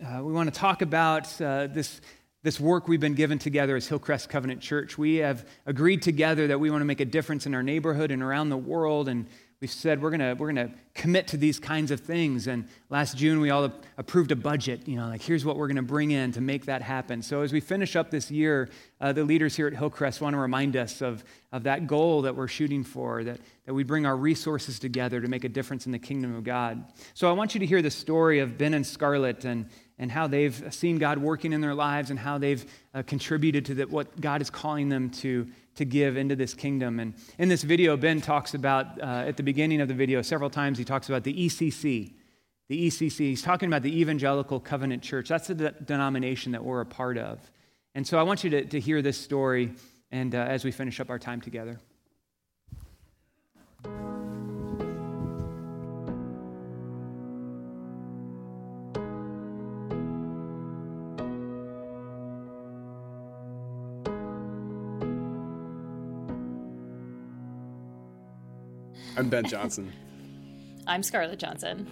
Uh, 0.00 0.22
we 0.22 0.32
want 0.32 0.52
to 0.52 0.56
talk 0.58 0.82
about 0.82 1.40
uh, 1.40 1.66
this 1.66 2.00
this 2.44 2.60
work 2.60 2.86
we've 2.86 3.00
been 3.00 3.14
given 3.14 3.40
together 3.40 3.74
as 3.74 3.88
Hillcrest 3.88 4.28
Covenant 4.28 4.60
Church. 4.60 4.96
We 4.96 5.16
have 5.16 5.44
agreed 5.66 6.02
together 6.02 6.46
that 6.48 6.60
we 6.60 6.70
want 6.70 6.82
to 6.82 6.84
make 6.84 7.00
a 7.00 7.04
difference 7.04 7.46
in 7.46 7.54
our 7.54 7.64
neighborhood 7.64 8.12
and 8.12 8.22
around 8.22 8.50
the 8.50 8.56
world. 8.56 9.08
And 9.08 9.26
we've 9.62 9.70
said 9.70 10.02
we're 10.02 10.10
going 10.10 10.36
we're 10.38 10.52
to 10.52 10.68
commit 10.92 11.28
to 11.28 11.36
these 11.36 11.60
kinds 11.60 11.92
of 11.92 12.00
things. 12.00 12.48
And 12.48 12.66
last 12.90 13.16
June, 13.16 13.38
we 13.38 13.50
all 13.50 13.70
approved 13.96 14.32
a 14.32 14.36
budget, 14.36 14.88
you 14.88 14.96
know, 14.96 15.06
like 15.06 15.22
here's 15.22 15.44
what 15.44 15.56
we're 15.56 15.68
going 15.68 15.76
to 15.76 15.82
bring 15.82 16.10
in 16.10 16.32
to 16.32 16.40
make 16.40 16.66
that 16.66 16.82
happen. 16.82 17.22
So 17.22 17.42
as 17.42 17.52
we 17.52 17.60
finish 17.60 17.94
up 17.94 18.10
this 18.10 18.28
year, 18.28 18.68
uh, 19.00 19.12
the 19.12 19.22
leaders 19.22 19.54
here 19.54 19.68
at 19.68 19.72
Hillcrest 19.72 20.20
want 20.20 20.34
to 20.34 20.40
remind 20.40 20.76
us 20.76 21.00
of, 21.00 21.22
of 21.52 21.62
that 21.62 21.86
goal 21.86 22.22
that 22.22 22.34
we're 22.34 22.48
shooting 22.48 22.82
for, 22.82 23.22
that, 23.22 23.38
that 23.64 23.72
we 23.72 23.84
bring 23.84 24.04
our 24.04 24.16
resources 24.16 24.80
together 24.80 25.20
to 25.20 25.28
make 25.28 25.44
a 25.44 25.48
difference 25.48 25.86
in 25.86 25.92
the 25.92 25.98
kingdom 25.98 26.34
of 26.34 26.42
God. 26.42 26.84
So 27.14 27.28
I 27.28 27.32
want 27.32 27.54
you 27.54 27.60
to 27.60 27.66
hear 27.66 27.82
the 27.82 27.90
story 27.90 28.40
of 28.40 28.58
Ben 28.58 28.74
and 28.74 28.84
Scarlett 28.84 29.44
and, 29.44 29.66
and 29.96 30.10
how 30.10 30.26
they've 30.26 30.74
seen 30.74 30.98
God 30.98 31.18
working 31.18 31.52
in 31.52 31.60
their 31.60 31.74
lives 31.74 32.10
and 32.10 32.18
how 32.18 32.36
they've 32.36 32.64
uh, 32.94 33.04
contributed 33.04 33.64
to 33.66 33.74
the, 33.74 33.86
what 33.86 34.20
God 34.20 34.42
is 34.42 34.50
calling 34.50 34.88
them 34.88 35.08
to, 35.10 35.46
to 35.76 35.84
give 35.84 36.16
into 36.16 36.36
this 36.36 36.54
kingdom. 36.54 37.00
And 37.00 37.14
in 37.38 37.48
this 37.48 37.62
video, 37.62 37.96
Ben 37.96 38.20
talks 38.20 38.54
about, 38.54 39.00
uh, 39.00 39.24
at 39.26 39.36
the 39.36 39.42
beginning 39.42 39.80
of 39.80 39.88
the 39.88 39.94
video, 39.94 40.22
several 40.22 40.50
times 40.50 40.78
he 40.78 40.84
talks 40.84 41.08
about 41.08 41.24
the 41.24 41.34
ECC. 41.34 42.12
The 42.68 42.86
ECC, 42.86 43.18
he's 43.18 43.42
talking 43.42 43.68
about 43.68 43.82
the 43.82 44.00
Evangelical 44.00 44.60
Covenant 44.60 45.02
Church. 45.02 45.28
That's 45.28 45.48
the 45.48 45.54
de- 45.54 45.72
denomination 45.72 46.52
that 46.52 46.64
we're 46.64 46.80
a 46.80 46.86
part 46.86 47.18
of. 47.18 47.38
And 47.94 48.06
so 48.06 48.18
I 48.18 48.22
want 48.22 48.44
you 48.44 48.50
to, 48.50 48.64
to 48.64 48.80
hear 48.80 49.02
this 49.02 49.18
story 49.18 49.72
and 50.10 50.34
uh, 50.34 50.38
as 50.38 50.64
we 50.64 50.70
finish 50.70 51.00
up 51.00 51.10
our 51.10 51.18
time 51.18 51.40
together. 51.40 51.80
I'm 69.22 69.28
Ben 69.28 69.44
Johnson. 69.44 69.92
I'm 70.88 71.00
Scarlett 71.00 71.38
Johnson. 71.38 71.86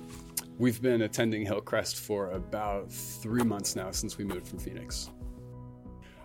We've 0.58 0.82
been 0.82 1.02
attending 1.02 1.46
Hillcrest 1.46 1.94
for 1.94 2.32
about 2.32 2.90
three 2.90 3.44
months 3.44 3.76
now 3.76 3.92
since 3.92 4.18
we 4.18 4.24
moved 4.24 4.48
from 4.48 4.58
Phoenix. 4.58 5.10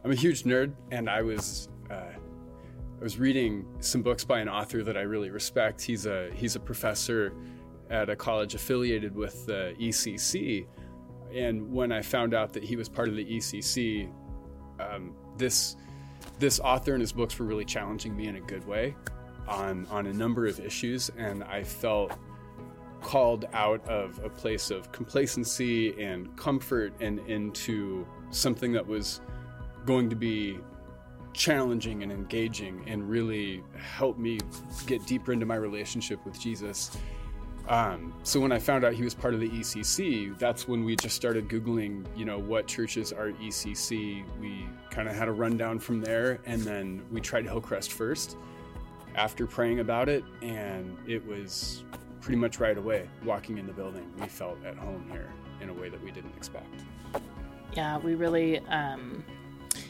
I'm 0.04 0.10
a 0.10 0.16
huge 0.16 0.46
nerd, 0.46 0.74
and 0.90 1.08
I 1.08 1.22
was 1.22 1.70
uh, 1.92 1.94
I 1.94 3.04
was 3.04 3.20
reading 3.20 3.68
some 3.82 4.02
books 4.02 4.24
by 4.24 4.40
an 4.40 4.50
author 4.50 4.82
that 4.82 4.98
I 4.98 5.02
really 5.02 5.30
respect. 5.30 5.80
He's 5.80 6.08
a 6.08 6.32
he's 6.34 6.56
a 6.56 6.60
professor 6.60 7.34
at 7.92 8.10
a 8.10 8.16
college 8.16 8.56
affiliated 8.56 9.16
with 9.16 9.46
the 9.46 9.76
ECC, 9.80 10.66
and 11.32 11.72
when 11.72 11.92
I 11.92 12.02
found 12.02 12.34
out 12.34 12.52
that 12.54 12.64
he 12.64 12.76
was 12.76 12.90
part 12.90 13.10
of 13.10 13.16
the 13.16 13.26
ECC, 13.26 14.12
um, 14.80 15.14
this 15.38 15.76
this 16.40 16.60
author 16.60 16.94
and 16.94 17.02
his 17.02 17.12
books 17.12 17.38
were 17.38 17.46
really 17.46 17.64
challenging 17.64 18.18
me 18.18 18.26
in 18.26 18.38
a 18.38 18.42
good 18.42 18.66
way 18.66 18.96
on 19.48 19.88
on 19.90 20.08
a 20.08 20.14
number 20.14 20.46
of 20.48 20.60
issues, 20.60 21.12
and 21.18 21.44
I 21.44 21.64
felt 21.64 22.14
called 23.02 23.46
out 23.54 23.88
of 23.88 24.20
a 24.24 24.30
place 24.30 24.72
of 24.72 24.92
complacency 24.92 26.02
and 26.02 26.36
comfort 26.38 26.92
and 27.00 27.20
into 27.28 28.06
something 28.32 28.72
that 28.72 28.86
was 28.86 29.22
going 29.86 30.10
to 30.10 30.16
be 30.16 30.58
challenging 31.34 32.02
and 32.02 32.12
engaging 32.12 32.84
and 32.88 33.08
really 33.08 33.64
help 33.78 34.18
me 34.18 34.40
get 34.88 35.06
deeper 35.06 35.34
into 35.34 35.46
my 35.46 35.56
relationship 35.56 36.24
with 36.26 36.40
Jesus. 36.40 36.98
Um, 37.68 38.14
so 38.24 38.40
when 38.40 38.52
I 38.52 38.58
found 38.58 38.84
out 38.84 38.94
he 38.94 39.04
was 39.04 39.14
part 39.14 39.36
of 39.36 39.40
the 39.40 39.50
ECC, 39.50 40.38
that's 40.40 40.68
when 40.68 40.84
we 40.84 40.96
just 40.96 41.16
started 41.16 41.48
Googling, 41.48 42.06
you 42.16 42.26
know, 42.26 42.40
what 42.40 42.66
churches 42.66 43.14
are 43.14 43.32
ECC. 43.34 44.24
We 44.40 44.68
kind 44.90 45.08
of 45.08 45.16
had 45.16 45.28
a 45.28 45.32
rundown 45.32 45.78
from 45.78 46.02
there, 46.02 46.40
and 46.46 46.62
then 46.62 47.04
we 47.12 47.22
tried 47.22 47.46
Hillcrest 47.46 47.92
first 47.92 48.38
after 49.16 49.48
praying 49.48 49.80
about 49.80 50.10
it, 50.10 50.24
and 50.42 50.98
it 51.08 51.26
was 51.26 51.84
pretty 52.22 52.38
much 52.38 52.60
right 52.60 52.78
away 52.78 53.08
walking 53.24 53.58
in 53.58 53.68
the 53.68 53.74
building. 53.74 54.12
We 54.20 54.28
felt 54.28 54.58
at 54.66 54.76
home 54.76 55.08
here 55.12 55.32
in 55.62 55.70
a 55.70 55.74
way 55.74 55.90
that 55.90 56.04
we 56.04 56.12
didn't 56.12 56.36
expect. 56.36 56.84
Yeah, 57.74 57.98
we 57.98 58.16
really, 58.16 58.60
um, 58.68 59.24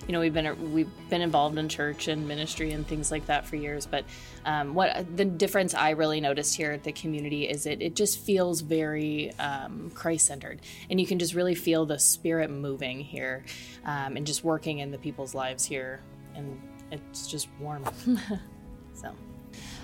you 0.08 0.14
know, 0.14 0.20
we've 0.20 0.34
been 0.34 0.74
we've 0.74 0.90
been 1.10 1.22
involved 1.22 1.58
in 1.58 1.70
church 1.70 2.08
and 2.08 2.28
ministry 2.28 2.72
and 2.72 2.86
things 2.86 3.12
like 3.12 3.26
that 3.28 3.46
for 3.46 3.56
years. 3.56 3.86
But 3.86 4.06
um, 4.46 4.74
what 4.74 5.16
the 5.16 5.26
difference 5.26 5.74
I 5.74 5.92
really 5.92 6.22
noticed 6.22 6.56
here 6.56 6.72
at 6.72 6.84
the 6.84 6.92
community 6.92 7.48
is 7.48 7.66
it 7.66 7.82
it 7.82 7.96
just 7.96 8.20
feels 8.20 8.62
very 8.62 9.32
um, 9.40 9.92
Christ 9.94 10.28
centered, 10.28 10.62
and 10.90 11.00
you 11.00 11.08
can 11.08 11.20
just 11.20 11.34
really 11.34 11.56
feel 11.56 11.86
the 11.86 12.00
Spirit 12.00 12.50
moving 12.50 13.00
here, 13.00 13.44
um, 13.86 14.18
and 14.18 14.26
just 14.28 14.44
working 14.44 14.80
in 14.80 14.92
the 14.92 14.98
people's 14.98 15.34
lives 15.34 15.66
here, 15.66 16.02
and 16.36 16.62
it's 16.92 17.28
just 17.28 17.48
warm. 17.60 17.86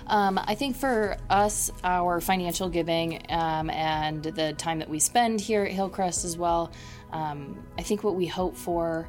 Um, 0.06 0.38
I 0.42 0.54
think 0.54 0.76
for 0.76 1.16
us, 1.30 1.70
our 1.84 2.20
financial 2.20 2.68
giving 2.68 3.22
um, 3.30 3.70
and 3.70 4.22
the 4.22 4.52
time 4.54 4.78
that 4.80 4.88
we 4.88 4.98
spend 4.98 5.40
here 5.40 5.64
at 5.64 5.72
Hillcrest 5.72 6.24
as 6.24 6.36
well, 6.36 6.72
um, 7.12 7.64
I 7.78 7.82
think 7.82 8.02
what 8.02 8.14
we 8.14 8.26
hope 8.26 8.56
for 8.56 9.08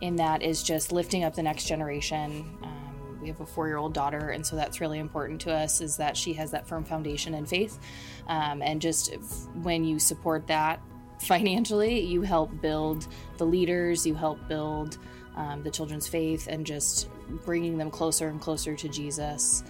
in 0.00 0.16
that 0.16 0.42
is 0.42 0.62
just 0.62 0.92
lifting 0.92 1.24
up 1.24 1.34
the 1.34 1.42
next 1.42 1.66
generation. 1.66 2.58
Um, 2.62 3.18
we 3.20 3.28
have 3.28 3.40
a 3.40 3.46
four-year-old 3.46 3.92
daughter, 3.92 4.30
and 4.30 4.46
so 4.46 4.56
that's 4.56 4.80
really 4.80 4.98
important 4.98 5.42
to 5.42 5.52
us. 5.52 5.80
Is 5.80 5.96
that 5.98 6.16
she 6.16 6.32
has 6.34 6.50
that 6.52 6.66
firm 6.66 6.84
foundation 6.84 7.34
in 7.34 7.44
faith, 7.44 7.78
um, 8.26 8.62
and 8.62 8.80
just 8.80 9.14
when 9.62 9.84
you 9.84 9.98
support 9.98 10.46
that 10.46 10.80
financially, 11.20 12.00
you 12.00 12.22
help 12.22 12.60
build 12.62 13.08
the 13.36 13.44
leaders, 13.44 14.06
you 14.06 14.14
help 14.14 14.38
build 14.48 14.98
um, 15.36 15.62
the 15.62 15.70
children's 15.70 16.08
faith, 16.08 16.46
and 16.48 16.64
just 16.64 17.08
bringing 17.44 17.76
them 17.76 17.90
closer 17.90 18.28
and 18.28 18.40
closer 18.40 18.74
to 18.74 18.88
Jesus. 18.88 19.64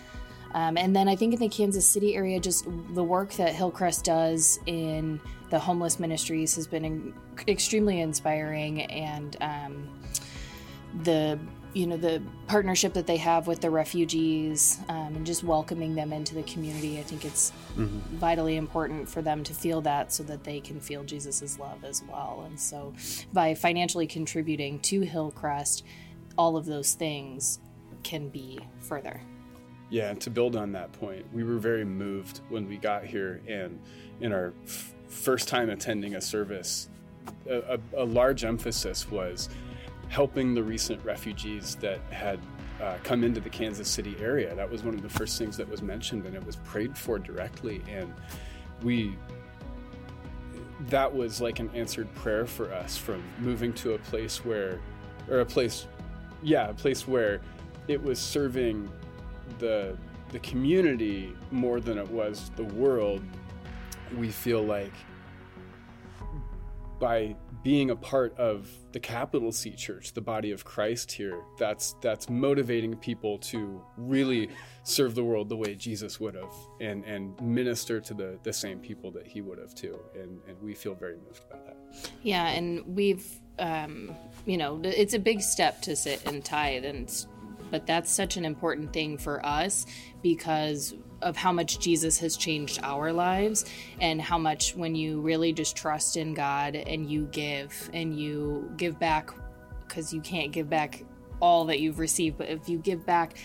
Um, 0.52 0.76
and 0.76 0.94
then 0.94 1.08
I 1.08 1.16
think 1.16 1.34
in 1.34 1.40
the 1.40 1.48
Kansas 1.48 1.86
City 1.86 2.14
area, 2.14 2.40
just 2.40 2.64
the 2.94 3.04
work 3.04 3.32
that 3.34 3.54
Hillcrest 3.54 4.04
does 4.04 4.58
in 4.66 5.20
the 5.50 5.58
homeless 5.58 6.00
ministries 6.00 6.54
has 6.56 6.66
been 6.66 6.84
in, 6.84 7.14
extremely 7.46 8.00
inspiring, 8.00 8.82
and 8.82 9.36
um, 9.40 9.88
the 11.02 11.38
you 11.72 11.86
know 11.86 11.96
the 11.96 12.20
partnership 12.48 12.94
that 12.94 13.06
they 13.06 13.16
have 13.16 13.46
with 13.46 13.60
the 13.60 13.70
refugees 13.70 14.80
um, 14.88 15.14
and 15.14 15.24
just 15.24 15.44
welcoming 15.44 15.94
them 15.94 16.12
into 16.12 16.34
the 16.34 16.42
community. 16.42 16.98
I 16.98 17.04
think 17.04 17.24
it's 17.24 17.52
mm-hmm. 17.76 17.98
vitally 18.16 18.56
important 18.56 19.08
for 19.08 19.22
them 19.22 19.44
to 19.44 19.54
feel 19.54 19.80
that, 19.82 20.12
so 20.12 20.24
that 20.24 20.42
they 20.42 20.60
can 20.60 20.80
feel 20.80 21.04
Jesus's 21.04 21.60
love 21.60 21.84
as 21.84 22.02
well. 22.08 22.42
And 22.46 22.58
so, 22.58 22.92
by 23.32 23.54
financially 23.54 24.08
contributing 24.08 24.80
to 24.80 25.02
Hillcrest 25.02 25.84
all 26.40 26.56
of 26.56 26.64
those 26.64 26.94
things 26.94 27.60
can 28.02 28.28
be 28.28 28.58
further. 28.80 29.20
Yeah, 29.90 30.10
and 30.10 30.20
to 30.20 30.30
build 30.30 30.54
on 30.54 30.72
that 30.72 30.92
point, 30.92 31.26
we 31.34 31.42
were 31.42 31.58
very 31.58 31.84
moved 31.84 32.40
when 32.48 32.68
we 32.68 32.76
got 32.76 33.04
here 33.04 33.40
and 33.48 33.78
in 34.20 34.32
our 34.32 34.52
f- 34.64 34.94
first 35.08 35.48
time 35.48 35.68
attending 35.68 36.14
a 36.14 36.20
service, 36.20 36.88
a, 37.48 37.78
a, 37.94 38.02
a, 38.02 38.04
large 38.04 38.44
emphasis 38.44 39.10
was 39.10 39.48
helping 40.08 40.54
the 40.54 40.62
recent 40.62 41.04
refugees 41.04 41.74
that 41.76 41.98
had 42.10 42.38
uh, 42.80 42.96
come 43.02 43.24
into 43.24 43.40
the 43.40 43.50
Kansas 43.50 43.88
City 43.88 44.16
area. 44.20 44.54
That 44.54 44.70
was 44.70 44.84
one 44.84 44.94
of 44.94 45.02
the 45.02 45.08
first 45.08 45.38
things 45.38 45.56
that 45.56 45.68
was 45.68 45.82
mentioned, 45.82 46.24
and 46.24 46.36
it 46.36 46.44
was 46.46 46.56
prayed 46.56 46.96
for 46.96 47.18
directly. 47.18 47.82
And 47.88 48.14
we 48.82 49.16
that 50.88 51.14
was 51.14 51.42
like 51.42 51.58
an 51.58 51.70
answered 51.74 52.12
prayer 52.14 52.46
for 52.46 52.72
us 52.72 52.96
from 52.96 53.22
moving 53.38 53.72
to 53.74 53.92
a 53.92 53.98
place 53.98 54.44
where 54.44 54.80
or 55.28 55.40
a 55.40 55.46
place 55.46 55.86
yeah, 56.42 56.70
a 56.70 56.74
place 56.74 57.06
where 57.06 57.40
it 57.86 58.02
was 58.02 58.18
serving 58.18 58.90
the 59.58 59.96
the 60.30 60.38
community 60.40 61.34
more 61.50 61.80
than 61.80 61.98
it 61.98 62.08
was 62.08 62.50
the 62.56 62.64
world. 62.64 63.22
We 64.16 64.28
feel 64.30 64.62
like 64.62 64.92
by 67.00 67.34
being 67.62 67.90
a 67.90 67.96
part 67.96 68.36
of 68.38 68.70
the 68.92 69.00
capital 69.00 69.52
C 69.52 69.72
church, 69.72 70.12
the 70.12 70.20
body 70.20 70.52
of 70.52 70.64
Christ 70.64 71.10
here, 71.10 71.42
that's 71.58 71.94
that's 72.00 72.28
motivating 72.30 72.96
people 72.96 73.38
to 73.38 73.82
really 73.96 74.48
serve 74.84 75.14
the 75.14 75.24
world 75.24 75.48
the 75.48 75.56
way 75.56 75.74
Jesus 75.74 76.20
would 76.20 76.34
have 76.34 76.52
and 76.80 77.04
and 77.04 77.40
minister 77.40 78.00
to 78.00 78.14
the 78.14 78.38
the 78.42 78.52
same 78.52 78.78
people 78.78 79.10
that 79.12 79.26
he 79.26 79.40
would 79.40 79.58
have 79.58 79.74
too. 79.74 79.98
And 80.14 80.40
and 80.46 80.60
we 80.62 80.74
feel 80.74 80.94
very 80.94 81.16
moved 81.16 81.48
by 81.50 81.56
that. 81.56 81.76
Yeah, 82.22 82.46
and 82.48 82.86
we've 82.86 83.26
um, 83.58 84.16
you 84.46 84.56
know, 84.56 84.80
it's 84.82 85.14
a 85.14 85.18
big 85.18 85.42
step 85.42 85.82
to 85.82 85.94
sit 85.94 86.26
and 86.26 86.44
tithe 86.44 86.84
and 86.84 87.14
but 87.70 87.86
that's 87.86 88.10
such 88.10 88.36
an 88.36 88.44
important 88.44 88.92
thing 88.92 89.18
for 89.18 89.44
us 89.44 89.86
because 90.22 90.94
of 91.22 91.36
how 91.36 91.52
much 91.52 91.78
Jesus 91.78 92.18
has 92.18 92.36
changed 92.36 92.80
our 92.82 93.12
lives 93.12 93.64
and 94.00 94.20
how 94.20 94.38
much 94.38 94.74
when 94.74 94.94
you 94.94 95.20
really 95.20 95.52
just 95.52 95.76
trust 95.76 96.16
in 96.16 96.34
God 96.34 96.76
and 96.76 97.10
you 97.10 97.26
give 97.26 97.90
and 97.92 98.18
you 98.18 98.70
give 98.76 98.98
back 98.98 99.30
because 99.86 100.12
you 100.12 100.20
can't 100.20 100.52
give 100.52 100.70
back 100.70 101.04
all 101.40 101.64
that 101.66 101.80
you've 101.80 101.98
received, 101.98 102.38
but 102.38 102.48
if 102.48 102.68
you 102.68 102.78
give 102.78 103.04
back 103.04 103.36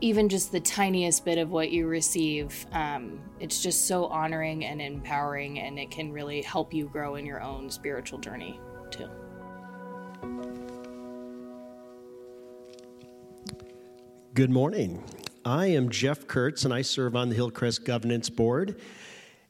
even 0.00 0.28
just 0.28 0.52
the 0.52 0.60
tiniest 0.60 1.24
bit 1.24 1.38
of 1.38 1.50
what 1.50 1.70
you 1.70 1.86
receive, 1.86 2.66
um, 2.72 3.18
it's 3.40 3.62
just 3.62 3.86
so 3.86 4.06
honoring 4.06 4.64
and 4.64 4.82
empowering, 4.82 5.60
and 5.60 5.78
it 5.78 5.90
can 5.90 6.12
really 6.12 6.42
help 6.42 6.74
you 6.74 6.86
grow 6.88 7.14
in 7.14 7.24
your 7.24 7.40
own 7.40 7.70
spiritual 7.70 8.18
journey 8.18 8.60
too. 8.90 9.08
Good 14.34 14.50
morning. 14.50 15.00
I 15.44 15.66
am 15.66 15.90
Jeff 15.90 16.26
Kurtz, 16.26 16.64
and 16.64 16.74
I 16.74 16.82
serve 16.82 17.14
on 17.14 17.28
the 17.28 17.36
Hillcrest 17.36 17.84
Governance 17.84 18.28
Board. 18.28 18.80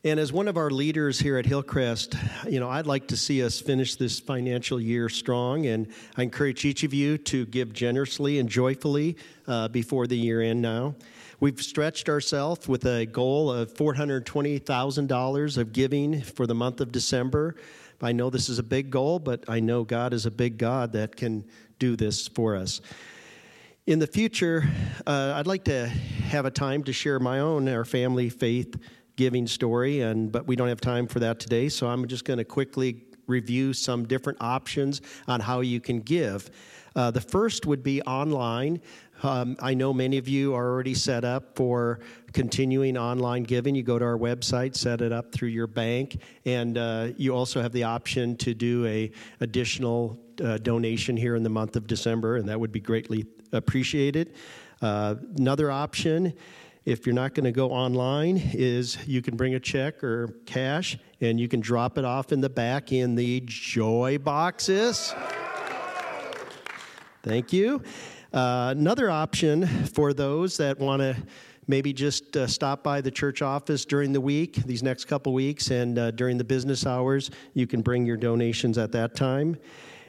And 0.05 0.21
as 0.21 0.31
one 0.31 0.47
of 0.47 0.59
our 0.59 0.69
leaders 0.69 1.19
here 1.19 1.39
at 1.39 1.47
Hillcrest, 1.47 2.15
you 2.47 2.61
know, 2.61 2.69
I'd 2.69 2.87
like 2.87 3.09
to 3.09 3.17
see 3.17 3.43
us 3.43 3.59
finish 3.59 3.97
this 3.97 4.21
financial 4.21 4.79
year 4.79 5.09
strong, 5.09 5.65
and 5.65 5.91
I 6.19 6.25
encourage 6.25 6.67
each 6.67 6.85
of 6.85 6.93
you 6.93 7.17
to 7.17 7.47
give 7.47 7.73
generously 7.73 8.39
and 8.39 8.47
joyfully 8.47 9.17
uh, 9.47 9.69
before 9.69 10.07
the 10.07 10.19
year 10.19 10.43
end 10.43 10.61
now. 10.61 10.97
We've 11.41 11.63
stretched 11.63 12.11
ourselves 12.11 12.69
with 12.69 12.85
a 12.85 13.07
goal 13.07 13.51
of 13.51 13.73
$420,000 13.73 15.57
of 15.57 15.73
giving 15.73 16.21
for 16.21 16.47
the 16.47 16.55
month 16.55 16.83
of 16.83 16.93
December. 16.93 17.57
I 18.03 18.13
know 18.13 18.29
this 18.29 18.51
is 18.51 18.59
a 18.59 18.63
big 18.63 18.91
goal, 18.91 19.19
but 19.19 19.45
I 19.49 19.61
know 19.61 19.83
God 19.83 20.13
is 20.13 20.27
a 20.27 20.31
big 20.31 20.59
God 20.59 20.93
that 20.93 21.17
can 21.17 21.43
do 21.79 21.97
this 21.97 22.29
for 22.29 22.55
us. 22.55 22.83
In 23.87 23.99
the 23.99 24.07
future, 24.07 24.67
uh, 25.07 25.35
I'd 25.37 25.47
like 25.47 25.65
to 25.65 25.89
have 25.89 26.47
a 26.47 26.51
time 26.51 26.85
to 26.85 26.93
share 26.95 27.21
my 27.21 27.41
own, 27.41 27.69
our 27.69 27.85
family 27.85 28.31
faith 28.31 28.79
giving 29.17 29.47
story, 29.47 30.01
and 30.01 30.33
but 30.33 30.47
we 30.47 30.57
don't 30.57 30.69
have 30.69 30.81
time 30.81 31.07
for 31.07 31.21
that 31.21 31.39
today. 31.39 31.69
So 31.69 31.87
I'm 31.87 32.09
just 32.09 32.25
going 32.25 32.39
to 32.39 32.47
quickly 32.47 33.05
review 33.27 33.75
some 33.75 34.07
different 34.07 34.39
options 34.41 35.03
on 35.29 35.41
how 35.41 35.61
you 35.61 35.81
can 35.81 36.01
give. 36.01 36.51
Uh, 36.97 37.11
the 37.11 37.21
first 37.21 37.67
would 37.67 37.83
be 37.83 38.01
online. 38.03 38.81
Um, 39.23 39.55
I 39.61 39.75
know 39.75 39.93
many 39.93 40.17
of 40.17 40.29
you 40.29 40.55
are 40.55 40.67
already 40.67 40.95
set 40.95 41.23
up 41.23 41.55
for 41.55 42.01
continuing 42.33 42.97
online 42.97 43.43
giving. 43.43 43.75
You 43.75 43.83
go 43.83 43.99
to 43.99 44.05
our 44.07 44.17
website, 44.17 44.77
set 44.77 45.03
it 45.03 45.13
up 45.13 45.31
through 45.31 45.49
your 45.49 45.67
bank, 45.67 46.23
and 46.47 46.79
uh, 46.79 47.09
you 47.19 47.35
also 47.35 47.61
have 47.61 47.73
the 47.73 47.85
option 47.85 48.35
to 48.39 48.55
do 48.55 48.87
a 48.87 49.11
additional 49.41 50.19
uh, 50.43 50.57
donation 50.57 51.19
here 51.19 51.37
in 51.37 51.43
the 51.43 51.51
month 51.51 51.77
of 51.77 51.87
December, 51.87 52.37
and 52.37 52.49
that 52.49 52.59
would 52.59 52.73
be 52.73 52.81
greatly 52.81 53.27
appreciated. 53.55 54.35
Uh, 54.83 55.15
another 55.39 55.71
option, 55.71 56.35
if 56.85 57.07
you're 57.07 57.15
not 57.15 57.35
going 57.35 57.45
to 57.45 57.53
go 57.53 57.71
online, 57.71 58.37
is 58.53 58.99
you 59.07 59.23
can 59.23 59.37
bring 59.37 59.55
a 59.55 59.61
check 59.61 60.05
or 60.05 60.29
cash 60.45 60.99
and 61.21 61.41
you 61.41 61.49
can 61.49 61.61
drop 61.61 61.97
it 61.97 62.05
off 62.05 62.33
in 62.33 62.41
the 62.41 62.51
back 62.51 62.93
in 62.93 63.15
the 63.15 63.43
joy 63.47 64.19
boxes. 64.19 65.15
Thank 67.23 67.53
you. 67.53 67.83
Uh, 68.33 68.75
another 68.77 69.11
option 69.11 69.67
for 69.67 70.13
those 70.13 70.57
that 70.59 70.79
want 70.79 71.01
to 71.01 71.17
maybe 71.67 71.93
just 71.93 72.37
uh, 72.37 72.47
stop 72.47 72.83
by 72.83 73.01
the 73.01 73.11
church 73.11 73.41
office 73.41 73.85
during 73.85 74.13
the 74.13 74.21
week, 74.21 74.57
these 74.67 74.83
next 74.83 75.07
couple 75.07 75.33
weeks, 75.33 75.71
and 75.71 75.99
uh, 75.99 76.11
during 76.11 76.37
the 76.37 76.45
business 76.45 76.85
hours, 76.85 77.31
you 77.55 77.67
can 77.67 77.81
bring 77.81 78.05
your 78.05 78.17
donations 78.17 78.77
at 78.77 78.93
that 78.93 79.15
time. 79.15 79.57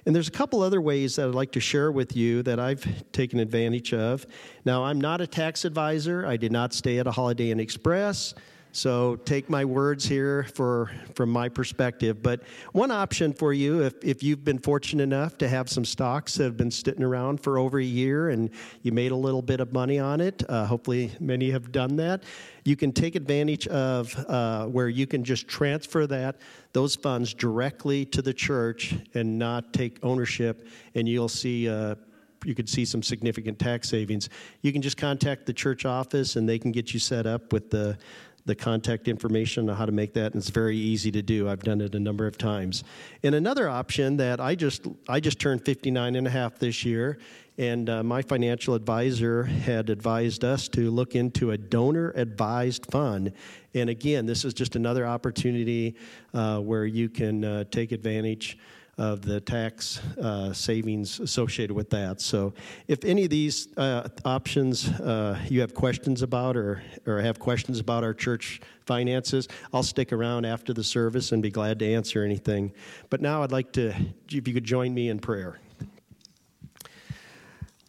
And 0.05 0.15
there's 0.15 0.27
a 0.27 0.31
couple 0.31 0.61
other 0.61 0.79
ways 0.81 1.15
that 1.15 1.27
I'd 1.27 1.33
like 1.33 1.51
to 1.53 1.59
share 1.59 1.91
with 1.91 2.15
you 2.15 2.43
that 2.43 2.59
I've 2.59 3.11
taken 3.11 3.39
advantage 3.39 3.93
of. 3.93 4.25
Now, 4.63 4.83
I'm 4.83 5.01
not 5.01 5.19
a 5.19 5.27
tax 5.27 5.65
advisor. 5.65 6.25
I 6.25 6.37
did 6.37 6.51
not 6.51 6.73
stay 6.73 6.99
at 6.99 7.07
a 7.07 7.11
Holiday 7.11 7.49
Inn 7.49 7.59
Express. 7.59 8.35
So 8.76 9.15
take 9.15 9.49
my 9.49 9.63
words 9.63 10.05
here 10.05 10.43
for 10.53 10.91
from 11.13 11.30
my 11.30 11.47
perspective. 11.47 12.21
But 12.21 12.41
one 12.73 12.91
option 12.91 13.32
for 13.32 13.53
you, 13.53 13.84
if, 13.84 13.93
if 14.03 14.21
you've 14.21 14.43
been 14.43 14.59
fortunate 14.59 15.01
enough 15.01 15.38
to 15.38 15.47
have 15.47 15.69
some 15.69 15.86
stocks 15.86 16.36
that 16.36 16.43
have 16.43 16.57
been 16.57 16.71
sitting 16.71 17.01
around 17.01 17.39
for 17.39 17.57
over 17.57 17.80
a 17.80 17.84
year 17.86 18.32
and 18.32 18.49
you 18.82 18.91
made 18.91 19.13
a 19.13 19.15
little 19.15 19.41
bit 19.41 19.61
of 19.61 19.71
money 19.71 19.97
on 19.97 20.19
it, 20.19 20.43
uh, 20.49 20.65
hopefully 20.65 21.09
many 21.21 21.51
have 21.51 21.71
done 21.71 21.95
that. 21.95 22.26
You 22.65 22.76
can 22.76 22.91
take 22.91 23.15
advantage 23.15 23.65
of 23.67 24.13
uh, 24.28 24.65
where 24.65 24.89
you 24.89 25.07
can 25.07 25.23
just 25.23 25.47
transfer 25.47 26.05
that 26.07 26.36
those 26.73 26.97
funds 26.97 27.34
directly 27.34 28.03
to 28.07 28.21
the 28.21 28.34
church 28.34 28.93
and 29.13 29.39
not 29.39 29.71
take 29.71 29.99
ownership, 30.03 30.67
and 30.95 31.07
you'll 31.07 31.30
see. 31.30 31.69
Uh, 31.69 31.95
you 32.43 32.53
could 32.53 32.69
see 32.69 32.86
some 32.86 33.01
significant 33.01 33.57
tax 33.57 33.89
savings. 33.89 34.30
You 34.61 34.71
can 34.71 34.84
just 34.84 34.97
contact 34.97 35.47
the 35.47 35.53
church 35.53 35.84
office 35.84 36.36
and 36.36 36.47
they 36.47 36.59
can 36.59 36.71
get 36.71 36.93
you 36.93 36.99
set 36.99 37.26
up 37.26 37.51
with 37.51 37.71
the 37.71 37.97
the 38.45 38.55
contact 38.55 39.07
information 39.07 39.69
on 39.69 39.75
how 39.75 39.85
to 39.85 39.91
make 39.91 40.13
that, 40.13 40.33
and 40.33 40.35
it's 40.35 40.49
very 40.49 40.77
easy 40.77 41.11
to 41.11 41.21
do. 41.21 41.49
I've 41.49 41.63
done 41.63 41.81
it 41.81 41.95
a 41.95 41.99
number 41.99 42.27
of 42.27 42.37
times. 42.37 42.83
And 43.23 43.33
another 43.33 43.67
option 43.67 44.17
that 44.17 44.39
I 44.39 44.55
just 44.55 44.85
I 45.09 45.19
just 45.19 45.39
turned 45.39 45.65
59 45.65 46.15
and 46.15 46.27
a 46.27 46.29
half 46.29 46.59
this 46.59 46.85
year, 46.85 47.17
and 47.57 47.89
uh, 47.89 48.03
my 48.03 48.21
financial 48.21 48.75
advisor 48.75 49.43
had 49.43 49.89
advised 49.89 50.43
us 50.43 50.67
to 50.69 50.91
look 50.91 51.15
into 51.15 51.51
a 51.51 51.57
donor 51.57 52.11
advised 52.15 52.85
fund. 52.91 53.31
And 53.73 53.89
again, 53.89 54.25
this 54.25 54.45
is 54.45 54.53
just 54.53 54.75
another 54.75 55.07
opportunity 55.07 55.95
uh, 56.33 56.59
where 56.59 56.85
you 56.85 57.09
can 57.09 57.43
uh, 57.43 57.63
take 57.71 57.91
advantage 57.91 58.57
of 58.97 59.21
the 59.21 59.41
tax 59.41 59.99
uh, 60.17 60.53
savings 60.53 61.19
associated 61.19 61.73
with 61.75 61.89
that. 61.89 62.21
So, 62.21 62.53
if 62.87 63.03
any 63.03 63.25
of 63.25 63.29
these 63.29 63.67
uh, 63.77 64.07
options 64.23 64.87
uh, 64.89 65.39
you 65.49 65.61
have 65.61 65.73
questions 65.73 66.21
about 66.21 66.55
or, 66.55 66.81
or 67.05 67.19
have 67.19 67.37
questions 67.37 67.79
about 67.79 68.03
our 68.03 68.13
church 68.13 68.61
finances, 68.85 69.47
I'll 69.73 69.83
stick 69.83 70.13
around 70.13 70.45
after 70.45 70.73
the 70.73 70.83
service 70.83 71.31
and 71.33 71.43
be 71.43 71.51
glad 71.51 71.79
to 71.79 71.93
answer 71.93 72.23
anything. 72.23 72.71
But 73.09 73.21
now 73.21 73.43
I'd 73.43 73.51
like 73.51 73.73
to, 73.73 73.93
if 74.31 74.47
you 74.47 74.53
could 74.53 74.63
join 74.63 74.93
me 74.93 75.09
in 75.09 75.19
prayer. 75.19 75.59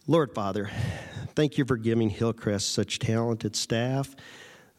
Lord 0.07 0.33
Father, 0.33 0.69
thank 1.35 1.57
you 1.57 1.65
for 1.65 1.77
giving 1.77 2.09
Hillcrest 2.09 2.73
such 2.73 2.99
talented 2.99 3.55
staff, 3.55 4.15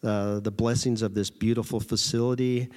uh, 0.03 0.41
the 0.41 0.51
blessings 0.51 1.03
of 1.03 1.15
this 1.15 1.31
beautiful 1.31 1.81
facility 1.81 2.69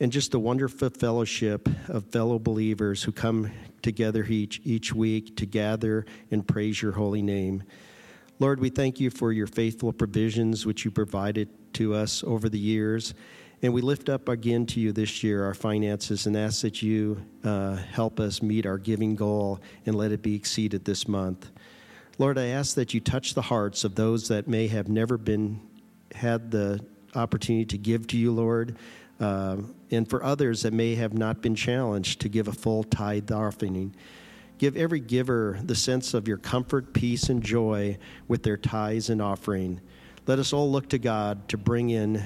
and 0.00 0.12
just 0.12 0.30
the 0.30 0.38
wonderful 0.38 0.90
fellowship 0.90 1.68
of 1.88 2.04
fellow 2.06 2.38
believers 2.38 3.02
who 3.02 3.12
come 3.12 3.50
together 3.82 4.24
each, 4.24 4.60
each 4.64 4.94
week 4.94 5.36
to 5.36 5.46
gather 5.46 6.06
and 6.30 6.46
praise 6.46 6.80
your 6.80 6.92
holy 6.92 7.22
name. 7.22 7.62
Lord, 8.38 8.60
we 8.60 8.70
thank 8.70 9.00
you 9.00 9.10
for 9.10 9.32
your 9.32 9.48
faithful 9.48 9.92
provisions 9.92 10.64
which 10.64 10.84
you 10.84 10.90
provided 10.90 11.48
to 11.74 11.94
us 11.94 12.22
over 12.24 12.48
the 12.48 12.58
years. 12.58 13.14
And 13.62 13.72
we 13.72 13.80
lift 13.80 14.08
up 14.08 14.28
again 14.28 14.66
to 14.66 14.80
you 14.80 14.92
this 14.92 15.24
year 15.24 15.44
our 15.44 15.54
finances 15.54 16.26
and 16.26 16.36
ask 16.36 16.62
that 16.62 16.80
you 16.80 17.20
uh, 17.42 17.74
help 17.74 18.20
us 18.20 18.40
meet 18.40 18.66
our 18.66 18.78
giving 18.78 19.16
goal 19.16 19.60
and 19.84 19.96
let 19.96 20.12
it 20.12 20.22
be 20.22 20.36
exceeded 20.36 20.84
this 20.84 21.08
month. 21.08 21.50
Lord, 22.18 22.38
I 22.38 22.46
ask 22.46 22.76
that 22.76 22.94
you 22.94 23.00
touch 23.00 23.34
the 23.34 23.42
hearts 23.42 23.82
of 23.82 23.96
those 23.96 24.28
that 24.28 24.46
may 24.46 24.68
have 24.68 24.88
never 24.88 25.18
been 25.18 25.60
had 26.14 26.52
the 26.52 26.84
opportunity 27.14 27.64
to 27.66 27.78
give 27.78 28.06
to 28.08 28.16
you, 28.16 28.32
Lord. 28.32 28.76
Um, 29.20 29.74
and 29.90 30.08
for 30.08 30.22
others 30.22 30.62
that 30.62 30.72
may 30.72 30.94
have 30.94 31.12
not 31.12 31.42
been 31.42 31.54
challenged 31.54 32.20
to 32.20 32.28
give 32.28 32.46
a 32.46 32.52
full 32.52 32.84
tithe 32.84 33.32
offering. 33.32 33.94
Give 34.58 34.76
every 34.76 35.00
giver 35.00 35.58
the 35.62 35.74
sense 35.74 36.14
of 36.14 36.28
your 36.28 36.36
comfort, 36.36 36.92
peace, 36.92 37.28
and 37.28 37.42
joy 37.42 37.98
with 38.26 38.42
their 38.42 38.56
tithes 38.56 39.10
and 39.10 39.22
offering. 39.22 39.80
Let 40.26 40.38
us 40.38 40.52
all 40.52 40.70
look 40.70 40.88
to 40.90 40.98
God 40.98 41.48
to 41.48 41.56
bring 41.56 41.90
in 41.90 42.24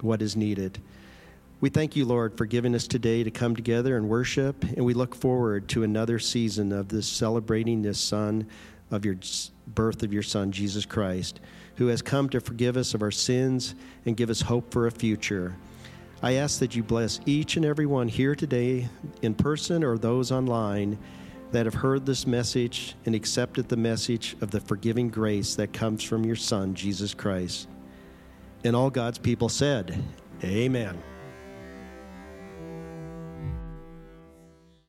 what 0.00 0.22
is 0.22 0.36
needed. 0.36 0.80
We 1.60 1.70
thank 1.70 1.94
you, 1.94 2.04
Lord, 2.04 2.36
for 2.36 2.44
giving 2.44 2.74
us 2.74 2.88
today 2.88 3.22
to 3.22 3.30
come 3.30 3.54
together 3.54 3.96
and 3.96 4.08
worship, 4.08 4.64
and 4.64 4.84
we 4.84 4.94
look 4.94 5.14
forward 5.14 5.68
to 5.68 5.84
another 5.84 6.18
season 6.18 6.72
of 6.72 6.88
this 6.88 7.06
celebrating 7.06 7.82
this 7.82 8.00
Son 8.00 8.48
of 8.90 9.04
your 9.04 9.16
birth 9.68 10.02
of 10.02 10.12
your 10.12 10.24
Son, 10.24 10.50
Jesus 10.50 10.84
Christ, 10.84 11.40
who 11.76 11.86
has 11.86 12.02
come 12.02 12.28
to 12.30 12.40
forgive 12.40 12.76
us 12.76 12.94
of 12.94 13.02
our 13.02 13.12
sins 13.12 13.76
and 14.06 14.16
give 14.16 14.28
us 14.28 14.40
hope 14.40 14.72
for 14.72 14.88
a 14.88 14.90
future. 14.90 15.54
I 16.22 16.34
ask 16.34 16.60
that 16.60 16.76
you 16.76 16.84
bless 16.84 17.18
each 17.26 17.56
and 17.56 17.64
every 17.66 17.86
one 17.86 18.06
here 18.06 18.36
today, 18.36 18.88
in 19.22 19.34
person 19.34 19.82
or 19.82 19.98
those 19.98 20.30
online, 20.30 20.96
that 21.50 21.66
have 21.66 21.74
heard 21.74 22.06
this 22.06 22.26
message 22.26 22.94
and 23.04 23.14
accepted 23.14 23.68
the 23.68 23.76
message 23.76 24.36
of 24.40 24.52
the 24.52 24.60
forgiving 24.60 25.08
grace 25.08 25.56
that 25.56 25.72
comes 25.72 26.02
from 26.02 26.24
your 26.24 26.36
Son, 26.36 26.74
Jesus 26.74 27.12
Christ. 27.12 27.68
And 28.64 28.76
all 28.76 28.88
God's 28.88 29.18
people 29.18 29.48
said, 29.48 30.00
Amen. 30.44 31.02